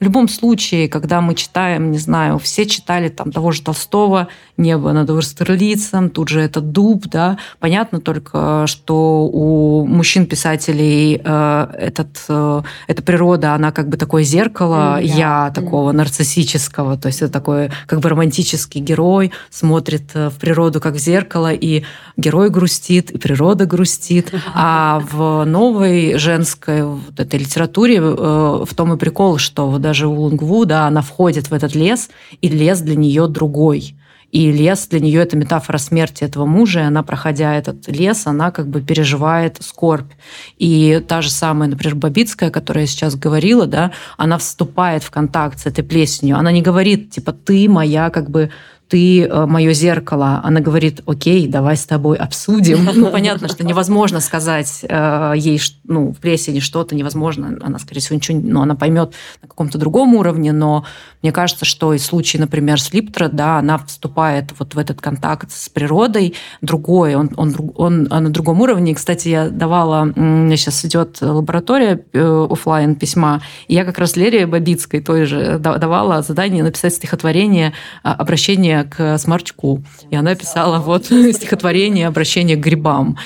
в 0.00 0.04
любом 0.04 0.28
случае, 0.28 0.88
когда 0.88 1.20
мы 1.20 1.34
читаем, 1.34 1.90
не 1.90 1.98
знаю, 1.98 2.38
все 2.38 2.66
читали 2.66 3.08
там 3.08 3.32
того 3.32 3.52
же 3.52 3.62
Толстого 3.62 4.28
«Небо 4.56 4.92
над 4.92 5.10
Урстерлицем», 5.10 6.10
тут 6.10 6.28
же 6.28 6.40
это 6.40 6.60
«Дуб», 6.60 7.06
да, 7.06 7.38
понятно 7.60 8.00
только, 8.00 8.66
что 8.66 9.26
у 9.26 9.86
мужчин-писателей 9.86 11.20
э, 11.22 11.66
этот, 11.78 12.24
э, 12.28 12.62
эта 12.86 13.02
природа, 13.02 13.54
она 13.54 13.72
как 13.72 13.88
бы 13.88 13.96
такое 13.96 14.22
зеркало 14.22 14.98
mm, 14.98 15.02
yeah. 15.02 15.18
я 15.18 15.52
такого 15.54 15.90
mm. 15.90 15.94
нарциссического, 15.94 16.96
то 16.96 17.08
есть 17.08 17.22
это 17.22 17.32
такой 17.32 17.70
как 17.86 18.00
бы 18.00 18.08
романтический 18.08 18.80
герой, 18.80 19.32
смотрит 19.50 20.10
э, 20.14 20.30
в 20.30 20.36
природу 20.36 20.80
как 20.80 20.94
в 20.94 20.98
зеркало, 20.98 21.52
и 21.52 21.84
герой 22.16 22.50
грустит, 22.50 23.10
и 23.10 23.18
природа 23.18 23.66
грустит, 23.66 23.95
грустит. 23.96 24.32
А 24.54 25.02
в 25.10 25.44
новой 25.44 26.18
женской 26.18 26.84
вот 26.84 27.18
этой 27.18 27.40
литературе 27.40 27.96
э, 27.96 28.00
в 28.00 28.74
том 28.74 28.92
и 28.92 28.96
прикол, 28.96 29.38
что 29.38 29.78
даже 29.78 30.06
у 30.06 30.14
Лунгву, 30.14 30.64
да, 30.64 30.86
она 30.86 31.02
входит 31.02 31.50
в 31.50 31.54
этот 31.54 31.74
лес, 31.74 32.08
и 32.40 32.48
лес 32.48 32.80
для 32.80 32.96
нее 32.96 33.26
другой. 33.26 33.94
И 34.32 34.50
лес 34.50 34.88
для 34.88 35.00
нее 35.00 35.22
это 35.22 35.36
метафора 35.36 35.78
смерти 35.78 36.24
этого 36.24 36.46
мужа, 36.46 36.80
и 36.80 36.82
она, 36.82 37.02
проходя 37.02 37.54
этот 37.54 37.88
лес, 37.88 38.26
она 38.26 38.50
как 38.50 38.68
бы 38.68 38.82
переживает 38.82 39.58
скорбь. 39.60 40.12
И 40.58 41.02
та 41.06 41.22
же 41.22 41.30
самая, 41.30 41.68
например, 41.68 41.94
Бабицкая, 41.94 42.50
которая 42.50 42.86
сейчас 42.86 43.14
говорила, 43.14 43.66
да, 43.66 43.92
она 44.18 44.36
вступает 44.36 45.04
в 45.04 45.10
контакт 45.10 45.60
с 45.60 45.66
этой 45.66 45.84
плесенью. 45.84 46.36
Она 46.36 46.50
не 46.50 46.60
говорит, 46.60 47.10
типа, 47.10 47.32
ты 47.32 47.68
моя 47.68 48.10
как 48.10 48.28
бы 48.28 48.50
ты 48.88 49.24
э, 49.24 49.46
мое 49.46 49.72
зеркало. 49.72 50.40
Она 50.44 50.60
говорит, 50.60 51.00
окей, 51.06 51.48
давай 51.48 51.76
с 51.76 51.86
тобой 51.86 52.16
обсудим. 52.16 52.88
Ну, 52.96 53.10
понятно, 53.10 53.48
что 53.48 53.62
невозможно 53.62 54.20
сказать 54.20 54.84
э, 54.88 55.32
ей, 55.36 55.60
ну, 55.84 56.12
в 56.12 56.16
прессе 56.16 56.58
что-то 56.60 56.94
невозможно. 56.94 57.58
Она, 57.62 57.78
скорее 57.78 58.00
всего, 58.00 58.16
ничего, 58.16 58.40
ну, 58.42 58.62
она 58.62 58.74
поймет 58.74 59.12
на 59.42 59.48
каком-то 59.48 59.76
другом 59.76 60.14
уровне, 60.14 60.52
но 60.52 60.84
мне 61.22 61.32
кажется, 61.32 61.64
что 61.64 61.92
и 61.92 61.98
в 61.98 62.02
случае, 62.02 62.40
например, 62.40 62.80
с 62.80 62.92
Липтра, 62.92 63.28
да, 63.28 63.58
она 63.58 63.78
вступает 63.78 64.54
вот 64.58 64.74
в 64.74 64.78
этот 64.78 65.00
контакт 65.00 65.50
с 65.50 65.68
природой, 65.68 66.34
другой, 66.62 67.16
он, 67.16 67.30
он, 67.36 67.54
он, 67.76 68.08
он 68.10 68.24
на 68.24 68.30
другом 68.30 68.60
уровне. 68.60 68.94
Кстати, 68.94 69.28
я 69.28 69.50
давала, 69.50 70.12
сейчас 70.14 70.84
идет 70.84 71.18
лаборатория 71.20 72.00
э, 72.12 72.46
офлайн 72.50 72.94
письма, 72.94 73.42
и 73.68 73.74
я 73.74 73.84
как 73.84 73.98
раз 73.98 74.16
Лере 74.16 74.46
Бабицкой 74.46 75.00
той 75.00 75.26
же 75.26 75.58
давала 75.58 76.22
задание 76.22 76.62
написать 76.62 76.94
стихотворение 76.94 77.72
а, 78.02 78.14
обращение 78.14 78.75
обращение 78.76 78.84
к 78.84 79.18
сморчку. 79.18 79.82
И 80.10 80.16
она 80.16 80.34
писала 80.34 80.78
вот 80.78 81.06
стихотворение 81.06 82.06
«Обращение 82.06 82.56
к 82.56 82.60
грибам». 82.60 83.16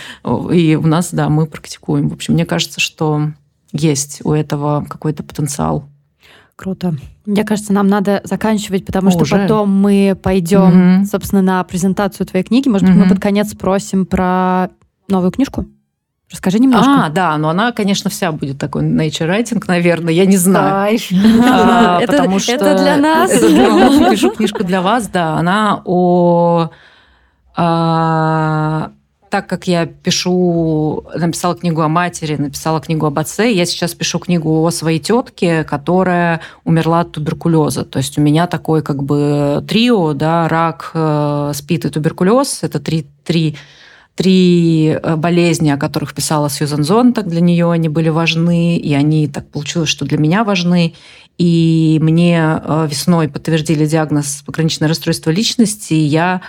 И 0.52 0.76
у 0.76 0.86
нас, 0.86 1.10
да, 1.12 1.28
мы 1.28 1.46
практикуем. 1.46 2.08
В 2.08 2.14
общем, 2.14 2.34
мне 2.34 2.46
кажется, 2.46 2.80
что 2.80 3.32
есть 3.72 4.20
у 4.24 4.32
этого 4.32 4.84
какой-то 4.88 5.22
потенциал. 5.22 5.84
Круто. 6.56 6.94
Мне 7.24 7.44
кажется, 7.44 7.72
нам 7.72 7.88
надо 7.88 8.20
заканчивать, 8.24 8.84
потому 8.84 9.08
Уже? 9.08 9.24
что 9.24 9.36
потом 9.36 9.70
мы 9.70 10.18
пойдем, 10.20 10.98
угу. 10.98 11.06
собственно, 11.06 11.42
на 11.42 11.64
презентацию 11.64 12.26
твоей 12.26 12.44
книги. 12.44 12.68
Может 12.68 12.86
быть, 12.86 12.96
угу. 12.96 13.04
мы 13.04 13.08
под 13.08 13.20
конец 13.20 13.52
спросим 13.52 14.04
про 14.04 14.68
новую 15.08 15.30
книжку? 15.30 15.66
Расскажи 16.30 16.58
немножко. 16.60 17.06
А, 17.06 17.08
да, 17.08 17.36
но 17.38 17.48
она, 17.48 17.72
конечно, 17.72 18.08
вся 18.08 18.30
будет 18.30 18.58
такой 18.58 18.82
nature 18.82 19.28
writing, 19.28 19.62
наверное, 19.66 20.12
я 20.12 20.26
не 20.26 20.36
знаю. 20.36 20.98
А, 21.44 22.00
потому 22.06 22.38
что 22.38 22.52
это 22.52 22.78
для 22.78 22.96
нас. 22.96 23.30
Пишу 23.32 24.30
книжку 24.30 24.62
для 24.62 24.80
вас, 24.80 25.08
да. 25.08 25.34
Она 25.34 25.82
о 25.84 26.70
а, 27.56 28.92
так 29.30 29.46
как 29.46 29.66
я 29.66 29.86
пишу, 29.86 31.04
написала 31.14 31.54
книгу 31.54 31.80
о 31.82 31.88
матери, 31.88 32.36
написала 32.36 32.80
книгу 32.80 33.06
об 33.06 33.18
отце, 33.18 33.52
я 33.52 33.64
сейчас 33.64 33.94
пишу 33.94 34.18
книгу 34.18 34.64
о 34.66 34.70
своей 34.70 34.98
тетке, 34.98 35.64
которая 35.64 36.40
умерла 36.64 37.00
от 37.00 37.12
туберкулеза. 37.12 37.84
То 37.84 37.98
есть 37.98 38.18
у 38.18 38.20
меня 38.20 38.46
такой 38.46 38.82
как 38.82 39.02
бы 39.02 39.64
трио, 39.68 40.14
да, 40.14 40.48
рак, 40.48 40.90
э, 40.94 41.52
спит 41.54 41.84
и 41.84 41.90
туберкулез. 41.90 42.62
Это 42.62 42.80
три, 42.80 43.06
три 43.24 43.56
три 44.20 44.98
э, 45.02 45.16
болезни, 45.16 45.70
о 45.70 45.78
которых 45.78 46.12
писала 46.12 46.50
Сьюзан 46.50 46.84
Зонтак, 46.84 47.26
для 47.26 47.40
нее 47.40 47.72
они 47.72 47.88
были 47.88 48.10
важны, 48.10 48.76
и 48.76 48.92
они 48.92 49.28
так 49.28 49.48
получилось, 49.48 49.88
что 49.88 50.04
для 50.04 50.18
меня 50.18 50.44
важны. 50.44 50.92
И 51.38 51.98
мне 52.02 52.38
э, 52.38 52.86
весной 52.90 53.30
подтвердили 53.30 53.86
диагноз 53.86 54.42
пограничное 54.44 54.90
расстройство 54.90 55.30
личности, 55.30 55.94
и 55.94 56.02
я 56.02 56.42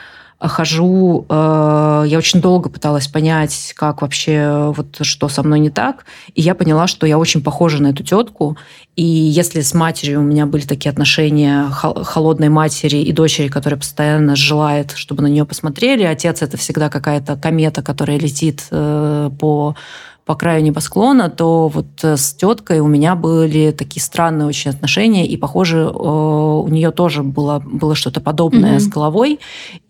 хожу, 0.47 1.25
э, 1.29 2.03
я 2.07 2.17
очень 2.17 2.41
долго 2.41 2.69
пыталась 2.69 3.07
понять, 3.07 3.73
как 3.75 4.01
вообще, 4.01 4.73
вот 4.75 4.97
что 5.01 5.29
со 5.29 5.43
мной 5.43 5.59
не 5.59 5.69
так, 5.69 6.05
и 6.33 6.41
я 6.41 6.55
поняла, 6.55 6.87
что 6.87 7.05
я 7.05 7.17
очень 7.17 7.43
похожа 7.43 7.81
на 7.81 7.87
эту 7.87 8.03
тетку, 8.03 8.57
и 8.95 9.03
если 9.03 9.61
с 9.61 9.73
матерью 9.73 10.19
у 10.19 10.23
меня 10.23 10.45
были 10.45 10.63
такие 10.63 10.89
отношения 10.89 11.67
холодной 11.69 12.49
матери 12.49 12.97
и 12.97 13.11
дочери, 13.11 13.47
которая 13.47 13.79
постоянно 13.79 14.35
желает, 14.35 14.91
чтобы 14.91 15.23
на 15.23 15.27
нее 15.27 15.45
посмотрели, 15.45 16.03
отец 16.03 16.41
это 16.41 16.57
всегда 16.57 16.89
какая-то 16.89 17.37
комета, 17.37 17.81
которая 17.81 18.17
летит 18.17 18.65
э, 18.71 19.29
по 19.39 19.75
по 20.26 20.36
краю 20.36 20.63
небосклона, 20.63 21.30
то 21.30 21.67
вот 21.67 22.03
э, 22.03 22.15
с 22.15 22.34
теткой 22.34 22.80
у 22.80 22.88
меня 22.88 23.15
были 23.15 23.72
такие 23.72 24.01
странные 24.01 24.47
очень 24.47 24.72
отношения, 24.72 25.26
и, 25.26 25.36
похоже, 25.38 25.80
э, 25.80 25.89
у 25.89 26.67
нее 26.67 26.91
тоже 26.91 27.24
было, 27.24 27.59
было 27.59 27.95
что-то 27.95 28.22
подобное 28.22 28.76
mm-hmm. 28.76 28.80
с 28.80 28.88
головой, 28.88 29.39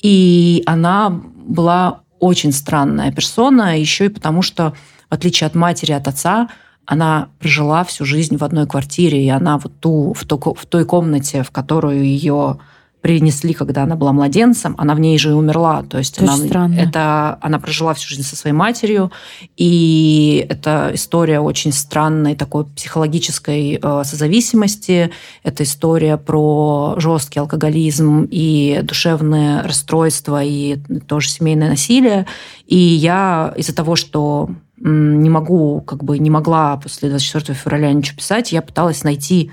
и 0.01 0.63
она 0.65 1.09
была 1.09 2.01
очень 2.19 2.53
странная 2.53 3.11
персона, 3.11 3.77
еще 3.77 4.05
и 4.05 4.09
потому, 4.09 4.41
что, 4.41 4.73
в 5.09 5.13
отличие 5.13 5.47
от 5.47 5.55
матери, 5.55 5.91
от 5.91 6.07
отца, 6.07 6.49
она 6.85 7.29
прожила 7.39 7.83
всю 7.83 8.05
жизнь 8.05 8.37
в 8.37 8.43
одной 8.43 8.67
квартире, 8.67 9.23
и 9.23 9.29
она 9.29 9.57
вот 9.57 9.73
ту, 9.79 10.13
в, 10.13 10.25
ту, 10.25 10.37
в 10.37 10.65
той 10.65 10.85
комнате, 10.85 11.43
в 11.43 11.51
которую 11.51 12.03
ее 12.03 12.57
принесли, 13.01 13.53
когда 13.53 13.83
она 13.83 13.95
была 13.95 14.13
младенцем, 14.13 14.75
она 14.77 14.93
в 14.93 14.99
ней 14.99 15.17
же 15.17 15.29
и 15.31 15.33
умерла. 15.33 15.83
То 15.83 15.97
есть 15.97 16.17
это 16.17 16.31
она, 16.31 16.45
странно. 16.45 16.75
это, 16.75 17.37
она 17.41 17.59
прожила 17.59 17.93
всю 17.93 18.09
жизнь 18.09 18.23
со 18.23 18.35
своей 18.35 18.55
матерью, 18.55 19.11
и 19.57 20.45
это 20.49 20.91
история 20.93 21.39
очень 21.39 21.71
странной 21.71 22.35
такой 22.35 22.65
психологической 22.65 23.79
э, 23.81 24.03
созависимости. 24.03 25.11
Это 25.43 25.63
история 25.63 26.17
про 26.17 26.95
жесткий 26.97 27.39
алкоголизм 27.39 28.27
и 28.29 28.81
душевное 28.83 29.63
расстройство, 29.63 30.43
и 30.43 30.77
тоже 31.07 31.29
семейное 31.29 31.69
насилие. 31.69 32.27
И 32.67 32.77
я 32.77 33.53
из-за 33.57 33.75
того, 33.75 33.95
что 33.95 34.49
не 34.77 35.29
могу, 35.29 35.81
как 35.81 36.03
бы 36.03 36.17
не 36.17 36.29
могла 36.29 36.77
после 36.77 37.09
24 37.09 37.57
февраля 37.57 37.93
ничего 37.93 38.17
писать, 38.17 38.51
я 38.51 38.61
пыталась 38.61 39.03
найти 39.03 39.51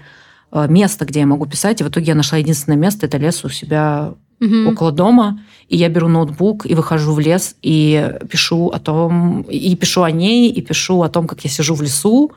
место, 0.53 1.05
где 1.05 1.21
я 1.21 1.27
могу 1.27 1.47
писать. 1.47 1.81
И 1.81 1.85
в 1.85 1.89
итоге 1.89 2.09
я 2.09 2.15
нашла 2.15 2.39
единственное 2.39 2.79
место, 2.79 3.07
это 3.07 3.19
лес 3.19 3.45
у 3.45 3.49
себя 3.49 4.15
угу. 4.41 4.71
около 4.71 4.93
дома. 4.93 5.41
И 5.69 5.77
я 5.77 5.89
беру 5.89 6.09
ноутбук 6.09 6.67
и 6.67 6.75
выхожу 6.75 7.13
в 7.13 7.21
лес 7.21 7.57
и 7.63 8.15
пишу 8.31 8.69
о 8.69 8.79
том, 8.79 9.43
и 9.43 9.77
пишу 9.77 10.03
о 10.03 10.11
ней, 10.11 10.51
и 10.51 10.61
пишу 10.63 11.03
о 11.03 11.09
том, 11.09 11.27
как 11.27 11.41
я 11.45 11.51
сижу 11.51 11.75
в 11.75 11.83
лесу. 11.83 12.33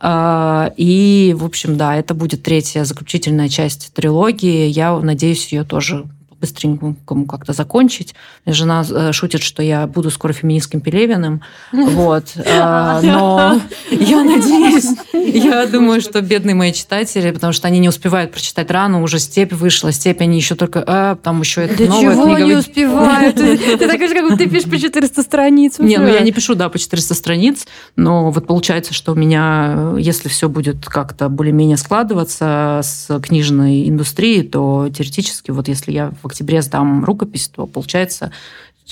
Э, 0.00 0.70
и, 0.76 1.34
в 1.38 1.44
общем, 1.44 1.76
да, 1.76 1.96
это 1.96 2.14
будет 2.14 2.42
третья 2.42 2.84
заключительная 2.84 3.48
часть 3.48 3.92
трилогии. 3.94 4.66
Я 4.66 4.98
надеюсь 4.98 5.52
ее 5.52 5.64
тоже 5.64 6.06
быстренькому 6.40 7.26
как-то 7.26 7.52
закончить. 7.52 8.14
Жена 8.44 8.84
э, 8.88 9.12
шутит, 9.12 9.42
что 9.42 9.62
я 9.62 9.86
буду 9.86 10.10
скоро 10.10 10.32
феминистским 10.32 10.80
Пелевиным. 10.80 11.42
Вот. 11.72 12.24
Э, 12.36 13.00
но 13.02 13.60
я 13.90 14.22
надеюсь, 14.24 14.86
я 15.12 15.66
думаю, 15.66 16.00
что 16.00 16.20
бедные 16.20 16.54
мои 16.54 16.72
читатели, 16.72 17.30
потому 17.30 17.52
что 17.52 17.68
они 17.68 17.78
не 17.78 17.88
успевают 17.88 18.32
прочитать 18.32 18.70
рано, 18.70 19.02
уже 19.02 19.18
степь 19.18 19.52
вышла, 19.52 19.92
степь 19.92 20.20
они 20.20 20.36
еще 20.36 20.54
только, 20.54 20.82
а, 20.86 21.16
там 21.16 21.40
еще 21.40 21.62
это 21.62 21.84
новая 21.84 22.00
чего 22.00 22.24
книга. 22.24 22.44
не 22.44 22.54
успевают? 22.56 23.36
Ты 23.36 23.76
такой 23.78 24.08
же, 24.08 24.14
как 24.14 24.38
ты 24.38 24.48
пишешь 24.48 24.70
по 24.70 24.78
400 24.78 25.22
страниц. 25.22 25.78
Не, 25.78 25.98
ну 25.98 26.08
я 26.08 26.20
не 26.20 26.32
пишу, 26.32 26.54
да, 26.54 26.68
по 26.68 26.78
400 26.78 27.14
страниц, 27.14 27.66
но 27.96 28.30
вот 28.30 28.46
получается, 28.46 28.94
что 28.94 29.12
у 29.12 29.14
меня, 29.14 29.94
если 29.98 30.28
все 30.28 30.48
будет 30.48 30.86
как-то 30.86 31.28
более-менее 31.28 31.76
складываться 31.76 32.80
с 32.82 33.20
книжной 33.20 33.88
индустрией, 33.88 34.42
то 34.42 34.88
теоретически, 34.94 35.50
вот 35.50 35.68
если 35.68 35.92
я 35.92 36.12
в 36.22 36.25
октябре 36.26 36.62
сдам 36.62 37.04
рукопись, 37.04 37.48
то 37.48 37.66
получается 37.66 38.32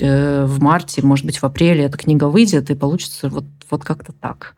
э, 0.00 0.44
в 0.44 0.60
марте, 0.60 1.02
может 1.02 1.26
быть, 1.26 1.38
в 1.38 1.44
апреле 1.44 1.84
эта 1.84 1.98
книга 1.98 2.24
выйдет, 2.24 2.70
и 2.70 2.74
получится 2.74 3.28
вот, 3.28 3.44
вот 3.70 3.84
как-то 3.84 4.12
так. 4.12 4.54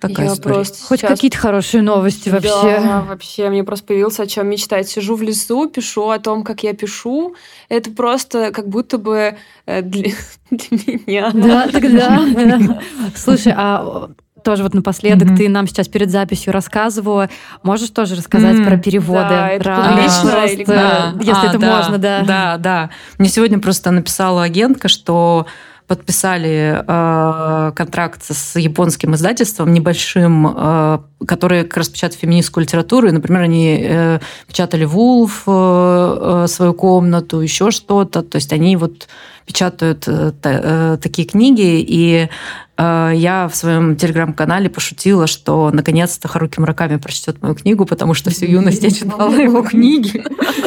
Такая 0.00 0.26
я 0.26 0.32
история. 0.32 0.54
просто 0.56 0.86
Хоть 0.86 1.00
сейчас... 1.00 1.10
какие-то 1.10 1.38
хорошие 1.38 1.82
новости 1.82 2.28
вообще. 2.28 2.80
Да, 2.80 3.04
вообще. 3.08 3.48
Мне 3.48 3.64
просто 3.64 3.86
появился 3.86 4.24
о 4.24 4.26
чем 4.26 4.48
мечтать. 4.48 4.88
Сижу 4.88 5.14
в 5.14 5.22
лесу, 5.22 5.68
пишу 5.68 6.10
о 6.10 6.18
том, 6.18 6.42
как 6.44 6.62
я 6.62 6.74
пишу. 6.74 7.34
Это 7.68 7.90
просто 7.90 8.50
как 8.52 8.68
будто 8.68 8.98
бы 8.98 9.36
э, 9.66 9.82
для, 9.82 10.10
для 10.50 10.98
меня. 11.06 11.30
Да, 11.32 11.68
тогда. 11.68 12.80
Слушай, 13.16 13.54
а 13.56 14.10
тоже 14.44 14.62
вот 14.62 14.74
напоследок 14.74 15.30
mm-hmm. 15.30 15.36
ты 15.36 15.48
нам 15.48 15.66
сейчас 15.66 15.88
перед 15.88 16.10
записью 16.10 16.52
рассказывала. 16.52 17.28
Можешь 17.62 17.90
тоже 17.90 18.14
рассказать 18.14 18.56
mm-hmm. 18.56 18.66
про 18.66 18.76
переводы? 18.76 19.28
Да, 19.28 19.48
это 19.48 19.64
просто, 19.64 20.44
или... 20.46 20.64
да. 20.64 21.14
если 21.18 21.46
а, 21.46 21.50
это 21.50 21.58
да, 21.58 21.76
можно, 21.76 21.98
да. 21.98 22.22
Да, 22.22 22.56
да. 22.58 22.90
Мне 23.18 23.28
сегодня 23.28 23.58
просто 23.58 23.90
написала 23.90 24.44
агентка, 24.44 24.88
что 24.88 25.46
подписали 25.86 26.82
э, 26.86 27.72
контракт 27.74 28.22
с 28.24 28.58
японским 28.58 29.14
издательством 29.14 29.72
небольшим, 29.72 30.54
э, 30.56 30.98
которые 31.26 31.64
как 31.64 31.78
раз 31.78 31.88
печатают 31.90 32.20
феминистскую 32.20 32.64
литературу. 32.64 33.08
И, 33.08 33.12
например, 33.12 33.42
они 33.42 33.80
э, 33.82 34.18
печатали 34.48 34.86
Вулф, 34.86 35.42
э, 35.46 36.44
э, 36.44 36.46
свою 36.48 36.72
комнату, 36.72 37.40
еще 37.40 37.70
что-то. 37.70 38.22
То 38.22 38.36
есть 38.36 38.52
они 38.52 38.76
вот 38.76 39.08
печатают 39.46 40.04
э, 40.06 40.32
э, 40.42 40.98
такие 41.00 41.26
книги. 41.26 41.80
И 41.80 42.28
э, 42.76 43.12
я 43.14 43.48
в 43.48 43.54
своем 43.54 43.96
телеграм-канале 43.96 44.68
пошутила, 44.68 45.26
что 45.26 45.70
наконец-то 45.72 46.28
Харуки 46.28 46.60
Мураками 46.60 46.96
прочтет 46.96 47.42
мою 47.42 47.54
книгу, 47.54 47.84
потому 47.84 48.14
что 48.14 48.30
всю 48.30 48.46
юность 48.46 48.82
я 48.82 48.90
читала 48.90 49.34
его 49.34 49.62
книги. 49.62 50.24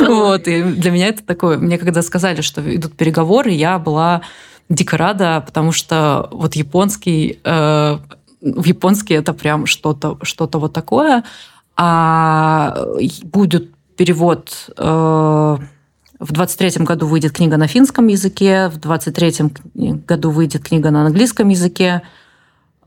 Вот. 0.07 0.47
И 0.47 0.63
для 0.63 0.91
меня 0.91 1.07
это 1.07 1.23
такое... 1.23 1.57
Мне 1.57 1.77
когда 1.77 2.01
сказали, 2.01 2.41
что 2.41 2.61
идут 2.75 2.93
переговоры, 2.93 3.51
я 3.51 3.79
была 3.79 4.21
дико 4.69 4.97
рада, 4.97 5.43
потому 5.45 5.71
что 5.71 6.29
вот 6.31 6.55
японский, 6.55 7.39
в 7.43 7.99
японский 8.41 9.15
это 9.15 9.33
прям 9.33 9.65
что-то 9.65 10.17
что 10.21 10.49
вот 10.53 10.73
такое. 10.73 11.23
А 11.75 12.85
будет 13.23 13.71
перевод 13.95 14.69
в 16.19 16.31
23 16.31 16.83
году 16.83 17.07
выйдет 17.07 17.33
книга 17.33 17.57
на 17.57 17.67
финском 17.67 18.07
языке, 18.07 18.69
в 18.69 18.77
23 18.77 19.51
году 20.07 20.31
выйдет 20.31 20.63
книга 20.63 20.91
на 20.91 21.05
английском 21.05 21.49
языке, 21.49 22.01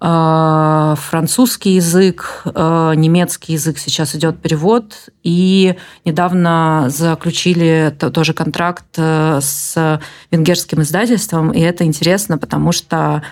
э, 0.01 0.95
французский 0.97 1.75
язык, 1.75 2.43
э, 2.45 2.93
немецкий 2.97 3.53
язык 3.53 3.79
сейчас 3.79 4.15
идет 4.17 4.41
перевод, 4.41 5.11
и 5.23 5.77
недавно 6.05 6.87
заключили 6.89 7.95
тоже 7.99 8.35
контракт 8.35 8.87
э, 8.97 9.39
с 9.41 10.01
венгерским 10.31 10.83
издательством, 10.83 11.53
и 11.53 11.61
это 11.61 11.85
интересно, 11.85 12.39
потому 12.39 12.73
что 12.73 13.23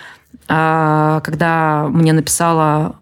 когда 0.47 1.87
мне 1.91 2.11
написала 2.11 2.95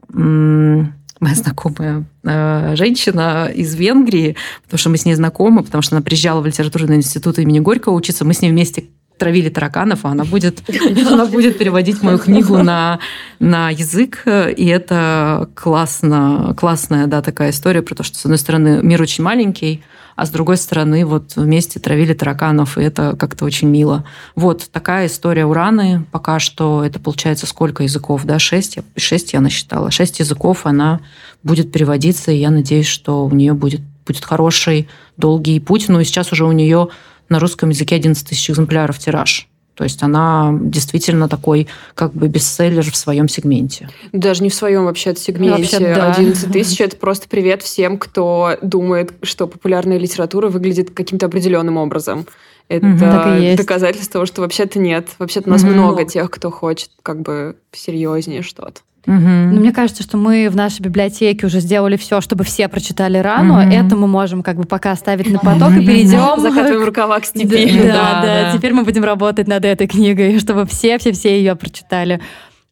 моя 1.19 1.35
знакомая 1.35 2.05
э, 2.23 2.75
женщина 2.75 3.51
из 3.53 3.75
Венгрии, 3.75 4.35
потому 4.63 4.77
что 4.79 4.89
мы 4.89 4.97
с 4.97 5.05
ней 5.05 5.15
знакомы, 5.15 5.63
потому 5.63 5.81
что 5.81 5.95
она 5.95 6.03
приезжала 6.03 6.41
в 6.41 6.45
литературный 6.45 6.97
институт 6.97 7.39
имени 7.39 7.59
Горького 7.59 7.93
учиться, 7.93 8.25
мы 8.25 8.33
с 8.33 8.41
ней 8.41 8.51
вместе 8.51 8.85
травили 9.17 9.49
тараканов, 9.49 10.05
а 10.05 10.09
она 10.09 10.23
будет, 10.23 10.61
она 11.09 11.25
будет 11.25 11.57
переводить 11.57 12.01
мою 12.01 12.17
книгу 12.17 12.57
на, 12.57 12.99
на 13.39 13.69
язык, 13.69 14.23
и 14.25 14.65
это 14.65 15.49
классно, 15.55 16.55
классная, 16.57 17.07
да, 17.07 17.21
такая 17.21 17.51
история 17.51 17.81
про 17.81 17.95
то, 17.95 18.03
что, 18.03 18.17
с 18.17 18.25
одной 18.25 18.37
стороны, 18.37 18.79
мир 18.81 19.01
очень 19.01 19.23
маленький, 19.23 19.83
а 20.17 20.25
с 20.25 20.31
другой 20.31 20.57
стороны, 20.57 21.05
вот 21.05 21.35
вместе 21.35 21.79
травили 21.79 22.11
тараканов, 22.15 22.79
и 22.79 22.81
это 22.81 23.15
как-то 23.15 23.45
очень 23.45 23.67
мило. 23.67 24.03
Вот 24.35 24.67
такая 24.71 25.05
история 25.05 25.45
Ураны. 25.45 26.05
Пока 26.11 26.39
что 26.39 26.83
это 26.83 26.99
получается 26.99 27.45
сколько 27.45 27.83
языков, 27.83 28.23
да, 28.25 28.39
шесть, 28.39 28.79
шесть 28.95 29.33
я 29.33 29.41
насчитала. 29.41 29.91
Шесть 29.91 30.17
языков 30.19 30.65
она 30.65 31.01
будет 31.43 31.71
переводиться, 31.71 32.31
и 32.31 32.37
я 32.37 32.49
надеюсь, 32.49 32.87
что 32.87 33.27
у 33.27 33.31
нее 33.31 33.53
будет, 33.53 33.81
будет 34.07 34.25
хороший, 34.25 34.89
долгий 35.17 35.59
путь. 35.59 35.87
Ну 35.87 35.99
и 35.99 36.03
сейчас 36.03 36.31
уже 36.31 36.45
у 36.45 36.51
нее 36.51 36.87
на 37.29 37.39
русском 37.39 37.69
языке 37.69 37.95
11 37.95 38.27
тысяч 38.27 38.49
экземпляров 38.49 38.99
тираж. 38.99 39.47
То 39.77 39.83
есть 39.83 40.01
она 40.01 40.57
действительно 40.59 41.29
такой 41.29 41.67
как 41.93 42.11
бы 42.13 42.27
бестселлер 42.27 42.89
в 42.91 42.95
своем 42.95 43.29
сегменте. 43.29 43.89
Даже 44.11 44.41
не 44.41 44.49
в 44.49 44.55
своем 44.55 44.85
вообще-то 44.85 45.19
сегменте. 45.19 45.77
Вообще, 45.77 45.95
да. 45.95 46.13
11 46.13 46.51
тысяч– 46.51 46.81
это 46.81 46.97
просто 46.97 47.27
привет 47.29 47.61
всем, 47.61 47.99
кто 47.99 48.57
думает, 48.63 49.13
что 49.21 49.45
популярная 49.45 49.99
литература 49.99 50.49
выглядит 50.49 50.89
каким-то 50.89 51.27
определенным 51.27 51.77
образом. 51.77 52.25
Это 52.69 52.87
угу, 52.87 53.55
доказательство 53.55 54.13
того, 54.13 54.25
что 54.25 54.41
вообще-то 54.41 54.79
нет. 54.79 55.09
Вообще-то 55.19 55.47
нас 55.47 55.63
угу. 55.63 55.71
много 55.71 56.05
тех, 56.05 56.31
кто 56.31 56.49
хочет 56.49 56.89
как 57.03 57.21
бы 57.21 57.55
серьезнее 57.71 58.41
что-то. 58.41 58.81
Угу. 59.07 59.15
Но 59.15 59.59
мне 59.61 59.71
кажется, 59.71 60.03
что 60.03 60.17
мы 60.17 60.49
в 60.49 60.55
нашей 60.55 60.81
библиотеке 60.81 61.45
уже 61.45 61.61
сделали 61.61 61.95
все, 61.95 62.19
чтобы 62.19 62.43
все 62.43 62.67
прочитали 62.67 63.17
рану. 63.17 63.53
Угу. 63.53 63.71
Это 63.71 63.95
мы 63.95 64.05
можем 64.07 64.43
как 64.43 64.57
бы 64.57 64.65
пока 64.65 64.91
оставить 64.91 65.29
на 65.29 65.39
поток 65.39 65.71
и 65.71 65.85
перейдем. 65.85 66.39
Закатываем 66.41 66.83
рукава 66.83 67.19
к 67.21 67.25
степи. 67.25 67.83
Да, 67.83 68.21
да, 68.21 68.21
да. 68.21 68.57
Теперь 68.57 68.73
мы 68.73 68.83
будем 68.83 69.05
работать 69.05 69.47
над 69.47 69.63
этой 69.63 69.87
книгой, 69.87 70.39
чтобы 70.41 70.65
все-все-все 70.65 71.37
ее 71.37 71.55
прочитали. 71.55 72.19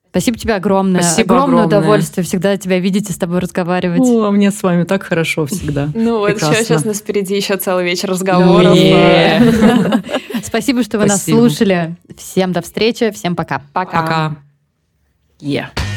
Спасибо 0.10 0.38
тебе 0.38 0.56
огромное. 0.56 1.02
Спасибо 1.02 1.36
огромное, 1.36 1.64
огромное 1.66 1.80
удовольствие 1.80 2.24
всегда 2.24 2.56
тебя 2.58 2.80
видеть 2.80 3.10
и 3.10 3.14
с 3.14 3.18
тобой 3.18 3.40
разговаривать. 3.40 4.00
О, 4.02 4.32
мне 4.32 4.52
с 4.52 4.62
вами 4.62 4.84
так 4.84 5.04
хорошо 5.04 5.46
всегда. 5.46 5.90
Ну 5.94 6.20
вот 6.20 6.30
еще 6.30 6.54
сейчас 6.64 6.86
нас 6.86 7.00
впереди 7.00 7.36
еще 7.36 7.56
целый 7.58 7.86
вечер 7.86 8.10
разговоров. 8.10 8.78
Спасибо, 10.44 10.84
что 10.84 11.00
вы 11.00 11.06
нас 11.06 11.24
слушали. 11.24 11.96
Всем 12.18 12.52
до 12.52 12.62
встречи, 12.62 13.12
всем 13.12 13.36
пока. 13.36 13.62
Пока. 13.74 14.02
Пока. 14.02 14.36
Yeah. 15.42 15.95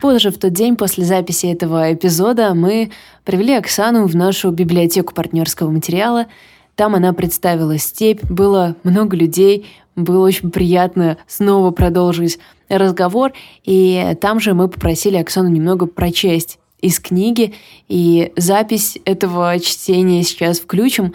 Позже, 0.00 0.30
в 0.30 0.38
тот 0.38 0.52
день 0.52 0.76
после 0.76 1.04
записи 1.04 1.46
этого 1.46 1.92
эпизода, 1.92 2.52
мы 2.54 2.90
привели 3.24 3.54
Оксану 3.54 4.06
в 4.06 4.14
нашу 4.14 4.50
библиотеку 4.50 5.14
партнерского 5.14 5.70
материала. 5.70 6.26
Там 6.74 6.94
она 6.94 7.12
представила 7.14 7.78
степь, 7.78 8.22
было 8.24 8.76
много 8.84 9.16
людей, 9.16 9.66
было 9.96 10.26
очень 10.26 10.50
приятно 10.50 11.16
снова 11.26 11.70
продолжить 11.70 12.38
разговор. 12.68 13.32
И 13.64 14.16
там 14.20 14.38
же 14.38 14.52
мы 14.52 14.68
попросили 14.68 15.16
Оксану 15.16 15.48
немного 15.48 15.86
прочесть 15.86 16.58
из 16.80 17.00
книги, 17.00 17.54
и 17.88 18.32
запись 18.36 18.98
этого 19.06 19.58
чтения 19.58 20.22
сейчас 20.22 20.60
включим. 20.60 21.14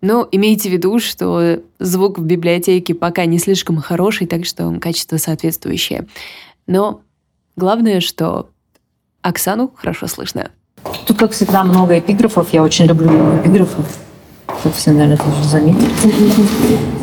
Но 0.00 0.26
имейте 0.32 0.70
в 0.70 0.72
виду, 0.72 0.98
что 0.98 1.60
звук 1.78 2.18
в 2.18 2.24
библиотеке 2.24 2.94
пока 2.94 3.26
не 3.26 3.38
слишком 3.38 3.76
хороший, 3.76 4.26
так 4.26 4.46
что 4.46 4.74
качество 4.80 5.18
соответствующее. 5.18 6.08
Но 6.66 7.02
Главное, 7.56 8.00
что 8.00 8.48
Оксану 9.20 9.70
хорошо 9.74 10.06
слышно. 10.06 10.50
Тут 11.06 11.18
как 11.18 11.32
всегда, 11.32 11.62
много 11.64 11.98
эпиграфов. 11.98 12.52
Я 12.52 12.62
очень 12.62 12.86
люблю 12.86 13.10
эпиграфов. 13.38 13.86
Тут 14.62 14.74
все, 14.74 14.92
наверное, 14.92 15.16
тоже 15.16 15.44
заметили. 15.44 15.88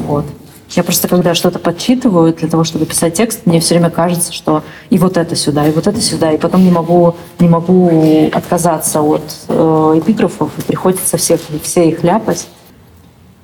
Вот. 0.07 0.25
Я 0.71 0.83
просто, 0.83 1.07
когда 1.07 1.33
что-то 1.33 1.57
подчитываю 1.57 2.33
для 2.33 2.47
того, 2.47 2.63
чтобы 2.63 2.85
писать 2.85 3.15
текст, 3.15 3.45
мне 3.45 3.59
все 3.59 3.75
время 3.75 3.89
кажется, 3.89 4.31
что 4.31 4.63
и 4.89 4.99
вот 4.99 5.17
это 5.17 5.35
сюда, 5.35 5.67
и 5.67 5.71
вот 5.71 5.87
это 5.87 5.99
сюда, 5.99 6.31
и 6.31 6.37
потом 6.37 6.63
не 6.63 6.69
могу, 6.69 7.15
не 7.39 7.49
могу 7.49 8.29
отказаться 8.31 9.01
от 9.01 9.23
э, 9.47 9.93
эпиграфов, 9.97 10.51
и 10.59 10.61
приходится 10.61 11.17
всех, 11.17 11.39
все 11.63 11.89
их 11.89 12.03
ляпать. 12.03 12.47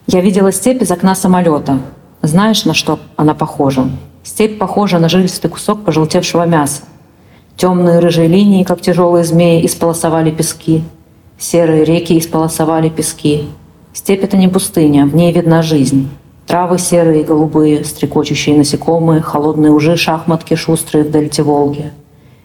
Я 0.06 0.22
видела 0.22 0.52
степь 0.52 0.84
из 0.84 0.92
окна 0.92 1.16
самолета. 1.16 1.80
Знаешь, 2.22 2.64
на 2.66 2.76
что 2.76 3.00
она 3.16 3.34
похожа? 3.34 3.90
Степь 4.24 4.60
похожа 4.60 5.00
на 5.00 5.10
жилистый 5.10 5.50
кусок 5.50 5.84
пожелтевшего 5.84 6.46
мяса. 6.46 6.84
Темные 7.58 8.00
рыжие 8.00 8.28
линии, 8.28 8.64
как 8.64 8.82
тяжелые 8.82 9.24
змеи, 9.24 9.66
исполосовали 9.66 10.30
пески. 10.30 10.84
Серые 11.38 11.86
реки 11.86 12.18
исполосовали 12.18 12.90
пески. 12.90 13.46
Степь— 13.94 14.24
это 14.24 14.36
не 14.36 14.50
пустыня, 14.50 15.06
в 15.06 15.16
ней 15.16 15.32
видна 15.32 15.62
жизнь. 15.62 16.10
Травы 16.46 16.78
серые 16.78 17.22
и 17.22 17.24
голубые, 17.24 17.86
стрекочущие 17.86 18.58
насекомые, 18.58 19.22
холодные 19.22 19.72
ужи, 19.72 19.96
шахматки 19.96 20.56
шустрые 20.56 21.06
в 21.06 21.12
дельте 21.12 21.44
Волги. 21.44 21.94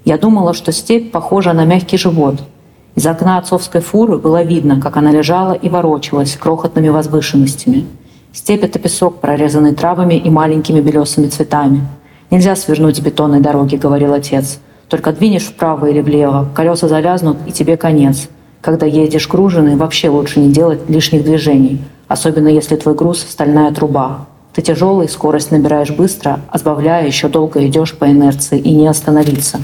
Я 0.04 0.16
думала, 0.16 0.54
что 0.54 0.70
степь 0.70 1.10
похожа 1.10 1.52
на 1.52 1.64
мягкий 1.64 1.98
живот. 1.98 2.36
Из 2.94 3.04
окна 3.04 3.38
отцовской 3.38 3.80
фуры 3.80 4.16
было 4.16 4.42
видно, 4.42 4.80
как 4.80 4.96
она 4.96 5.10
лежала 5.10 5.52
и 5.52 5.68
ворочалась 5.68 6.36
крохотными 6.36 6.88
возвышенностями. 6.88 7.84
Степь— 8.32 8.62
это 8.62 8.78
песок, 8.78 9.20
прорезанный 9.20 9.74
травами 9.74 10.14
и 10.14 10.30
маленькими 10.30 10.80
белесыми 10.80 11.26
цветами. 11.26 11.86
«Нельзя 12.30 12.54
свернуть 12.54 12.96
с 12.96 13.00
бетонной 13.00 13.40
дороги»,— 13.40 13.74
говорил 13.76 14.14
отец. 14.14 14.60
«Только 14.90 15.12
двинешь 15.12 15.46
вправо 15.46 15.86
или 15.86 16.02
влево, 16.02 16.46
колеса 16.54 16.88
завязнут, 16.88 17.38
и 17.46 17.52
тебе 17.52 17.78
конец. 17.78 18.28
Когда 18.60 18.84
едешь 18.84 19.28
груженный, 19.28 19.76
вообще 19.76 20.10
лучше 20.10 20.40
не 20.40 20.52
делать 20.52 20.80
лишних 20.90 21.24
движений 21.24 21.80
особенно 22.10 22.48
если 22.48 22.74
твой 22.74 22.96
груз— 22.96 23.24
стальная 23.30 23.70
труба. 23.70 24.26
Ты 24.52 24.62
тяжелый, 24.62 25.08
скорость 25.08 25.52
набираешь 25.52 25.92
быстро, 25.92 26.40
а 26.50 26.58
сбавляя, 26.58 27.06
еще 27.06 27.28
долго 27.28 27.64
идешь 27.68 27.96
по 27.96 28.10
инерции 28.10 28.58
и 28.58 28.74
не 28.74 28.88
остановиться. 28.88 29.62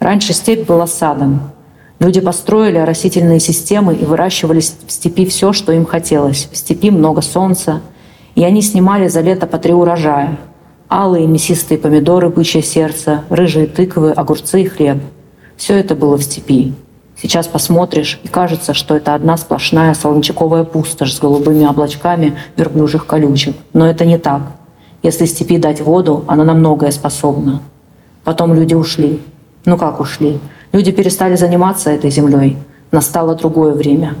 Раньше 0.00 0.32
степь 0.32 0.66
была 0.66 0.88
садом. 0.88 1.52
Люди 2.00 2.20
построили 2.20 2.78
растительные 2.78 3.38
системы 3.38 3.94
и 3.94 4.04
выращивали 4.04 4.58
в 4.58 4.90
степи 4.90 5.24
все, 5.24 5.52
что 5.52 5.70
им 5.70 5.86
хотелось. 5.86 6.48
В 6.50 6.56
степи 6.56 6.90
много 6.90 7.22
солнца, 7.22 7.80
и 8.34 8.42
они 8.42 8.60
снимали 8.60 9.06
за 9.06 9.20
лето 9.20 9.46
по 9.46 9.58
три 9.58 9.72
урожая. 9.72 10.38
Алые 10.88 11.26
мясистые 11.26 11.78
помидоры, 11.78 12.28
бычье 12.28 12.62
сердце, 12.62 13.24
рыжие 13.28 13.66
тыквы, 13.66 14.12
огурцы 14.12 14.62
и 14.62 14.66
хлеб. 14.66 14.98
Все 15.56 15.74
это 15.74 15.96
было 15.96 16.16
в 16.16 16.22
степи. 16.22 16.74
Сейчас 17.20 17.48
посмотришь, 17.48 18.20
и 18.22 18.28
кажется, 18.28 18.72
что 18.72 18.94
это 18.94 19.14
одна 19.14 19.36
сплошная 19.36 19.94
солончаковая 19.94 20.62
пустошь 20.62 21.14
с 21.14 21.18
голубыми 21.18 21.64
облачками 21.64 22.36
верблюжих 22.56 23.06
колючек. 23.06 23.56
Но 23.72 23.88
это 23.88 24.04
не 24.04 24.18
так. 24.18 24.42
Если 25.02 25.24
степи 25.24 25.58
дать 25.58 25.80
воду, 25.80 26.24
она 26.28 26.44
на 26.44 26.54
многое 26.54 26.92
способна. 26.92 27.62
Потом 28.22 28.54
люди 28.54 28.74
ушли. 28.74 29.20
Ну 29.64 29.76
как 29.76 29.98
ушли? 29.98 30.38
Люди 30.72 30.92
перестали 30.92 31.34
заниматься 31.34 31.90
этой 31.90 32.10
землей. 32.10 32.58
Настало 32.92 33.34
другое 33.34 33.72
время. 33.72 34.14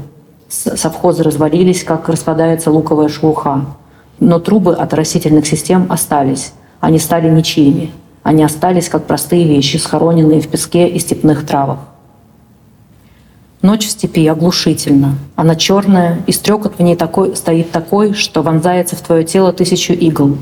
Совхозы 0.48 1.22
развалились, 1.22 1.84
как 1.84 2.08
распадается 2.08 2.72
луковая 2.72 3.08
шелуха. 3.08 3.66
Но 4.18 4.38
трубы 4.38 4.74
от 4.74 4.94
растительных 4.94 5.46
систем 5.46 5.86
остались. 5.88 6.52
Они 6.80 6.98
стали 6.98 7.28
ничьими. 7.28 7.90
Они 8.22 8.42
остались 8.42 8.88
как 8.88 9.04
простые 9.06 9.44
вещи, 9.46 9.76
схороненные 9.76 10.40
в 10.40 10.48
песке 10.48 10.88
и 10.88 10.98
степных 10.98 11.46
травах. 11.46 11.78
Ночь 13.62 13.86
в 13.86 13.90
степи 13.90 14.26
оглушительна. 14.26 15.16
Она 15.34 15.56
черная, 15.56 16.22
и 16.26 16.32
стрекот 16.32 16.78
в 16.78 16.82
ней 16.82 16.96
такой, 16.96 17.34
стоит 17.36 17.70
такой, 17.70 18.14
что 18.14 18.42
вонзается 18.42 18.96
в 18.96 19.00
твое 19.00 19.24
тело 19.24 19.52
тысячу 19.52 19.92
игл. 19.92 20.38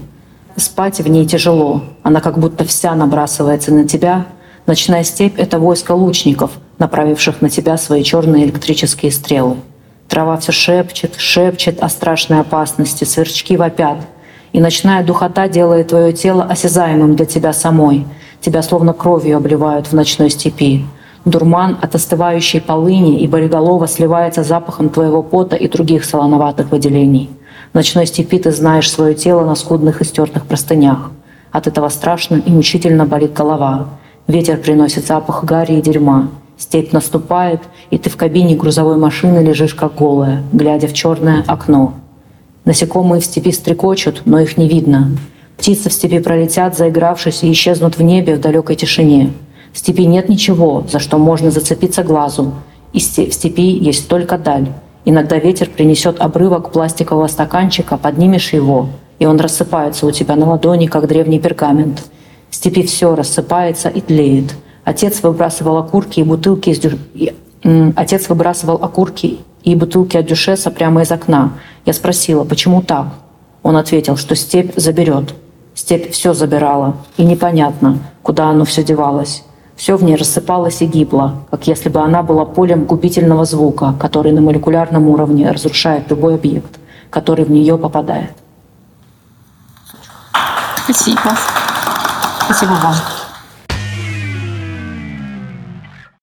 Спать 0.56 1.00
в 1.00 1.08
ней 1.08 1.26
тяжело. 1.26 1.82
Она 2.02 2.20
как 2.20 2.38
будто 2.38 2.64
вся 2.64 2.94
набрасывается 2.94 3.72
на 3.72 3.88
тебя. 3.88 4.26
Ночная 4.66 5.04
степь— 5.04 5.34
это 5.38 5.58
войско 5.58 5.92
лучников, 5.92 6.52
направивших 6.78 7.40
на 7.40 7.50
тебя 7.50 7.76
свои 7.76 8.02
черные 8.02 8.44
электрические 8.44 9.10
стрелы. 9.10 9.56
Трава 10.14 10.36
все 10.36 10.52
шепчет, 10.52 11.16
шепчет 11.16 11.82
о 11.82 11.88
страшной 11.88 12.38
опасности, 12.38 13.02
сверчки 13.02 13.56
вопят. 13.56 13.98
И 14.52 14.60
ночная 14.60 15.02
духота 15.02 15.48
делает 15.48 15.88
твое 15.88 16.12
тело 16.12 16.44
осязаемым 16.44 17.16
для 17.16 17.26
тебя 17.26 17.52
самой. 17.52 18.06
Тебя 18.40 18.62
словно 18.62 18.92
кровью 18.92 19.36
обливают 19.36 19.88
в 19.88 19.92
ночной 19.92 20.30
степи. 20.30 20.86
Дурман 21.24 21.78
от 21.82 21.96
остывающей 21.96 22.60
полыни 22.60 23.22
и 23.22 23.26
болиголова 23.26 23.88
сливается 23.88 24.44
запахом 24.44 24.88
твоего 24.88 25.20
пота 25.20 25.56
и 25.56 25.66
других 25.66 26.04
солоноватых 26.04 26.70
выделений. 26.70 27.28
В 27.72 27.74
ночной 27.74 28.06
степи 28.06 28.38
ты 28.38 28.52
знаешь 28.52 28.88
свое 28.88 29.16
тело 29.16 29.44
на 29.44 29.56
скудных 29.56 30.00
и 30.00 30.04
стертых 30.04 30.46
простынях. 30.46 31.10
От 31.50 31.66
этого 31.66 31.88
страшно 31.88 32.36
и 32.36 32.50
мучительно 32.52 33.04
болит 33.04 33.32
голова. 33.32 33.88
Ветер 34.28 34.58
приносит 34.58 35.08
запах 35.08 35.42
гари 35.42 35.72
и 35.72 35.82
дерьма. 35.82 36.28
Степь 36.64 36.92
наступает, 36.92 37.60
и 37.90 37.98
ты 37.98 38.08
в 38.08 38.16
кабине 38.16 38.56
грузовой 38.56 38.96
машины 38.96 39.40
лежишь 39.40 39.74
как 39.74 39.96
голая, 39.96 40.42
глядя 40.50 40.88
в 40.88 40.94
черное 40.94 41.44
окно. 41.46 41.92
Насекомые 42.64 43.20
в 43.20 43.24
степи 43.26 43.52
стрекочут, 43.52 44.22
но 44.24 44.40
их 44.40 44.56
не 44.56 44.66
видно. 44.66 45.10
Птицы 45.58 45.90
в 45.90 45.92
степи 45.92 46.20
пролетят, 46.20 46.74
заигравшись, 46.74 47.42
и 47.42 47.52
исчезнут 47.52 47.98
в 47.98 48.02
небе 48.02 48.36
в 48.36 48.40
далекой 48.40 48.76
тишине. 48.76 49.30
В 49.74 49.78
степи 49.78 50.06
нет 50.06 50.30
ничего, 50.30 50.86
за 50.90 51.00
что 51.00 51.18
можно 51.18 51.50
зацепиться 51.50 52.02
глазу. 52.02 52.54
И 52.94 52.98
в 52.98 53.02
степи 53.02 53.68
есть 53.68 54.08
только 54.08 54.38
даль. 54.38 54.68
Иногда 55.04 55.36
ветер 55.38 55.68
принесет 55.68 56.18
обрывок 56.18 56.72
пластикового 56.72 57.26
стаканчика, 57.26 57.98
поднимешь 57.98 58.54
его, 58.54 58.88
и 59.18 59.26
он 59.26 59.38
рассыпается 59.38 60.06
у 60.06 60.10
тебя 60.12 60.34
на 60.34 60.48
ладони, 60.48 60.86
как 60.86 61.08
древний 61.08 61.40
пергамент. 61.40 62.04
В 62.48 62.56
степи 62.56 62.84
все 62.84 63.14
рассыпается 63.14 63.90
и 63.90 64.00
тлеет. 64.00 64.54
Отец 64.84 65.22
выбрасывал 65.22 65.78
окурки 65.78 66.20
и 66.20 66.22
бутылки 66.22 66.70
из 66.70 66.78
дюш... 66.78 66.94
Отец 67.96 68.28
выбрасывал 68.28 68.76
окурки 68.82 69.40
и 69.62 69.74
бутылки 69.74 70.16
от 70.16 70.26
дюшеса 70.26 70.70
прямо 70.70 71.02
из 71.02 71.10
окна. 71.10 71.54
Я 71.86 71.94
спросила, 71.94 72.44
почему 72.44 72.82
так? 72.82 73.06
Он 73.62 73.76
ответил, 73.76 74.16
что 74.16 74.36
степь 74.36 74.74
заберет. 74.76 75.34
Степь 75.74 76.12
все 76.12 76.34
забирала, 76.34 76.96
и 77.16 77.24
непонятно, 77.24 77.98
куда 78.22 78.48
оно 78.48 78.64
все 78.64 78.84
девалось. 78.84 79.42
Все 79.74 79.96
в 79.96 80.04
ней 80.04 80.14
рассыпалось 80.14 80.82
и 80.82 80.86
гибло, 80.86 81.34
как 81.50 81.66
если 81.66 81.88
бы 81.88 82.00
она 82.00 82.22
была 82.22 82.44
полем 82.44 82.84
губительного 82.84 83.44
звука, 83.44 83.94
который 83.98 84.30
на 84.30 84.40
молекулярном 84.40 85.08
уровне 85.08 85.50
разрушает 85.50 86.08
любой 86.10 86.36
объект, 86.36 86.78
который 87.10 87.44
в 87.44 87.50
нее 87.50 87.76
попадает. 87.76 88.30
Спасибо. 90.84 91.32
Спасибо 92.44 92.72
вам. 92.82 93.23